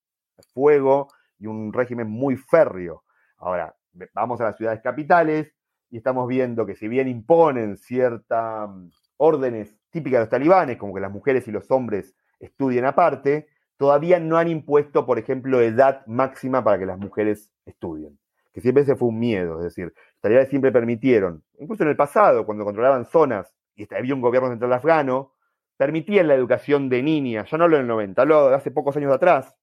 fuego 0.53 1.07
y 1.37 1.47
un 1.47 1.73
régimen 1.73 2.09
muy 2.09 2.35
férreo. 2.37 3.03
Ahora, 3.37 3.75
vamos 4.13 4.41
a 4.41 4.45
las 4.45 4.57
ciudades 4.57 4.81
capitales 4.81 5.53
y 5.89 5.97
estamos 5.97 6.27
viendo 6.27 6.65
que 6.65 6.75
si 6.75 6.87
bien 6.87 7.07
imponen 7.07 7.77
ciertas 7.77 8.69
mm, 8.69 8.89
órdenes 9.17 9.75
típicas 9.89 10.19
de 10.19 10.23
los 10.23 10.29
talibanes, 10.29 10.77
como 10.77 10.93
que 10.93 11.01
las 11.01 11.11
mujeres 11.11 11.47
y 11.47 11.51
los 11.51 11.69
hombres 11.71 12.15
estudien 12.39 12.85
aparte, 12.85 13.47
todavía 13.77 14.19
no 14.19 14.37
han 14.37 14.49
impuesto, 14.49 15.05
por 15.05 15.19
ejemplo, 15.19 15.61
edad 15.61 16.05
máxima 16.05 16.63
para 16.63 16.77
que 16.77 16.85
las 16.85 16.99
mujeres 16.99 17.51
estudien, 17.65 18.19
que 18.53 18.61
siempre 18.61 18.83
ese 18.83 18.95
fue 18.95 19.07
un 19.07 19.19
miedo, 19.19 19.57
es 19.57 19.63
decir, 19.63 19.85
los 19.85 20.21
talibanes 20.21 20.49
siempre 20.49 20.71
permitieron, 20.71 21.43
incluso 21.57 21.83
en 21.83 21.89
el 21.89 21.95
pasado, 21.95 22.45
cuando 22.45 22.65
controlaban 22.65 23.05
zonas 23.05 23.53
y 23.75 23.87
había 23.93 24.13
un 24.13 24.21
gobierno 24.21 24.49
central 24.49 24.73
afgano, 24.73 25.33
permitían 25.79 26.27
la 26.27 26.35
educación 26.35 26.89
de 26.89 27.01
niñas, 27.01 27.49
ya 27.49 27.57
no 27.57 27.69
lo 27.69 27.77
en 27.77 27.83
el 27.83 27.87
90, 27.87 28.25
lo 28.25 28.49
de 28.49 28.55
hace 28.55 28.69
pocos 28.69 28.97
años 28.97 29.13
atrás, 29.13 29.55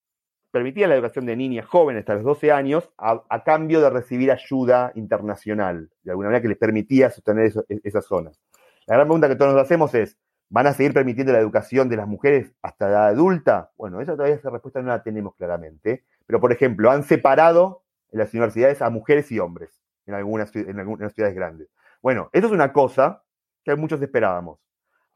permitían 0.50 0.88
la 0.88 0.96
educación 0.96 1.26
de 1.26 1.36
niñas 1.36 1.66
jóvenes 1.66 2.00
hasta 2.00 2.14
los 2.14 2.22
12 2.22 2.52
años 2.52 2.90
a, 2.96 3.44
cambio 3.44 3.82
de 3.82 3.90
recibir 3.90 4.32
ayuda 4.32 4.92
internacional, 4.94 5.90
de 6.02 6.12
alguna 6.12 6.28
manera 6.28 6.40
que 6.40 6.48
les 6.48 6.56
permitía 6.56 7.10
sostener 7.10 7.52
esas 7.84 8.06
zonas. 8.06 8.40
La 8.86 8.94
gran 8.94 9.06
pregunta 9.06 9.28
que 9.28 9.36
todos 9.36 9.52
nos 9.52 9.62
hacemos 9.62 9.94
es, 9.94 10.16
¿Van 10.48 10.68
a 10.68 10.72
seguir 10.72 10.94
permitiendo 10.94 11.32
la 11.32 11.40
educación 11.40 11.88
de 11.88 11.96
las 11.96 12.06
mujeres 12.06 12.52
hasta 12.62 12.86
la 12.86 12.92
edad 12.92 13.06
adulta? 13.08 13.72
Bueno, 13.76 14.00
esa 14.00 14.12
todavía 14.12 14.36
esa 14.36 14.48
respuesta 14.48 14.80
no 14.80 14.88
la 14.88 15.02
tenemos 15.02 15.34
claramente. 15.34 16.04
Pero, 16.24 16.40
por 16.40 16.52
ejemplo, 16.52 16.88
han 16.92 17.02
separado 17.02 17.82
en 18.12 18.20
las 18.20 18.32
universidades 18.32 18.80
a 18.80 18.88
mujeres 18.88 19.32
y 19.32 19.40
hombres 19.40 19.82
en 20.06 20.14
algunas, 20.14 20.54
en 20.54 20.78
algunas 20.78 21.12
ciudades 21.14 21.34
grandes. 21.34 21.68
Bueno, 22.00 22.30
eso 22.32 22.46
es 22.46 22.52
una 22.52 22.72
cosa 22.72 23.24
que 23.64 23.74
muchos 23.74 24.00
esperábamos. 24.00 24.60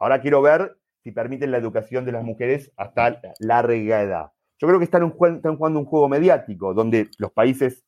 Ahora 0.01 0.21
quiero 0.21 0.43
ver 0.43 0.80
si 1.03 1.13
permiten 1.13 1.51
la 1.51 1.59
educación 1.59 2.05
de 2.05 2.13
las 2.13 2.25
mujeres 2.25 2.73
hasta 2.77 3.21
larga 3.39 4.03
edad. 4.03 4.33
Yo 4.59 4.69
creo 4.69 4.79
que 4.79 4.85
están, 4.85 5.11
jugando 5.11 5.79
un 5.79 5.87
juego 5.87 6.09
mediático 6.09 6.75
donde 6.75 7.09
los 7.19 7.33
países 7.33 7.85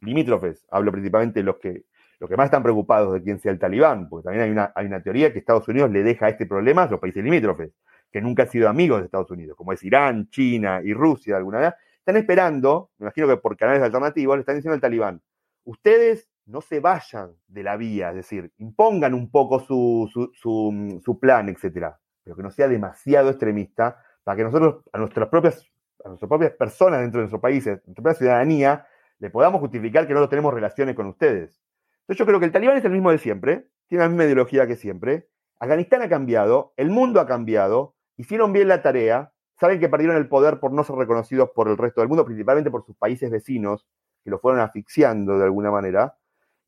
limítrofes, 0.00 0.66
hablo 0.70 0.90
principalmente 0.92 1.42
los 1.42 1.58
que 1.58 1.84
los 2.18 2.30
que 2.30 2.36
más 2.36 2.44
están 2.44 2.62
preocupados 2.62 3.12
de 3.14 3.20
quién 3.20 3.40
sea 3.40 3.50
el 3.50 3.58
talibán, 3.58 4.08
porque 4.08 4.26
también 4.26 4.44
hay 4.44 4.50
una, 4.52 4.72
hay 4.76 4.86
una 4.86 5.02
teoría 5.02 5.32
que 5.32 5.40
Estados 5.40 5.66
Unidos 5.66 5.90
le 5.90 6.04
deja 6.04 6.28
este 6.28 6.46
problema 6.46 6.84
a 6.84 6.86
los 6.88 7.00
países 7.00 7.24
limítrofes, 7.24 7.72
que 8.12 8.20
nunca 8.20 8.44
han 8.44 8.48
sido 8.48 8.68
amigos 8.68 9.00
de 9.00 9.06
Estados 9.06 9.32
Unidos, 9.32 9.56
como 9.56 9.72
es 9.72 9.82
Irán, 9.82 10.28
China 10.30 10.80
y 10.84 10.94
Rusia 10.94 11.36
alguna 11.36 11.58
manera, 11.58 11.76
están 11.98 12.16
esperando, 12.16 12.90
me 12.98 13.06
imagino 13.06 13.26
que 13.26 13.38
por 13.38 13.56
canales 13.56 13.82
alternativos, 13.82 14.36
le 14.36 14.40
están 14.40 14.54
diciendo 14.54 14.74
al 14.74 14.80
talibán, 14.80 15.20
ustedes 15.64 16.28
no 16.46 16.60
se 16.60 16.80
vayan 16.80 17.32
de 17.48 17.62
la 17.62 17.76
vía, 17.76 18.10
es 18.10 18.16
decir, 18.16 18.52
impongan 18.58 19.14
un 19.14 19.30
poco 19.30 19.60
su, 19.60 20.08
su, 20.34 21.18
plan, 21.20 21.48
etcétera, 21.48 21.98
pero 22.22 22.36
que 22.36 22.42
no 22.42 22.50
sea 22.50 22.68
demasiado 22.68 23.30
extremista 23.30 24.02
para 24.24 24.36
que 24.36 24.44
nosotros, 24.44 24.84
a 24.92 24.98
nuestras 24.98 25.28
propias, 25.28 25.66
a 26.04 26.08
nuestras 26.08 26.28
propias 26.28 26.52
personas 26.52 27.00
dentro 27.00 27.18
de 27.18 27.24
nuestros 27.24 27.40
países, 27.40 27.80
nuestra 27.86 28.02
propia 28.02 28.14
ciudadanía, 28.14 28.86
le 29.18 29.30
podamos 29.30 29.60
justificar 29.60 30.06
que 30.06 30.14
no 30.14 30.28
tenemos 30.28 30.52
relaciones 30.52 30.94
con 30.94 31.06
ustedes. 31.06 31.60
Entonces 32.00 32.18
yo 32.18 32.26
creo 32.26 32.40
que 32.40 32.46
el 32.46 32.52
talibán 32.52 32.76
es 32.76 32.84
el 32.84 32.92
mismo 32.92 33.10
de 33.10 33.18
siempre, 33.18 33.68
tiene 33.88 34.04
la 34.04 34.08
misma 34.08 34.24
ideología 34.24 34.66
que 34.66 34.76
siempre. 34.76 35.28
Afganistán 35.60 36.02
ha 36.02 36.08
cambiado, 36.08 36.72
el 36.76 36.90
mundo 36.90 37.20
ha 37.20 37.26
cambiado, 37.26 37.94
hicieron 38.16 38.52
bien 38.52 38.68
la 38.68 38.82
tarea, 38.82 39.32
saben 39.60 39.78
que 39.78 39.88
perdieron 39.88 40.16
el 40.16 40.28
poder 40.28 40.58
por 40.58 40.72
no 40.72 40.82
ser 40.82 40.96
reconocidos 40.96 41.50
por 41.54 41.68
el 41.68 41.78
resto 41.78 42.00
del 42.00 42.08
mundo, 42.08 42.24
principalmente 42.24 42.70
por 42.70 42.84
sus 42.84 42.96
países 42.96 43.30
vecinos, 43.30 43.86
que 44.24 44.30
lo 44.30 44.40
fueron 44.40 44.60
asfixiando 44.60 45.38
de 45.38 45.44
alguna 45.44 45.70
manera. 45.70 46.16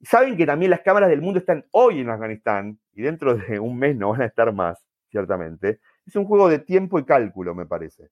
Saben 0.02 0.36
que 0.36 0.46
también 0.46 0.70
las 0.70 0.80
cámaras 0.82 1.08
del 1.08 1.22
mundo 1.22 1.40
están 1.40 1.64
hoy 1.72 2.00
en 2.00 2.10
Afganistán, 2.10 2.78
y 2.92 3.02
dentro 3.02 3.34
de 3.34 3.58
un 3.58 3.78
mes 3.78 3.96
no 3.96 4.10
van 4.10 4.22
a 4.22 4.26
estar 4.26 4.52
más, 4.52 4.84
ciertamente. 5.14 5.78
Es 6.04 6.16
un 6.16 6.24
juego 6.24 6.48
de 6.48 6.58
tiempo 6.58 6.98
y 6.98 7.04
cálculo, 7.04 7.54
me 7.54 7.66
parece. 7.66 8.08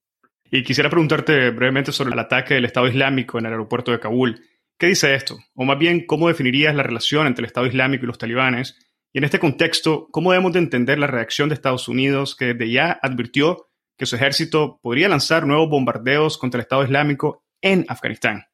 Y 0.48 0.62
quisiera 0.62 0.88
preguntarte 0.88 1.50
brevemente 1.50 1.90
sobre 1.90 2.12
el 2.12 2.18
ataque 2.18 2.54
del 2.54 2.64
Estado 2.64 2.86
Islámico 2.86 3.38
en 3.38 3.46
el 3.46 3.52
aeropuerto 3.52 3.90
de 3.90 3.98
Kabul. 3.98 4.40
¿Qué 4.78 4.86
dice 4.86 5.14
esto? 5.14 5.36
O 5.54 5.64
más 5.64 5.78
bien, 5.78 6.06
¿cómo 6.06 6.28
definirías 6.28 6.74
la 6.76 6.84
relación 6.84 7.26
entre 7.26 7.42
el 7.42 7.46
Estado 7.46 7.66
Islámico 7.66 8.04
y 8.04 8.06
los 8.06 8.18
talibanes? 8.18 8.78
Y 9.12 9.18
en 9.18 9.24
este 9.24 9.40
contexto, 9.40 10.06
¿cómo 10.12 10.30
debemos 10.30 10.52
de 10.52 10.60
entender 10.60 10.98
la 11.00 11.08
reacción 11.08 11.48
de 11.48 11.56
Estados 11.56 11.88
Unidos 11.88 12.36
que 12.36 12.54
desde 12.54 12.70
ya 12.70 12.98
advirtió 13.02 13.68
que 13.98 14.06
su 14.06 14.14
ejército 14.14 14.78
podría 14.80 15.08
lanzar 15.08 15.44
nuevos 15.44 15.68
bombardeos 15.68 16.38
contra 16.38 16.58
el 16.58 16.62
Estado 16.62 16.84
Islámico 16.84 17.44
en 17.60 17.84
Afganistán? 17.88 18.44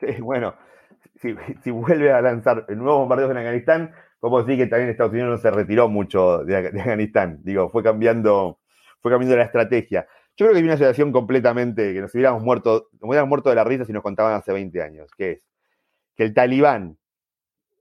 Sí, 0.00 0.06
bueno, 0.20 0.54
si, 1.20 1.70
vuelve 1.70 2.12
a 2.12 2.22
lanzar 2.22 2.64
nuevos 2.70 3.00
bombardeos 3.00 3.30
en 3.30 3.36
Afganistán, 3.36 3.92
como 4.20 4.46
sí 4.46 4.56
que 4.56 4.66
también 4.66 4.90
Estados 4.90 5.12
Unidos 5.12 5.30
no 5.30 5.38
se 5.38 5.50
retiró 5.50 5.88
mucho 5.88 6.44
de, 6.44 6.56
Afganistán. 6.56 7.40
Digo, 7.42 7.70
fue 7.70 7.82
cambiando, 7.82 8.60
fue 9.00 9.10
cambiando 9.10 9.36
la 9.36 9.44
estrategia. 9.44 10.06
Yo 10.36 10.46
creo 10.46 10.52
que 10.52 10.58
hay 10.58 10.64
una 10.64 10.76
situación 10.76 11.10
completamente 11.10 11.92
que 11.92 12.00
nos 12.00 12.14
hubiéramos 12.14 12.42
muerto, 12.42 12.88
nos 12.92 13.08
hubiéramos 13.08 13.28
muerto 13.28 13.48
de 13.48 13.56
la 13.56 13.64
risa 13.64 13.84
si 13.84 13.92
nos 13.92 14.02
contaban 14.02 14.34
hace 14.34 14.52
20 14.52 14.82
años, 14.82 15.10
que 15.16 15.30
es 15.32 15.40
que 16.16 16.24
el 16.24 16.34
talibán, 16.34 16.98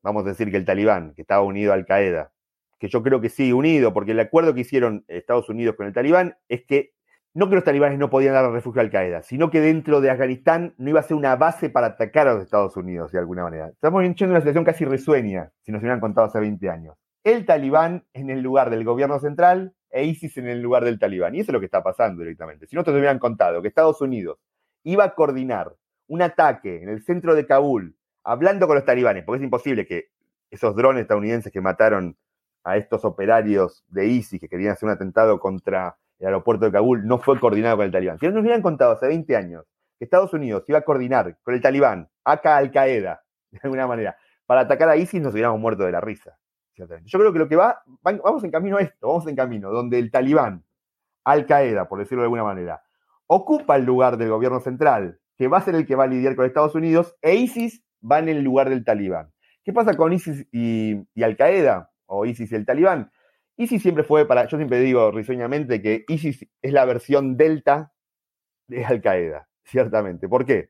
vamos 0.01 0.25
a 0.25 0.29
decir 0.29 0.49
que 0.49 0.57
el 0.57 0.65
talibán, 0.65 1.13
que 1.13 1.21
estaba 1.21 1.43
unido 1.43 1.73
a 1.73 1.75
Al 1.75 1.85
Qaeda, 1.85 2.31
que 2.79 2.87
yo 2.87 3.03
creo 3.03 3.19
que 3.19 3.29
sí, 3.29 3.51
unido, 3.51 3.93
porque 3.93 4.11
el 4.11 4.19
acuerdo 4.19 4.53
que 4.53 4.61
hicieron 4.61 5.03
Estados 5.09 5.49
Unidos 5.49 5.75
con 5.75 5.87
el 5.87 5.93
talibán 5.93 6.37
es 6.47 6.63
que 6.63 6.93
no 7.33 7.49
que 7.49 7.55
los 7.55 7.63
talibanes 7.63 7.99
no 7.99 8.09
podían 8.09 8.33
dar 8.33 8.51
refugio 8.51 8.81
Al 8.81 8.89
Qaeda, 8.89 9.21
sino 9.21 9.49
que 9.49 9.61
dentro 9.61 10.01
de 10.01 10.09
Afganistán 10.09 10.73
no 10.77 10.89
iba 10.89 10.99
a 10.99 11.03
ser 11.03 11.15
una 11.15 11.35
base 11.35 11.69
para 11.69 11.87
atacar 11.87 12.27
a 12.27 12.33
los 12.33 12.43
Estados 12.43 12.75
Unidos 12.75 13.11
de 13.11 13.19
alguna 13.19 13.43
manera. 13.43 13.69
Estamos 13.69 14.03
en 14.03 14.29
una 14.29 14.39
situación 14.39 14.63
casi 14.63 14.85
risueña, 14.85 15.51
si 15.61 15.71
nos 15.71 15.81
hubieran 15.81 15.99
contado 15.99 16.27
hace 16.27 16.39
20 16.39 16.69
años. 16.69 16.95
El 17.23 17.45
talibán 17.45 18.05
en 18.13 18.29
el 18.29 18.41
lugar 18.41 18.69
del 18.69 18.83
gobierno 18.83 19.19
central 19.19 19.73
e 19.91 20.05
ISIS 20.05 20.37
en 20.37 20.47
el 20.47 20.61
lugar 20.61 20.85
del 20.85 20.99
talibán. 20.99 21.35
Y 21.35 21.39
eso 21.39 21.51
es 21.51 21.53
lo 21.53 21.59
que 21.59 21.65
está 21.65 21.83
pasando 21.83 22.21
directamente. 22.21 22.67
Si 22.67 22.75
no 22.75 22.83
te 22.83 22.91
hubieran 22.91 23.19
contado 23.19 23.61
que 23.61 23.67
Estados 23.67 24.01
Unidos 24.01 24.39
iba 24.83 25.03
a 25.03 25.15
coordinar 25.15 25.75
un 26.07 26.21
ataque 26.21 26.81
en 26.81 26.89
el 26.89 27.03
centro 27.03 27.35
de 27.35 27.45
Kabul 27.45 27.95
hablando 28.23 28.67
con 28.67 28.75
los 28.75 28.85
talibanes, 28.85 29.23
porque 29.23 29.37
es 29.37 29.43
imposible 29.43 29.85
que 29.85 30.09
esos 30.49 30.75
drones 30.75 31.03
estadounidenses 31.03 31.51
que 31.51 31.61
mataron 31.61 32.17
a 32.63 32.77
estos 32.77 33.05
operarios 33.05 33.83
de 33.87 34.07
ISIS 34.07 34.39
que 34.39 34.49
querían 34.49 34.73
hacer 34.73 34.87
un 34.87 34.93
atentado 34.93 35.39
contra 35.39 35.97
el 36.19 36.27
aeropuerto 36.27 36.65
de 36.65 36.71
Kabul 36.71 37.07
no 37.07 37.17
fue 37.17 37.39
coordinado 37.39 37.77
con 37.77 37.85
el 37.85 37.91
talibán. 37.91 38.19
Si 38.19 38.27
nos 38.27 38.41
hubieran 38.41 38.61
contado 38.61 38.91
hace 38.91 39.07
20 39.07 39.35
años 39.35 39.65
que 39.97 40.05
Estados 40.05 40.33
Unidos 40.33 40.63
iba 40.67 40.79
a 40.79 40.81
coordinar 40.81 41.37
con 41.41 41.53
el 41.53 41.61
talibán, 41.61 42.09
acá 42.23 42.57
Al 42.57 42.71
Qaeda, 42.71 43.23
de 43.51 43.59
alguna 43.63 43.87
manera, 43.87 44.17
para 44.45 44.61
atacar 44.61 44.89
a 44.89 44.97
ISIS, 44.97 45.21
nos 45.21 45.33
hubiéramos 45.33 45.59
muerto 45.59 45.83
de 45.83 45.91
la 45.91 46.01
risa. 46.01 46.37
Yo 47.05 47.19
creo 47.19 47.33
que 47.33 47.39
lo 47.39 47.49
que 47.49 47.57
va, 47.57 47.83
vamos 48.01 48.43
en 48.43 48.51
camino 48.51 48.77
a 48.77 48.81
esto, 48.81 49.07
vamos 49.07 49.27
en 49.27 49.35
camino, 49.35 49.69
donde 49.69 49.99
el 49.99 50.11
talibán, 50.11 50.63
Al 51.25 51.45
Qaeda, 51.45 51.89
por 51.89 51.99
decirlo 51.99 52.21
de 52.21 52.27
alguna 52.27 52.45
manera, 52.45 52.83
ocupa 53.27 53.75
el 53.75 53.83
lugar 53.83 54.17
del 54.17 54.29
gobierno 54.29 54.61
central, 54.61 55.19
que 55.37 55.47
va 55.47 55.57
a 55.57 55.61
ser 55.61 55.75
el 55.75 55.85
que 55.85 55.95
va 55.95 56.05
a 56.05 56.07
lidiar 56.07 56.35
con 56.35 56.45
Estados 56.45 56.73
Unidos, 56.75 57.15
e 57.21 57.35
ISIS 57.35 57.83
va 58.01 58.19
en 58.19 58.29
el 58.29 58.41
lugar 58.41 58.69
del 58.69 58.85
talibán. 58.85 59.31
¿Qué 59.63 59.73
pasa 59.73 59.95
con 59.95 60.13
ISIS 60.13 60.47
y, 60.51 61.05
Al-Qaeda? 61.21 61.91
O 62.05 62.25
ISIS 62.25 62.51
y 62.51 62.55
el 62.55 62.65
talibán. 62.65 63.11
ISIS 63.59 63.81
siempre 63.81 64.05
fue 64.05 64.25
para, 64.25 64.47
yo 64.47 64.55
siempre 64.55 64.79
digo 64.79 65.11
risueñamente 65.11 65.81
que 65.81 66.05
ISIS 66.07 66.47
es 66.61 66.71
la 66.71 66.85
versión 66.85 67.35
delta 67.35 67.91
de 68.67 68.85
Al-Qaeda, 68.85 69.49
ciertamente. 69.65 70.29
¿Por 70.29 70.45
qué? 70.45 70.69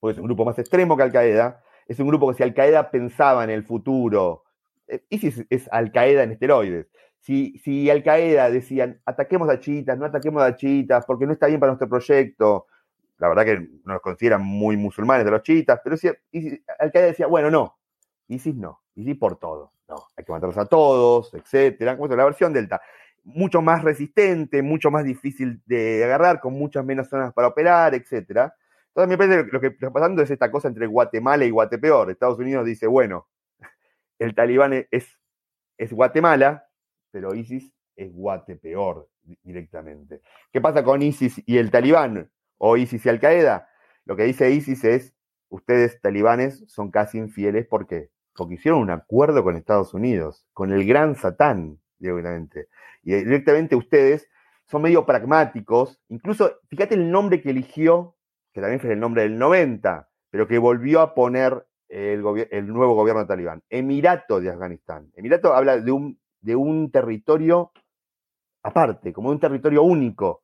Porque 0.00 0.14
es 0.14 0.18
un 0.18 0.26
grupo 0.26 0.44
más 0.44 0.58
extremo 0.58 0.96
que 0.96 1.04
Al-Qaeda, 1.04 1.62
es 1.86 2.00
un 2.00 2.08
grupo 2.08 2.28
que 2.28 2.36
si 2.36 2.42
Al-Qaeda 2.42 2.90
pensaba 2.90 3.44
en 3.44 3.50
el 3.50 3.62
futuro, 3.62 4.42
eh, 4.88 5.04
ISIS 5.08 5.46
es 5.50 5.68
Al-Qaeda 5.70 6.24
en 6.24 6.32
esteroides. 6.32 6.88
Si, 7.20 7.56
si 7.58 7.88
Al-Qaeda 7.88 8.50
decían, 8.50 9.00
ataquemos 9.06 9.48
a 9.48 9.60
chiitas, 9.60 9.96
no 9.96 10.06
ataquemos 10.06 10.42
a 10.42 10.56
chiitas, 10.56 11.06
porque 11.06 11.26
no 11.26 11.32
está 11.32 11.46
bien 11.46 11.60
para 11.60 11.70
nuestro 11.70 11.88
proyecto, 11.88 12.66
la 13.18 13.28
verdad 13.28 13.44
que 13.44 13.68
no 13.84 13.92
los 13.92 14.02
consideran 14.02 14.42
muy 14.42 14.76
musulmanes 14.76 15.24
de 15.24 15.30
los 15.30 15.42
chiitas, 15.42 15.80
pero 15.84 15.96
si, 15.96 16.08
Al-Qaeda 16.08 17.06
decía, 17.06 17.28
bueno, 17.28 17.52
no, 17.52 17.78
ISIS 18.30 18.54
no, 18.54 18.80
ISIS 18.94 19.16
por 19.16 19.38
todo, 19.38 19.72
no, 19.88 19.96
hay 20.16 20.24
que 20.24 20.32
matarlos 20.32 20.56
a 20.58 20.66
todos, 20.66 21.34
etcétera. 21.34 21.96
La 21.96 22.24
versión 22.24 22.52
Delta, 22.52 22.80
mucho 23.24 23.60
más 23.60 23.82
resistente, 23.82 24.62
mucho 24.62 24.90
más 24.90 25.04
difícil 25.04 25.60
de 25.66 26.04
agarrar, 26.04 26.40
con 26.40 26.54
muchas 26.54 26.84
menos 26.84 27.08
zonas 27.08 27.32
para 27.32 27.48
operar, 27.48 27.94
etcétera. 27.94 28.54
Entonces 28.88 29.08
me 29.08 29.18
parece 29.18 29.46
que 29.46 29.52
lo 29.52 29.60
que 29.60 29.66
está 29.68 29.92
pasando 29.92 30.22
es 30.22 30.30
esta 30.30 30.50
cosa 30.50 30.68
entre 30.68 30.86
Guatemala 30.86 31.44
y 31.44 31.50
Guatepeor. 31.50 32.10
Estados 32.10 32.38
Unidos 32.38 32.64
dice, 32.66 32.86
bueno, 32.86 33.28
el 34.18 34.34
talibán 34.34 34.86
es, 34.90 35.18
es 35.76 35.92
Guatemala, 35.92 36.68
pero 37.10 37.34
ISIS 37.34 37.72
es 37.96 38.12
Guatepeor 38.12 39.08
directamente. 39.42 40.22
¿Qué 40.52 40.60
pasa 40.60 40.84
con 40.84 41.02
ISIS 41.02 41.42
y 41.46 41.58
el 41.58 41.70
talibán? 41.70 42.30
O 42.58 42.76
ISIS 42.76 43.04
y 43.06 43.08
Al 43.08 43.20
Qaeda. 43.20 43.68
Lo 44.04 44.16
que 44.16 44.24
dice 44.24 44.50
ISIS 44.50 44.84
es, 44.84 45.14
ustedes 45.48 46.00
talibanes 46.00 46.64
son 46.68 46.90
casi 46.90 47.18
infieles, 47.18 47.66
¿por 47.66 47.86
qué? 47.86 48.10
Porque 48.34 48.54
hicieron 48.54 48.80
un 48.80 48.90
acuerdo 48.90 49.42
con 49.42 49.56
Estados 49.56 49.94
Unidos, 49.94 50.46
con 50.52 50.72
el 50.72 50.86
gran 50.86 51.14
Satán, 51.14 51.78
directamente. 51.98 52.68
Y 53.02 53.14
directamente 53.14 53.76
ustedes 53.76 54.28
son 54.66 54.82
medio 54.82 55.04
pragmáticos. 55.04 56.00
Incluso, 56.08 56.60
fíjate 56.68 56.94
el 56.94 57.10
nombre 57.10 57.40
que 57.40 57.50
eligió, 57.50 58.16
que 58.52 58.60
también 58.60 58.80
fue 58.80 58.92
el 58.92 59.00
nombre 59.00 59.22
del 59.22 59.38
90, 59.38 60.08
pero 60.30 60.46
que 60.46 60.58
volvió 60.58 61.00
a 61.00 61.14
poner 61.14 61.66
el, 61.88 62.24
el 62.50 62.66
nuevo 62.68 62.94
gobierno 62.94 63.26
talibán. 63.26 63.62
Emirato 63.68 64.40
de 64.40 64.50
Afganistán. 64.50 65.10
Emirato 65.16 65.54
habla 65.54 65.78
de 65.78 65.90
un, 65.90 66.20
de 66.40 66.56
un 66.56 66.90
territorio 66.90 67.72
aparte, 68.62 69.12
como 69.12 69.30
un 69.30 69.40
territorio 69.40 69.82
único. 69.82 70.42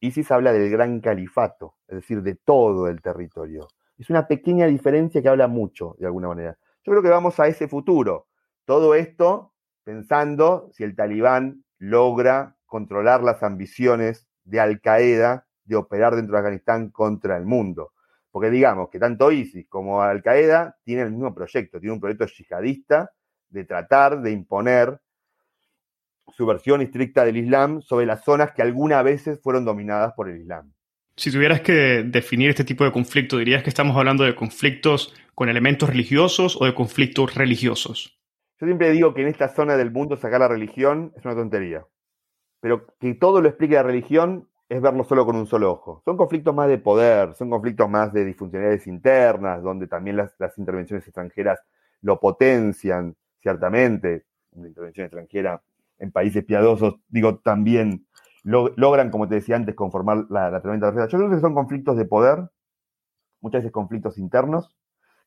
ISIS 0.00 0.30
habla 0.30 0.52
del 0.52 0.70
gran 0.70 1.00
califato, 1.00 1.76
es 1.88 1.96
decir, 1.96 2.22
de 2.22 2.36
todo 2.36 2.88
el 2.88 3.02
territorio. 3.02 3.68
Es 3.96 4.10
una 4.10 4.28
pequeña 4.28 4.66
diferencia 4.66 5.20
que 5.20 5.28
habla 5.28 5.48
mucho, 5.48 5.96
de 5.98 6.06
alguna 6.06 6.28
manera. 6.28 6.56
Yo 6.84 6.92
creo 6.92 7.02
que 7.02 7.08
vamos 7.08 7.38
a 7.40 7.48
ese 7.48 7.68
futuro. 7.68 8.28
Todo 8.64 8.94
esto 8.94 9.52
pensando 9.84 10.68
si 10.72 10.84
el 10.84 10.94
talibán 10.94 11.64
logra 11.78 12.56
controlar 12.66 13.22
las 13.22 13.42
ambiciones 13.42 14.28
de 14.44 14.60
Al 14.60 14.80
Qaeda 14.80 15.46
de 15.64 15.76
operar 15.76 16.16
dentro 16.16 16.32
de 16.32 16.38
Afganistán 16.40 16.90
contra 16.90 17.36
el 17.36 17.44
mundo. 17.44 17.92
Porque 18.30 18.50
digamos 18.50 18.90
que 18.90 18.98
tanto 18.98 19.32
ISIS 19.32 19.66
como 19.68 20.02
Al 20.02 20.22
Qaeda 20.22 20.76
tienen 20.84 21.06
el 21.06 21.12
mismo 21.12 21.34
proyecto, 21.34 21.80
tienen 21.80 21.94
un 21.94 22.00
proyecto 22.00 22.26
yihadista 22.26 23.10
de 23.48 23.64
tratar 23.64 24.20
de 24.20 24.30
imponer 24.32 25.00
su 26.36 26.46
versión 26.46 26.82
estricta 26.82 27.24
del 27.24 27.38
Islam 27.38 27.80
sobre 27.80 28.06
las 28.06 28.22
zonas 28.22 28.52
que 28.52 28.62
algunas 28.62 29.02
veces 29.02 29.40
fueron 29.42 29.64
dominadas 29.64 30.12
por 30.14 30.28
el 30.28 30.40
Islam. 30.40 30.72
Si 31.16 31.32
tuvieras 31.32 31.62
que 31.62 32.04
definir 32.04 32.50
este 32.50 32.64
tipo 32.64 32.84
de 32.84 32.92
conflicto, 32.92 33.38
¿dirías 33.38 33.62
que 33.62 33.70
estamos 33.70 33.96
hablando 33.96 34.24
de 34.24 34.34
conflictos 34.34 35.14
con 35.38 35.48
elementos 35.48 35.88
religiosos 35.88 36.60
o 36.60 36.64
de 36.64 36.74
conflictos 36.74 37.36
religiosos? 37.36 38.18
Yo 38.60 38.66
siempre 38.66 38.90
digo 38.90 39.14
que 39.14 39.22
en 39.22 39.28
esta 39.28 39.46
zona 39.48 39.76
del 39.76 39.92
mundo 39.92 40.16
sacar 40.16 40.40
la 40.40 40.48
religión 40.48 41.12
es 41.16 41.24
una 41.24 41.36
tontería. 41.36 41.86
Pero 42.60 42.88
que 42.98 43.14
todo 43.14 43.40
lo 43.40 43.48
explique 43.48 43.76
la 43.76 43.84
religión 43.84 44.48
es 44.68 44.82
verlo 44.82 45.04
solo 45.04 45.24
con 45.24 45.36
un 45.36 45.46
solo 45.46 45.70
ojo. 45.70 46.02
Son 46.04 46.16
conflictos 46.16 46.52
más 46.52 46.66
de 46.66 46.78
poder, 46.78 47.36
son 47.36 47.50
conflictos 47.50 47.88
más 47.88 48.12
de 48.12 48.24
disfuncionalidades 48.24 48.88
internas, 48.88 49.62
donde 49.62 49.86
también 49.86 50.16
las, 50.16 50.34
intervenciones 50.56 51.06
extranjeras 51.06 51.60
lo 52.00 52.18
potencian, 52.18 53.14
ciertamente. 53.40 54.24
Una 54.50 54.66
intervención 54.66 55.04
extranjera 55.04 55.62
en 56.00 56.10
países 56.10 56.44
piadosos, 56.44 56.96
digo, 57.06 57.38
también 57.38 58.08
logran, 58.42 59.12
como 59.12 59.28
te 59.28 59.36
decía 59.36 59.54
antes, 59.54 59.76
conformar 59.76 60.26
la, 60.30 60.50
la 60.50 60.60
tremenda 60.60 60.90
Yo 61.06 61.16
creo 61.16 61.30
que 61.30 61.38
son 61.38 61.54
conflictos 61.54 61.96
de 61.96 62.06
poder, 62.06 62.50
muchas 63.40 63.60
veces 63.60 63.70
conflictos 63.70 64.18
internos, 64.18 64.74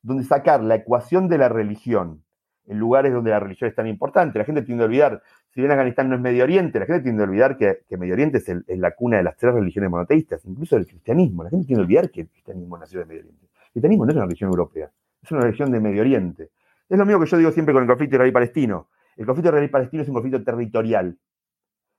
donde 0.01 0.23
sacar 0.23 0.63
la 0.63 0.75
ecuación 0.75 1.27
de 1.29 1.37
la 1.37 1.49
religión 1.49 2.23
en 2.67 2.79
lugares 2.79 3.13
donde 3.13 3.31
la 3.31 3.39
religión 3.39 3.69
es 3.69 3.75
tan 3.75 3.87
importante. 3.87 4.39
La 4.39 4.45
gente 4.45 4.61
tiende 4.61 4.83
a 4.83 4.87
olvidar, 4.87 5.21
si 5.49 5.59
bien 5.61 5.71
Afganistán 5.71 6.09
no 6.09 6.15
es 6.15 6.21
Medio 6.21 6.43
Oriente, 6.43 6.79
la 6.79 6.85
gente 6.85 7.03
tiende 7.03 7.23
a 7.23 7.25
olvidar 7.25 7.57
que, 7.57 7.83
Medio 7.97 8.13
Oriente 8.13 8.37
es, 8.37 8.79
la 8.79 8.91
cuna 8.91 9.17
de 9.17 9.23
las 9.23 9.35
tres 9.35 9.53
religiones 9.53 9.89
monoteístas, 9.89 10.45
incluso 10.45 10.75
del 10.75 10.87
cristianismo. 10.87 11.43
La 11.43 11.49
gente 11.49 11.67
tiende 11.67 11.81
a 11.81 11.85
olvidar 11.85 12.09
que 12.09 12.21
el 12.21 12.29
cristianismo 12.29 12.77
nació 12.77 12.99
de 12.99 13.05
Medio 13.05 13.21
Oriente. 13.21 13.45
El 13.45 13.71
cristianismo 13.73 14.05
no 14.05 14.11
es 14.11 14.15
una 14.15 14.25
religión 14.25 14.49
europea, 14.49 14.91
es 15.21 15.31
una 15.31 15.41
religión 15.41 15.71
de 15.71 15.79
Medio 15.79 16.01
Oriente. 16.01 16.49
Es 16.89 16.97
lo 16.97 17.05
mismo 17.05 17.21
que 17.21 17.29
yo 17.29 17.37
digo 17.37 17.51
siempre 17.51 17.73
con 17.73 17.83
el 17.83 17.89
conflicto 17.89 18.15
israelí-palestino. 18.15 18.89
El 19.15 19.25
conflicto 19.25 19.49
israelí-palestino 19.49 20.03
es 20.03 20.09
un 20.09 20.15
conflicto 20.15 20.43
territorial. 20.43 21.17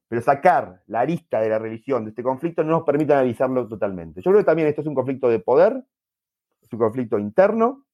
Pero 0.08 0.20
sacar 0.20 0.82
la 0.86 1.00
arista 1.00 1.40
de 1.40 1.48
la 1.48 1.58
religión 1.58 2.04
de 2.04 2.10
este 2.10 2.22
conflicto 2.22 2.62
no 2.62 2.72
nos 2.72 2.82
permite 2.82 3.14
analizarlo 3.14 3.66
totalmente. 3.66 4.20
Yo 4.20 4.30
creo 4.30 4.42
que 4.42 4.46
también 4.46 4.68
esto 4.68 4.82
es 4.82 4.86
un 4.86 4.94
conflicto 4.94 5.28
de 5.30 5.38
poder, 5.38 5.82
es 6.60 6.72
un 6.72 6.78
conflicto 6.78 7.18
interno, 7.18 7.84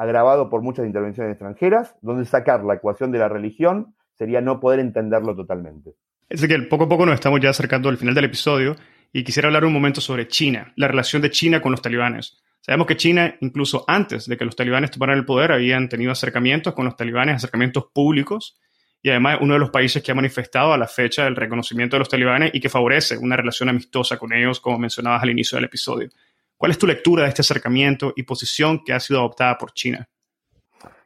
agravado 0.00 0.48
por 0.48 0.62
muchas 0.62 0.86
intervenciones 0.86 1.32
extranjeras, 1.32 1.94
donde 2.00 2.24
sacar 2.24 2.64
la 2.64 2.74
ecuación 2.74 3.12
de 3.12 3.18
la 3.18 3.28
religión 3.28 3.94
sería 4.14 4.40
no 4.40 4.58
poder 4.58 4.80
entenderlo 4.80 5.36
totalmente. 5.36 5.90
Es 6.26 6.46
que 6.46 6.58
poco 6.60 6.84
a 6.84 6.88
poco 6.88 7.04
nos 7.04 7.16
estamos 7.16 7.38
ya 7.38 7.50
acercando 7.50 7.90
al 7.90 7.98
final 7.98 8.14
del 8.14 8.24
episodio 8.24 8.76
y 9.12 9.24
quisiera 9.24 9.48
hablar 9.48 9.66
un 9.66 9.74
momento 9.74 10.00
sobre 10.00 10.26
China, 10.26 10.72
la 10.76 10.88
relación 10.88 11.20
de 11.20 11.30
China 11.30 11.60
con 11.60 11.72
los 11.72 11.82
talibanes. 11.82 12.38
Sabemos 12.62 12.86
que 12.86 12.96
China, 12.96 13.34
incluso 13.40 13.84
antes 13.86 14.24
de 14.24 14.38
que 14.38 14.46
los 14.46 14.56
talibanes 14.56 14.90
tomaran 14.90 15.18
el 15.18 15.26
poder, 15.26 15.52
habían 15.52 15.90
tenido 15.90 16.12
acercamientos 16.12 16.72
con 16.72 16.86
los 16.86 16.96
talibanes, 16.96 17.36
acercamientos 17.36 17.88
públicos, 17.92 18.58
y 19.02 19.10
además 19.10 19.38
uno 19.42 19.52
de 19.52 19.60
los 19.60 19.70
países 19.70 20.02
que 20.02 20.12
ha 20.12 20.14
manifestado 20.14 20.72
a 20.72 20.78
la 20.78 20.86
fecha 20.86 21.26
el 21.26 21.36
reconocimiento 21.36 21.96
de 21.96 21.98
los 21.98 22.08
talibanes 22.08 22.52
y 22.54 22.60
que 22.60 22.70
favorece 22.70 23.18
una 23.18 23.36
relación 23.36 23.68
amistosa 23.68 24.16
con 24.16 24.32
ellos, 24.32 24.60
como 24.60 24.78
mencionabas 24.78 25.22
al 25.22 25.30
inicio 25.30 25.56
del 25.56 25.66
episodio. 25.66 26.08
¿Cuál 26.60 26.72
es 26.72 26.78
tu 26.78 26.86
lectura 26.86 27.22
de 27.22 27.30
este 27.30 27.40
acercamiento 27.40 28.12
y 28.14 28.22
posición 28.22 28.84
que 28.84 28.92
ha 28.92 29.00
sido 29.00 29.20
adoptada 29.20 29.56
por 29.56 29.72
China? 29.72 30.06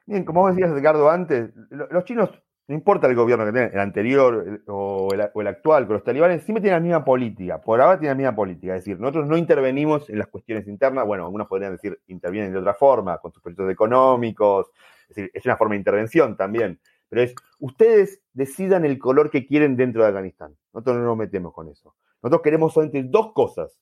Bien, 0.04 0.24
como 0.24 0.48
decías, 0.48 0.72
Edgardo, 0.72 1.08
antes, 1.08 1.52
los 1.70 2.04
chinos, 2.04 2.30
no 2.66 2.74
importa 2.74 3.06
el 3.06 3.14
gobierno 3.14 3.46
que 3.46 3.52
tengan, 3.52 3.70
el 3.72 3.78
anterior 3.78 4.62
o 4.66 5.10
el, 5.14 5.46
actual, 5.46 5.84
pero 5.84 5.94
los 5.94 6.02
talibanes 6.02 6.42
siempre 6.42 6.60
tienen 6.60 6.82
la 6.82 6.84
misma 6.84 7.04
política, 7.04 7.60
por 7.60 7.80
ahora 7.80 8.00
tienen 8.00 8.16
la 8.16 8.22
misma 8.30 8.34
política, 8.34 8.74
es 8.74 8.80
decir, 8.80 8.98
nosotros 8.98 9.28
no 9.28 9.36
intervenimos 9.36 10.10
en 10.10 10.18
las 10.18 10.26
cuestiones 10.26 10.66
internas, 10.66 11.06
bueno, 11.06 11.22
algunos 11.22 11.46
podrían 11.46 11.70
decir 11.70 12.00
intervienen 12.08 12.52
de 12.52 12.58
otra 12.58 12.74
forma, 12.74 13.18
con 13.18 13.30
sus 13.30 13.40
proyectos 13.40 13.70
económicos, 13.70 14.72
es 15.08 15.14
decir, 15.14 15.30
es 15.32 15.44
una 15.44 15.56
forma 15.56 15.74
de 15.74 15.78
intervención 15.78 16.36
también, 16.36 16.80
pero 17.08 17.22
es, 17.22 17.32
ustedes 17.60 18.20
decidan 18.32 18.84
el 18.84 18.98
color 18.98 19.30
que 19.30 19.46
quieren 19.46 19.76
dentro 19.76 20.02
de 20.02 20.08
Afganistán, 20.08 20.56
nosotros 20.72 20.96
no 20.96 21.04
nos 21.04 21.16
metemos 21.16 21.52
con 21.52 21.68
eso. 21.68 21.94
Nosotros 22.24 22.42
queremos 22.42 22.72
solamente 22.72 23.08
dos 23.08 23.32
cosas, 23.32 23.78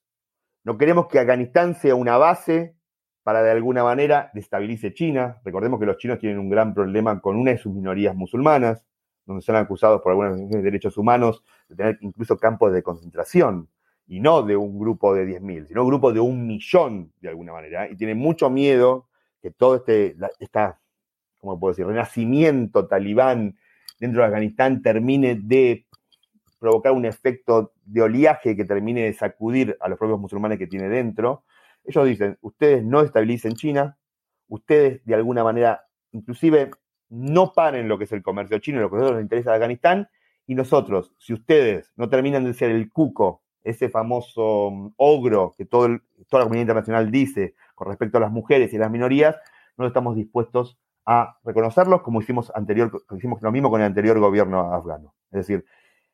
no 0.64 0.78
queremos 0.78 1.06
que 1.08 1.18
Afganistán 1.18 1.74
sea 1.74 1.94
una 1.94 2.16
base 2.16 2.76
para 3.22 3.42
de 3.42 3.50
alguna 3.50 3.84
manera 3.84 4.30
destabilice 4.34 4.94
China. 4.94 5.40
Recordemos 5.44 5.78
que 5.78 5.86
los 5.86 5.98
chinos 5.98 6.18
tienen 6.18 6.38
un 6.38 6.48
gran 6.48 6.74
problema 6.74 7.20
con 7.20 7.36
una 7.36 7.52
de 7.52 7.58
sus 7.58 7.72
minorías 7.72 8.14
musulmanas, 8.14 8.84
donde 9.26 9.42
son 9.42 9.56
acusados 9.56 10.02
por 10.02 10.12
algunas 10.12 10.50
de 10.50 10.62
derechos 10.62 10.96
humanos 10.98 11.44
de 11.68 11.76
tener 11.76 11.98
incluso 12.00 12.36
campos 12.36 12.72
de 12.72 12.82
concentración, 12.82 13.68
y 14.06 14.20
no 14.20 14.42
de 14.42 14.56
un 14.56 14.78
grupo 14.78 15.14
de 15.14 15.24
10.000, 15.24 15.68
sino 15.68 15.82
un 15.82 15.88
grupo 15.88 16.12
de 16.12 16.20
un 16.20 16.46
millón 16.46 17.12
de 17.20 17.28
alguna 17.28 17.52
manera, 17.52 17.88
y 17.88 17.96
tienen 17.96 18.18
mucho 18.18 18.50
miedo 18.50 19.08
que 19.40 19.52
todo 19.52 19.76
este, 19.76 20.16
esta, 20.40 20.80
¿cómo 21.38 21.58
puedo 21.58 21.72
decir?, 21.72 21.86
renacimiento 21.86 22.88
talibán 22.88 23.56
dentro 24.00 24.20
de 24.22 24.26
Afganistán 24.26 24.82
termine 24.82 25.36
de 25.36 25.86
provocar 26.62 26.92
un 26.92 27.04
efecto 27.04 27.72
de 27.84 28.02
oleaje 28.02 28.54
que 28.54 28.64
termine 28.64 29.02
de 29.02 29.12
sacudir 29.12 29.76
a 29.80 29.88
los 29.88 29.98
propios 29.98 30.20
musulmanes 30.20 30.58
que 30.58 30.68
tiene 30.68 30.88
dentro. 30.88 31.42
Ellos 31.84 32.06
dicen, 32.06 32.38
ustedes 32.40 32.84
no 32.84 33.00
estabilicen 33.00 33.54
China, 33.54 33.98
ustedes 34.46 35.04
de 35.04 35.14
alguna 35.16 35.42
manera, 35.42 35.82
inclusive, 36.12 36.70
no 37.08 37.52
paren 37.52 37.88
lo 37.88 37.98
que 37.98 38.04
es 38.04 38.12
el 38.12 38.22
comercio 38.22 38.60
chino, 38.60 38.80
lo 38.80 38.88
que 38.88 38.94
a 38.94 38.98
nosotros 38.98 39.16
nos 39.16 39.24
interesa 39.24 39.50
de 39.50 39.56
Afganistán, 39.56 40.08
y 40.46 40.54
nosotros, 40.54 41.12
si 41.18 41.32
ustedes 41.32 41.90
no 41.96 42.08
terminan 42.08 42.44
de 42.44 42.54
ser 42.54 42.70
el 42.70 42.92
cuco, 42.92 43.42
ese 43.64 43.88
famoso 43.88 44.70
mm, 44.70 44.94
ogro 44.98 45.54
que 45.58 45.64
toda 45.64 45.88
la 45.88 45.98
comunidad 46.30 46.62
internacional 46.62 47.10
dice 47.10 47.54
con 47.74 47.88
respecto 47.88 48.18
a 48.18 48.20
las 48.20 48.30
mujeres 48.30 48.72
y 48.72 48.78
las 48.78 48.90
minorías, 48.90 49.36
no 49.76 49.84
estamos 49.84 50.14
dispuestos 50.14 50.78
a 51.06 51.38
reconocerlos 51.42 52.02
como 52.02 52.20
hicimos, 52.20 52.52
anterior, 52.54 53.02
hicimos 53.16 53.42
lo 53.42 53.50
mismo 53.50 53.68
con 53.68 53.80
el 53.80 53.88
anterior 53.88 54.20
gobierno 54.20 54.72
afgano. 54.72 55.14
Es 55.32 55.38
decir, 55.38 55.64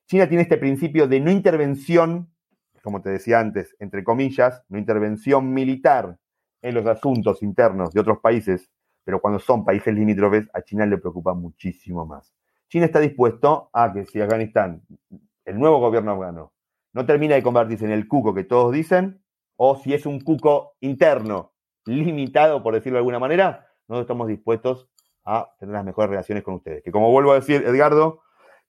China 0.08 0.28
tiene 0.28 0.42
este 0.42 0.58
principio 0.58 1.06
de 1.06 1.20
no 1.20 1.30
intervención 1.30 2.28
como 2.82 3.02
te 3.02 3.10
decía 3.10 3.40
antes, 3.40 3.76
entre 3.80 4.02
comillas, 4.02 4.62
una 4.70 4.78
intervención 4.78 5.52
militar 5.52 6.18
en 6.62 6.74
los 6.74 6.86
asuntos 6.86 7.42
internos 7.42 7.92
de 7.92 8.00
otros 8.00 8.18
países, 8.20 8.70
pero 9.04 9.20
cuando 9.20 9.38
son 9.38 9.64
países 9.64 9.94
limítrofes, 9.94 10.48
a 10.54 10.62
China 10.62 10.86
le 10.86 10.96
preocupa 10.96 11.34
muchísimo 11.34 12.06
más. 12.06 12.34
China 12.68 12.86
está 12.86 13.00
dispuesto 13.00 13.68
a 13.72 13.92
que 13.92 14.06
si 14.06 14.20
Afganistán, 14.20 14.82
el 15.44 15.58
nuevo 15.58 15.80
gobierno 15.80 16.12
afgano, 16.12 16.52
no 16.94 17.06
termina 17.06 17.34
de 17.34 17.42
convertirse 17.42 17.84
en 17.84 17.90
el 17.90 18.08
cuco 18.08 18.34
que 18.34 18.44
todos 18.44 18.72
dicen, 18.72 19.22
o 19.56 19.76
si 19.76 19.94
es 19.94 20.06
un 20.06 20.20
cuco 20.20 20.76
interno, 20.80 21.52
limitado, 21.84 22.62
por 22.62 22.74
decirlo 22.74 22.96
de 22.96 23.00
alguna 23.00 23.18
manera, 23.18 23.66
nosotros 23.86 24.04
estamos 24.04 24.28
dispuestos 24.28 24.88
a 25.24 25.54
tener 25.58 25.74
las 25.74 25.84
mejores 25.84 26.10
relaciones 26.10 26.44
con 26.44 26.54
ustedes. 26.54 26.82
Que 26.82 26.90
como 26.90 27.10
vuelvo 27.10 27.32
a 27.32 27.36
decir, 27.36 27.64
Edgardo, 27.66 28.20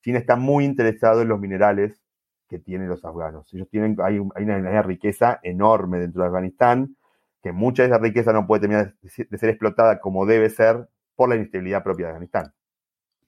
China 0.01 0.19
está 0.19 0.35
muy 0.35 0.65
interesado 0.65 1.21
en 1.21 1.27
los 1.27 1.39
minerales 1.39 2.01
que 2.49 2.59
tienen 2.59 2.89
los 2.89 3.05
afganos. 3.05 3.53
Ellos 3.53 3.69
tienen, 3.69 3.95
hay, 4.03 4.17
una, 4.17 4.81
riqueza 4.81 5.39
enorme 5.43 5.99
dentro 5.99 6.23
de 6.23 6.27
Afganistán, 6.27 6.95
que 7.41 7.51
mucha 7.51 7.83
de 7.83 7.89
esa 7.89 7.99
riqueza 7.99 8.33
no 8.33 8.47
puede 8.47 8.61
terminar 8.61 8.95
de 9.01 9.37
ser 9.37 9.49
explotada 9.49 9.99
como 9.99 10.25
debe 10.25 10.49
ser 10.49 10.89
por 11.15 11.29
la 11.29 11.35
inestabilidad 11.35 11.83
propia 11.83 12.07
de 12.07 12.11
Afganistán. 12.13 12.53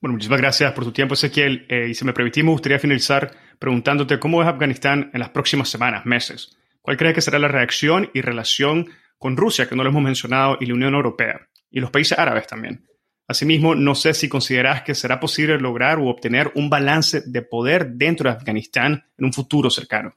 Bueno, 0.01 0.13
muchísimas 0.13 0.41
gracias 0.41 0.73
por 0.73 0.83
tu 0.83 0.91
tiempo, 0.91 1.13
Ezequiel. 1.13 1.67
Eh, 1.69 1.89
y 1.89 1.93
si 1.93 2.03
me 2.03 2.13
permitís, 2.13 2.43
me 2.43 2.49
gustaría 2.49 2.79
finalizar 2.79 3.31
preguntándote 3.59 4.19
cómo 4.19 4.41
es 4.41 4.47
Afganistán 4.47 5.11
en 5.13 5.19
las 5.19 5.29
próximas 5.29 5.69
semanas, 5.69 6.07
meses. 6.07 6.57
¿Cuál 6.81 6.97
crees 6.97 7.13
que 7.13 7.21
será 7.21 7.37
la 7.37 7.47
reacción 7.47 8.09
y 8.13 8.21
relación 8.21 8.87
con 9.19 9.37
Rusia, 9.37 9.69
que 9.69 9.75
no 9.75 9.83
lo 9.83 9.89
hemos 9.89 10.01
mencionado, 10.01 10.57
y 10.59 10.65
la 10.65 10.73
Unión 10.73 10.95
Europea, 10.95 11.47
y 11.69 11.79
los 11.79 11.91
países 11.91 12.17
árabes 12.17 12.47
también? 12.47 12.83
Asimismo, 13.31 13.75
no 13.75 13.95
sé 13.95 14.13
si 14.13 14.27
consideras 14.27 14.83
que 14.83 14.93
será 14.93 15.17
posible 15.17 15.57
lograr 15.57 15.99
o 15.99 16.09
obtener 16.09 16.51
un 16.55 16.69
balance 16.69 17.21
de 17.25 17.41
poder 17.41 17.91
dentro 17.91 18.29
de 18.29 18.35
Afganistán 18.35 19.05
en 19.17 19.25
un 19.25 19.31
futuro 19.31 19.69
cercano. 19.69 20.13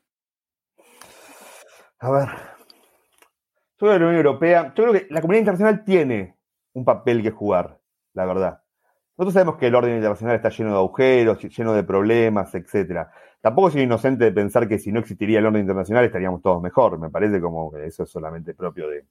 A 2.00 2.10
ver, 2.10 2.28
sobre 3.78 4.00
la 4.00 4.06
Unión 4.06 4.16
Europea, 4.16 4.74
yo 4.74 4.82
creo 4.82 4.92
que 4.92 5.06
la 5.10 5.20
comunidad 5.20 5.42
internacional 5.42 5.84
tiene 5.84 6.36
un 6.72 6.84
papel 6.84 7.22
que 7.22 7.30
jugar, 7.30 7.78
la 8.14 8.26
verdad. 8.26 8.62
Nosotros 9.16 9.34
sabemos 9.34 9.56
que 9.58 9.68
el 9.68 9.76
orden 9.76 9.94
internacional 9.94 10.34
está 10.34 10.48
lleno 10.48 10.70
de 10.70 10.76
agujeros, 10.76 11.38
lleno 11.40 11.72
de 11.72 11.84
problemas, 11.84 12.52
etc. 12.52 13.06
Tampoco 13.40 13.70
soy 13.70 13.82
inocente 13.82 14.24
de 14.24 14.32
pensar 14.32 14.66
que 14.66 14.80
si 14.80 14.90
no 14.90 14.98
existiría 14.98 15.38
el 15.38 15.46
orden 15.46 15.60
internacional 15.60 16.04
estaríamos 16.04 16.42
todos 16.42 16.60
mejor. 16.60 16.98
Me 16.98 17.10
parece 17.10 17.40
como 17.40 17.70
que 17.70 17.86
eso 17.86 18.02
es 18.02 18.10
solamente 18.10 18.54
propio 18.54 18.88
de, 18.88 19.04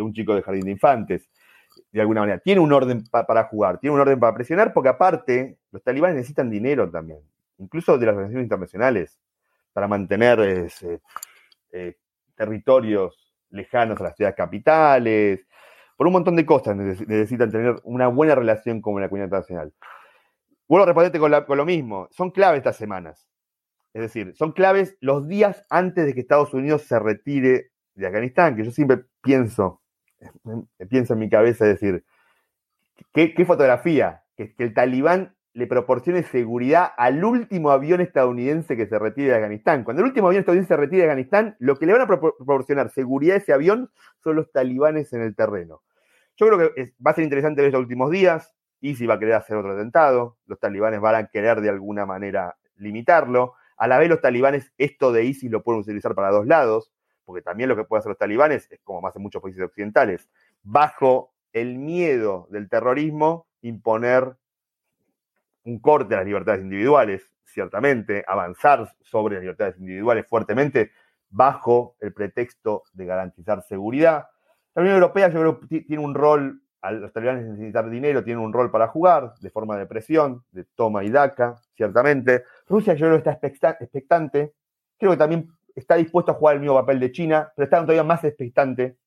un 0.00 0.14
chico 0.14 0.34
de 0.34 0.40
jardín 0.40 0.64
de 0.64 0.70
infantes, 0.70 1.28
de 1.90 2.00
alguna 2.00 2.20
manera. 2.20 2.38
Tiene 2.38 2.60
un 2.60 2.72
orden 2.72 3.04
para 3.10 3.44
jugar, 3.44 3.78
tiene 3.78 3.94
un 3.94 4.00
orden 4.00 4.18
para 4.18 4.34
presionar, 4.34 4.72
porque 4.72 4.88
aparte 4.88 5.58
los 5.70 5.82
talibanes 5.82 6.16
necesitan 6.16 6.50
dinero 6.50 6.90
también, 6.90 7.20
incluso 7.58 7.98
de 7.98 8.06
las 8.06 8.14
organizaciones 8.14 8.44
internacionales, 8.44 9.18
para 9.72 9.88
mantener 9.88 10.40
eh, 10.40 10.68
eh, 11.72 11.96
territorios 12.34 13.34
lejanos 13.50 14.00
a 14.00 14.04
las 14.04 14.16
ciudades 14.16 14.36
capitales, 14.36 15.46
por 15.96 16.06
un 16.06 16.14
montón 16.14 16.36
de 16.36 16.46
cosas 16.46 16.76
necesitan 16.76 17.50
tener 17.50 17.76
una 17.84 18.08
buena 18.08 18.34
relación 18.34 18.80
con 18.80 19.00
la 19.00 19.08
comunidad 19.08 19.26
internacional. 19.26 19.72
Vuelvo 20.66 20.84
a 20.84 20.86
responderte 20.86 21.18
con, 21.18 21.58
lo 21.58 21.64
mismo. 21.66 22.08
Son 22.10 22.30
claves 22.30 22.58
estas 22.58 22.76
semanas. 22.76 23.28
Es 23.92 24.00
decir, 24.00 24.34
son 24.34 24.52
claves 24.52 24.96
los 25.00 25.28
días 25.28 25.66
antes 25.68 26.06
de 26.06 26.14
que 26.14 26.20
Estados 26.20 26.54
Unidos 26.54 26.82
se 26.82 26.98
retire 26.98 27.72
de 27.94 28.06
Afganistán, 28.06 28.56
que 28.56 28.64
yo 28.64 28.70
siempre 28.70 29.04
pienso, 29.22 29.81
pienso 30.88 31.14
en 31.14 31.18
mi 31.18 31.28
cabeza, 31.28 31.64
decir, 31.64 32.04
¿qué, 33.12 33.44
fotografía? 33.46 34.22
Que, 34.36 34.54
el 34.58 34.74
talibán 34.74 35.34
le 35.54 35.66
proporcione 35.66 36.22
seguridad 36.22 36.92
al 36.96 37.22
último 37.24 37.70
avión 37.70 38.00
estadounidense 38.00 38.76
que 38.76 38.86
se 38.86 38.98
retire 38.98 39.28
de 39.28 39.34
Afganistán. 39.34 39.84
Cuando 39.84 40.02
el 40.02 40.08
último 40.08 40.28
avión 40.28 40.40
estadounidense 40.40 40.74
se 40.74 40.80
retire 40.80 41.02
de 41.02 41.08
Afganistán, 41.08 41.56
lo 41.58 41.76
que 41.76 41.86
le 41.86 41.92
van 41.92 42.02
a 42.02 42.06
proporcionar 42.06 42.90
seguridad 42.90 43.36
a 43.36 43.38
ese 43.38 43.52
avión 43.52 43.90
son 44.22 44.36
los 44.36 44.50
talibanes 44.50 45.12
en 45.12 45.22
el 45.22 45.36
terreno. 45.36 45.82
Yo 46.36 46.46
creo 46.46 46.74
que 46.74 46.94
va 47.04 47.10
a 47.10 47.14
ser 47.14 47.24
interesante 47.24 47.60
ver 47.60 47.68
estos 47.68 47.82
últimos 47.82 48.10
días. 48.10 48.54
si 48.80 49.06
va 49.06 49.14
a 49.14 49.18
querer 49.18 49.34
hacer 49.34 49.56
otro 49.56 49.72
atentado. 49.72 50.38
Los 50.46 50.58
talibanes 50.58 51.00
van 51.00 51.14
a 51.14 51.26
querer 51.26 51.60
de 51.60 51.68
alguna 51.68 52.06
manera 52.06 52.56
limitarlo. 52.76 53.54
A 53.76 53.86
la 53.86 53.98
vez 53.98 54.08
los 54.08 54.20
talibanes, 54.20 54.72
esto 54.78 55.12
de 55.12 55.24
ISIS 55.24 55.50
lo 55.50 55.62
pueden 55.62 55.82
utilizar 55.82 56.14
para 56.14 56.30
dos 56.30 56.46
lados, 56.46 56.91
porque 57.24 57.42
también 57.42 57.68
lo 57.68 57.76
que 57.76 57.84
pueden 57.84 58.00
hacer 58.00 58.10
los 58.10 58.18
talibanes 58.18 58.68
es 58.70 58.80
como 58.80 59.06
hacen 59.06 59.22
muchos 59.22 59.42
países 59.42 59.62
occidentales, 59.62 60.28
bajo 60.62 61.32
el 61.52 61.78
miedo 61.78 62.48
del 62.50 62.68
terrorismo, 62.68 63.46
imponer 63.60 64.36
un 65.64 65.78
corte 65.78 66.14
a 66.14 66.18
las 66.18 66.26
libertades 66.26 66.62
individuales, 66.62 67.30
ciertamente, 67.44 68.24
avanzar 68.26 68.92
sobre 69.02 69.36
las 69.36 69.42
libertades 69.42 69.78
individuales 69.78 70.26
fuertemente, 70.26 70.90
bajo 71.30 71.96
el 72.00 72.12
pretexto 72.12 72.84
de 72.92 73.06
garantizar 73.06 73.62
seguridad. 73.62 74.28
La 74.74 74.82
Unión 74.82 74.96
Europea 74.96 75.28
yo 75.28 75.40
creo 75.40 75.84
tiene 75.86 76.02
un 76.02 76.14
rol, 76.14 76.62
los 76.82 77.12
talibanes 77.12 77.46
necesitar 77.46 77.88
dinero, 77.88 78.24
tiene 78.24 78.40
un 78.40 78.52
rol 78.52 78.70
para 78.70 78.88
jugar, 78.88 79.34
de 79.40 79.50
forma 79.50 79.76
de 79.78 79.86
presión, 79.86 80.44
de 80.50 80.64
toma 80.64 81.04
y 81.04 81.10
daca, 81.10 81.56
ciertamente. 81.74 82.44
Rusia 82.66 82.94
yo 82.94 83.06
creo 83.06 83.18
está 83.18 83.32
expectante, 83.32 84.54
creo 84.98 85.12
que 85.12 85.16
también 85.18 85.50
está 85.74 85.96
dispuesto 85.96 86.32
a 86.32 86.34
jugar 86.34 86.54
el 86.54 86.60
mismo 86.60 86.74
papel 86.74 87.00
de 87.00 87.12
China, 87.12 87.52
pero 87.56 87.64
está 87.64 87.80
todavía 87.80 88.04
más 88.04 88.24
expectante, 88.24 88.98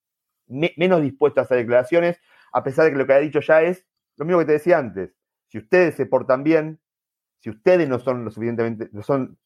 menos 0.48 1.02
dispuesto 1.02 1.40
a 1.40 1.44
hacer 1.44 1.58
declaraciones, 1.58 2.20
a 2.52 2.64
pesar 2.64 2.86
de 2.86 2.92
que 2.92 2.98
lo 2.98 3.08
que 3.08 3.14
ha 3.14 3.20
dicho 3.20 3.40
ya 3.40 3.62
es 3.62 3.86
lo 4.18 4.26
mismo 4.26 4.40
que 4.40 4.46
te 4.46 4.52
decía 4.54 4.78
antes. 4.78 5.16
Si 5.48 5.58
ustedes 5.58 5.96
se 5.96 6.06
portan 6.06 6.44
bien, 6.44 6.80
si 7.40 7.50
ustedes 7.50 7.88
no 7.88 8.00
son 8.00 8.26
lo 8.26 8.32
suficientemente, 8.32 8.90
no 8.92 9.04
son 9.04 9.38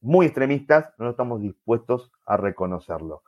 muy 0.00 0.26
extremistas, 0.26 0.92
no 0.98 1.10
estamos 1.10 1.40
dispuestos 1.40 2.10
a 2.26 2.36
reconocerlo. 2.36 3.22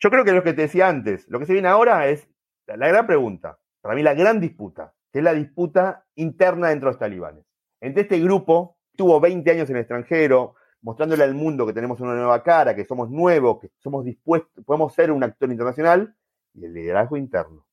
Yo 0.00 0.10
creo 0.10 0.24
que 0.24 0.32
lo 0.32 0.42
que 0.42 0.52
te 0.52 0.62
decía 0.62 0.88
antes, 0.88 1.28
lo 1.28 1.38
que 1.38 1.46
se 1.46 1.52
viene 1.52 1.68
ahora 1.68 2.08
es 2.08 2.28
la 2.66 2.88
gran 2.88 3.06
pregunta, 3.06 3.58
para 3.80 3.94
mí 3.94 4.02
la 4.02 4.14
gran 4.14 4.40
disputa, 4.40 4.94
que 5.12 5.18
es 5.18 5.24
la 5.24 5.34
disputa 5.34 6.06
interna 6.14 6.68
dentro 6.68 6.88
de 6.88 6.92
los 6.92 6.98
talibanes. 6.98 7.44
Entre 7.80 8.02
este 8.02 8.18
grupo, 8.20 8.78
tuvo 8.96 9.20
20 9.20 9.50
años 9.50 9.68
en 9.68 9.76
el 9.76 9.82
extranjero, 9.82 10.54
mostrándole 10.84 11.24
al 11.24 11.34
mundo 11.34 11.66
que 11.66 11.72
tenemos 11.72 11.98
una 12.00 12.14
nueva 12.14 12.42
cara, 12.42 12.76
que 12.76 12.84
somos 12.84 13.10
nuevos, 13.10 13.58
que 13.58 13.70
somos 13.82 14.04
dispuestos, 14.04 14.62
podemos 14.64 14.92
ser 14.94 15.10
un 15.10 15.24
actor 15.24 15.50
internacional, 15.50 16.14
y 16.52 16.66
el 16.66 16.74
liderazgo 16.74 17.16
interno, 17.16 17.66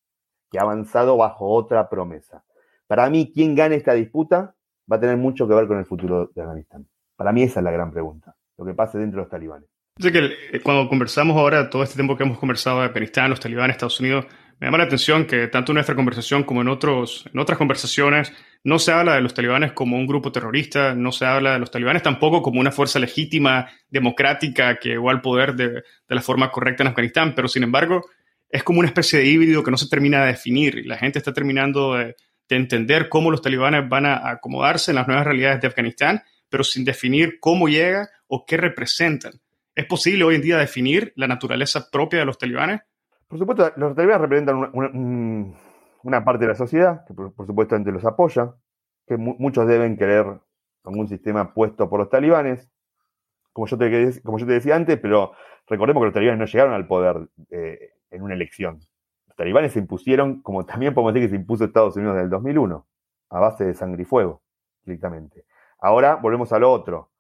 que 0.50 0.58
ha 0.58 0.64
avanzado 0.64 1.18
bajo 1.18 1.48
otra 1.50 1.90
promesa. 1.90 2.44
Para 2.88 3.10
mí, 3.10 3.32
quien 3.32 3.54
gane 3.54 3.76
esta 3.76 3.94
disputa 3.94 4.56
va 4.92 4.96
a 4.96 5.00
tener 5.00 5.18
mucho 5.18 5.48
que 5.48 5.54
ver 5.54 5.68
con 5.68 5.78
el 5.78 5.86
futuro 5.86 6.32
de 6.34 6.42
Afganistán. 6.42 6.88
Para 7.16 7.32
mí 7.32 7.44
esa 7.44 7.60
es 7.60 7.64
la 7.64 7.72
gran 7.72 7.92
pregunta 7.92 8.36
lo 8.62 8.66
que 8.66 8.74
pase 8.74 8.98
dentro 8.98 9.18
de 9.18 9.24
los 9.24 9.30
talibanes. 9.30 9.68
Sé 10.00 10.12
que 10.12 10.20
eh, 10.54 10.62
cuando 10.62 10.88
conversamos 10.88 11.36
ahora, 11.36 11.70
todo 11.70 11.84
este 11.84 11.96
tiempo 11.96 12.16
que 12.16 12.24
hemos 12.24 12.38
conversado 12.38 12.80
de 12.80 12.86
Afganistán, 12.86 13.30
los 13.30 13.40
talibanes, 13.40 13.76
Estados 13.76 14.00
Unidos, 14.00 14.26
me 14.62 14.68
llama 14.68 14.78
la 14.78 14.84
atención 14.84 15.26
que 15.26 15.48
tanto 15.48 15.72
en 15.72 15.76
nuestra 15.76 15.96
conversación 15.96 16.44
como 16.44 16.62
en, 16.62 16.68
otros, 16.68 17.26
en 17.34 17.40
otras 17.40 17.58
conversaciones 17.58 18.32
no 18.64 18.78
se 18.78 18.92
habla 18.92 19.16
de 19.16 19.22
los 19.22 19.34
talibanes 19.34 19.72
como 19.72 19.98
un 19.98 20.06
grupo 20.06 20.32
terrorista, 20.32 20.94
no 20.94 21.12
se 21.12 21.26
habla 21.26 21.54
de 21.54 21.60
los 21.60 21.72
talibanes 21.72 22.04
tampoco 22.04 22.44
como 22.44 22.60
una 22.60 22.72
fuerza 22.72 23.00
legítima, 23.00 23.72
democrática, 23.90 24.78
que 24.78 24.90
llegó 24.90 25.10
al 25.10 25.20
poder 25.20 25.56
de, 25.56 25.70
de 25.70 25.84
la 26.16 26.22
forma 26.22 26.52
correcta 26.52 26.84
en 26.84 26.90
Afganistán, 26.90 27.34
pero 27.36 27.48
sin 27.48 27.64
embargo 27.64 28.06
es 28.50 28.62
como 28.62 28.82
una 28.82 28.88
especie 28.88 29.18
de 29.18 29.26
híbrido 29.26 29.64
que 29.64 29.72
no 29.72 29.78
se 29.78 29.90
termina 29.90 30.22
de 30.22 30.34
definir. 30.34 30.86
La 30.86 31.00
gente 31.00 31.18
está 31.18 31.34
terminando 31.34 31.96
de, 31.96 32.16
de 32.48 32.56
entender 32.56 33.10
cómo 33.10 33.32
los 33.32 33.42
talibanes 33.42 33.90
van 33.90 34.06
a 34.06 34.30
acomodarse 34.30 34.92
en 34.92 34.96
las 34.98 35.08
nuevas 35.08 35.26
realidades 35.26 35.60
de 35.60 35.70
Afganistán, 35.70 36.22
pero 36.50 36.64
sin 36.64 36.86
definir 36.86 37.40
cómo 37.40 37.68
llega 37.68 38.10
o 38.28 38.46
qué 38.46 38.58
representan. 38.58 39.34
¿Es 39.74 39.86
posible 39.86 40.24
hoy 40.24 40.36
en 40.36 40.42
día 40.44 40.58
definir 40.60 41.14
la 41.16 41.26
naturaleza 41.26 41.90
propia 41.90 42.20
de 42.20 42.26
los 42.26 42.38
talibanes? 42.38 42.82
Por 43.32 43.40
supuesto, 43.40 43.72
los 43.78 43.96
talibanes 43.96 44.22
representan 44.22 45.56
una, 46.04 46.26
parte 46.26 46.44
de 46.44 46.50
la 46.50 46.56
sociedad 46.56 47.06
que 47.06 47.14
por, 47.14 47.48
supuesto 47.48 47.78
los 47.78 48.04
apoya, 48.04 48.56
que 49.08 49.16
muchos 49.16 49.66
deben 49.68 49.96
querer 49.96 50.26
algún 50.84 51.08
sistema 51.08 51.54
puesto 51.54 51.90
por 51.90 52.02
los 52.02 52.10
talibanes, 52.10 52.70
como 53.54 53.68
yo 53.68 53.78
te, 53.78 54.22
como 54.22 54.38
yo 54.38 54.46
te 54.46 54.52
decía 54.52 54.76
antes, 54.76 55.00
pero 55.00 55.32
recordemos 55.66 56.02
que 56.02 56.06
los 56.08 56.14
talibanes 56.14 56.40
no 56.40 56.46
llegaron 56.46 56.74
al 56.74 56.88
poder 56.88 57.30
eh, 57.52 57.94
en 58.10 58.22
una 58.22 58.34
elección. 58.34 58.82
Los 59.28 59.38
talibanes 59.38 59.72
se 59.72 59.80
impusieron, 59.80 60.42
como 60.42 60.66
también 60.66 60.94
podemos 60.94 61.14
decir 61.14 61.30
que 61.30 61.36
se 61.36 61.42
impuso 61.42 61.64
Estados 61.64 61.96
Unidos 61.96 62.18
en 62.18 62.24
el 62.24 62.30
2001, 62.30 62.86
a 63.30 63.40
base 63.40 63.64
de 63.64 63.74
sangre 63.74 64.02
y 64.02 64.06
fuego, 64.06 64.42
directamente. 64.84 65.46
Ahora 65.80 66.16
volvemos 66.16 66.52
a 66.52 66.60
lo 66.60 66.70
otro. 66.70 67.12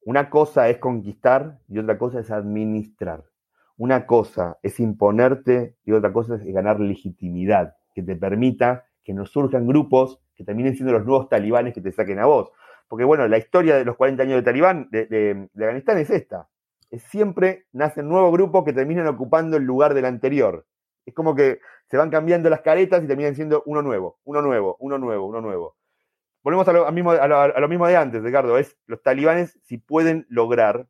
Una 0.00 0.30
cosa 0.30 0.70
es 0.70 0.78
conquistar 0.78 1.58
y 1.68 1.78
otra 1.78 1.98
cosa 1.98 2.20
es 2.20 2.30
administrar. 2.30 3.27
Una 3.78 4.06
cosa 4.06 4.58
es 4.62 4.78
imponerte 4.80 5.76
y 5.84 5.92
otra 5.92 6.12
cosa 6.12 6.34
es 6.34 6.44
ganar 6.52 6.80
legitimidad, 6.80 7.76
que 7.94 8.02
te 8.02 8.16
permita 8.16 8.84
que 9.02 9.14
nos 9.14 9.30
surjan 9.30 9.66
grupos 9.66 10.20
que 10.34 10.44
terminen 10.44 10.74
siendo 10.74 10.92
los 10.92 11.06
nuevos 11.06 11.28
talibanes 11.28 11.72
que 11.72 11.80
te 11.80 11.90
saquen 11.90 12.18
a 12.18 12.26
vos. 12.26 12.50
Porque 12.88 13.04
bueno, 13.04 13.26
la 13.26 13.38
historia 13.38 13.76
de 13.76 13.84
los 13.84 13.96
40 13.96 14.22
años 14.22 14.36
de 14.36 14.42
talibán, 14.42 14.88
de, 14.90 15.48
Afganistán 15.54 15.98
es 15.98 16.10
esta. 16.10 16.48
Es 16.90 17.02
siempre 17.04 17.66
nacen 17.72 18.08
nuevos 18.08 18.32
grupos 18.32 18.64
que 18.64 18.72
terminan 18.72 19.06
ocupando 19.06 19.56
el 19.56 19.64
lugar 19.64 19.94
del 19.94 20.04
anterior. 20.04 20.66
Es 21.06 21.14
como 21.14 21.34
que 21.34 21.60
se 21.90 21.96
van 21.96 22.10
cambiando 22.10 22.50
las 22.50 22.60
caretas 22.60 23.02
y 23.02 23.06
terminan 23.06 23.34
siendo 23.34 23.62
uno 23.66 23.80
nuevo, 23.80 24.18
uno 24.24 24.42
nuevo, 24.42 24.76
uno 24.80 24.98
nuevo, 24.98 25.26
uno 25.26 25.40
nuevo 25.40 25.78
volvemos 26.42 26.68
a 26.68 26.72
lo, 26.72 26.92
mismo, 26.92 27.10
a, 27.10 27.60
lo, 27.60 27.68
mismo 27.68 27.86
de 27.86 27.96
antes, 27.96 28.22
Ricardo, 28.22 28.56
es 28.56 28.76
los 28.86 29.02
talibanes 29.02 29.58
si 29.64 29.76
pueden 29.76 30.26
lograr 30.30 30.86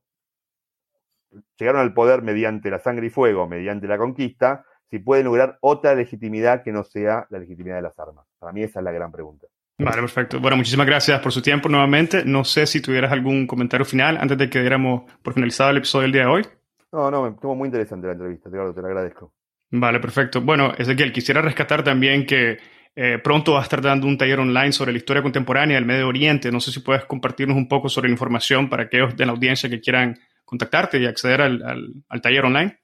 llegaron 1.59 1.81
al 1.81 1.95
poder 1.95 2.23
mediante 2.23 2.71
la 2.71 2.79
sangre 2.79 3.07
y 3.07 3.11
fuego, 3.11 3.47
mediante 3.47 3.87
la 3.87 3.99
conquista, 3.99 4.65
si 4.91 4.99
pueden 4.99 5.27
lograr 5.27 5.59
otra 5.61 5.95
legitimidad 5.95 6.63
que 6.63 6.73
no 6.73 6.85
sea 6.85 7.27
la 7.31 7.39
legitimidad 7.39 7.77
de 7.77 7.83
las 7.83 7.99
armas. 7.99 8.27
Para 8.39 8.53
mí 8.53 8.63
esa 8.63 8.81
es 8.81 8.85
la 8.85 8.93
gran 8.93 9.13
pregunta. 9.13 9.47
Vale, 9.79 10.01
perfecto. 10.01 10.41
Bueno, 10.41 10.57
muchísimas 10.57 10.87
gracias 10.87 11.21
por 11.21 11.31
su 11.31 11.41
tiempo 11.41 11.69
nuevamente. 11.69 12.25
No 12.25 12.45
sé 12.45 12.67
si 12.67 12.83
tuvieras 12.83 13.13
algún 13.13 13.47
comentario 13.47 13.87
final 13.87 14.17
antes 14.17 14.37
de 14.37 14.51
que 14.51 14.61
diéramos 14.61 15.03
por 15.23 15.35
finalizado 15.35 15.71
el 15.71 15.77
episodio 15.77 16.03
del 16.03 16.13
día 16.13 16.23
de 16.23 16.29
hoy. 16.29 16.47
No, 16.91 17.11
no, 17.11 17.29
estuvo 17.29 17.55
muy 17.55 17.67
interesante 17.67 18.07
la 18.07 18.15
entrevista, 18.15 18.49
Ricardo, 18.51 18.75
te 18.75 18.81
lo 18.81 18.89
agradezco. 18.89 19.33
Vale, 19.71 20.01
perfecto. 20.01 20.41
Bueno, 20.41 20.73
Ezequiel, 20.77 21.13
quisiera 21.13 21.43
rescatar 21.43 21.85
también 21.85 22.27
que 22.27 22.59
eh, 22.97 23.19
pronto 23.23 23.53
va 23.53 23.61
a 23.61 23.63
estar 23.63 23.81
dando 23.81 24.07
un 24.07 24.19
taller 24.19 24.41
online 24.41 24.73
sobre 24.73 24.91
la 24.91 24.99
historia 24.99 25.23
contemporánea 25.23 25.77
del 25.77 25.85
Medio 25.85 26.09
Oriente. 26.09 26.51
No 26.51 26.59
sé 26.59 26.73
si 26.73 26.81
puedes 26.81 27.05
compartirnos 27.05 27.57
un 27.57 27.69
poco 27.69 27.89
sobre 27.89 28.09
la 28.09 28.15
información 28.15 28.69
para 28.69 28.85
aquellos 28.85 29.17
de 29.17 29.27
la 29.27 29.33
audiencia 29.33 29.69
que 29.69 29.81
quieran 29.81 30.19
contactarte 30.49 30.99
y 30.99 31.05
acceder 31.05 31.43
al, 31.43 32.03
al 32.09 32.21
taller 32.23 32.47
online. 32.47 32.79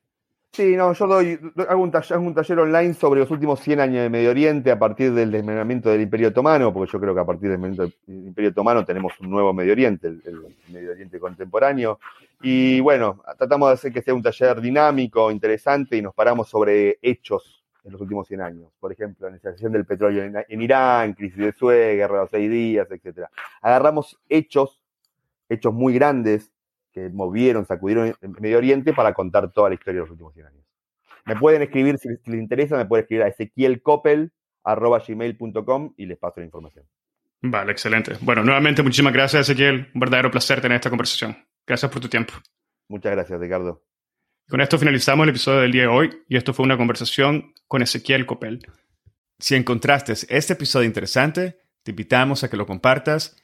Sí, 0.52 0.76
no, 0.76 0.92
yo 0.92 1.06
doy, 1.06 1.40
hago, 1.66 1.82
un 1.82 1.90
taller, 1.90 2.18
un 2.18 2.34
taller, 2.34 2.58
online 2.58 2.92
sobre 2.92 3.20
los 3.20 3.30
últimos 3.30 3.58
100 3.58 3.80
años 3.80 4.02
de 4.02 4.10
Medio 4.10 4.30
Oriente 4.30 4.70
a 4.70 4.78
partir 4.78 5.12
del 5.14 5.32
desmembramiento 5.32 5.88
del 5.88 6.02
Imperio 6.02 6.28
Otomano, 6.28 6.72
porque 6.72 6.92
yo 6.92 7.00
creo 7.00 7.14
que 7.14 7.20
a 7.20 7.24
partir 7.24 7.48
del 7.48 7.60
desmembramiento 7.60 7.96
del 8.06 8.26
Imperio 8.26 8.50
Otomano 8.50 8.84
tenemos 8.84 9.18
un 9.18 9.30
nuevo 9.30 9.52
Medio 9.54 9.72
Oriente, 9.72 10.08
el, 10.08 10.22
Medio 10.68 10.92
Oriente 10.92 11.18
contemporáneo. 11.18 11.98
Y 12.42 12.78
bueno, 12.80 13.20
tratamos 13.38 13.70
de 13.70 13.74
hacer 13.74 13.92
que 13.92 14.02
sea 14.02 14.14
un 14.14 14.22
taller 14.22 14.60
dinámico, 14.60 15.30
interesante 15.30 15.96
y 15.96 16.02
nos 16.02 16.14
paramos 16.14 16.50
sobre 16.50 16.98
hechos 17.00 17.64
en 17.82 17.92
los 17.92 18.00
últimos 18.00 18.28
100 18.28 18.40
años. 18.40 18.68
Por 18.78 18.92
ejemplo, 18.92 19.26
la 19.26 19.32
iniciación 19.32 19.72
del 19.72 19.86
petróleo 19.86 20.22
en, 20.22 20.36
en 20.48 20.62
Irán, 20.62 21.14
crisis 21.14 21.38
de 21.38 21.52
Suez, 21.52 21.96
guerra 21.96 22.14
de 22.14 22.20
los 22.20 22.30
seis 22.30 22.48
días, 22.48 22.86
etc. 22.92 23.26
Agarramos 23.60 24.20
hechos, 24.28 24.78
hechos 25.48 25.74
muy 25.74 25.94
grandes 25.94 26.53
que 26.94 27.10
movieron, 27.10 27.66
sacudieron 27.66 28.14
en 28.20 28.32
Medio 28.40 28.58
Oriente 28.58 28.94
para 28.94 29.12
contar 29.12 29.50
toda 29.52 29.68
la 29.68 29.74
historia 29.74 30.00
de 30.00 30.06
los 30.06 30.12
últimos 30.12 30.32
100 30.34 30.46
años. 30.46 30.64
Me 31.26 31.36
pueden 31.36 31.62
escribir, 31.62 31.98
si 31.98 32.08
les 32.08 32.40
interesa, 32.40 32.76
me 32.76 32.86
pueden 32.86 33.02
escribir 33.02 33.24
a 33.24 33.28
ezequielcoppel.com 33.28 35.94
y 35.96 36.06
les 36.06 36.18
paso 36.18 36.40
la 36.40 36.46
información. 36.46 36.86
Vale, 37.42 37.72
excelente. 37.72 38.12
Bueno, 38.20 38.44
nuevamente 38.44 38.82
muchísimas 38.82 39.12
gracias, 39.12 39.48
Ezequiel. 39.48 39.90
Un 39.94 40.00
verdadero 40.00 40.30
placer 40.30 40.60
tener 40.60 40.76
esta 40.76 40.88
conversación. 40.88 41.36
Gracias 41.66 41.90
por 41.90 42.00
tu 42.00 42.08
tiempo. 42.08 42.34
Muchas 42.88 43.10
gracias, 43.12 43.40
Ricardo. 43.40 43.82
Con 44.48 44.60
esto 44.60 44.78
finalizamos 44.78 45.24
el 45.24 45.30
episodio 45.30 45.60
del 45.60 45.72
día 45.72 45.82
de 45.82 45.88
hoy 45.88 46.10
y 46.28 46.36
esto 46.36 46.54
fue 46.54 46.64
una 46.64 46.76
conversación 46.76 47.52
con 47.66 47.82
Ezequiel 47.82 48.26
Coppel. 48.26 48.60
Si 49.38 49.56
encontraste 49.56 50.12
este 50.12 50.52
episodio 50.52 50.86
interesante, 50.86 51.58
te 51.82 51.92
invitamos 51.92 52.44
a 52.44 52.50
que 52.50 52.56
lo 52.56 52.66
compartas 52.66 53.43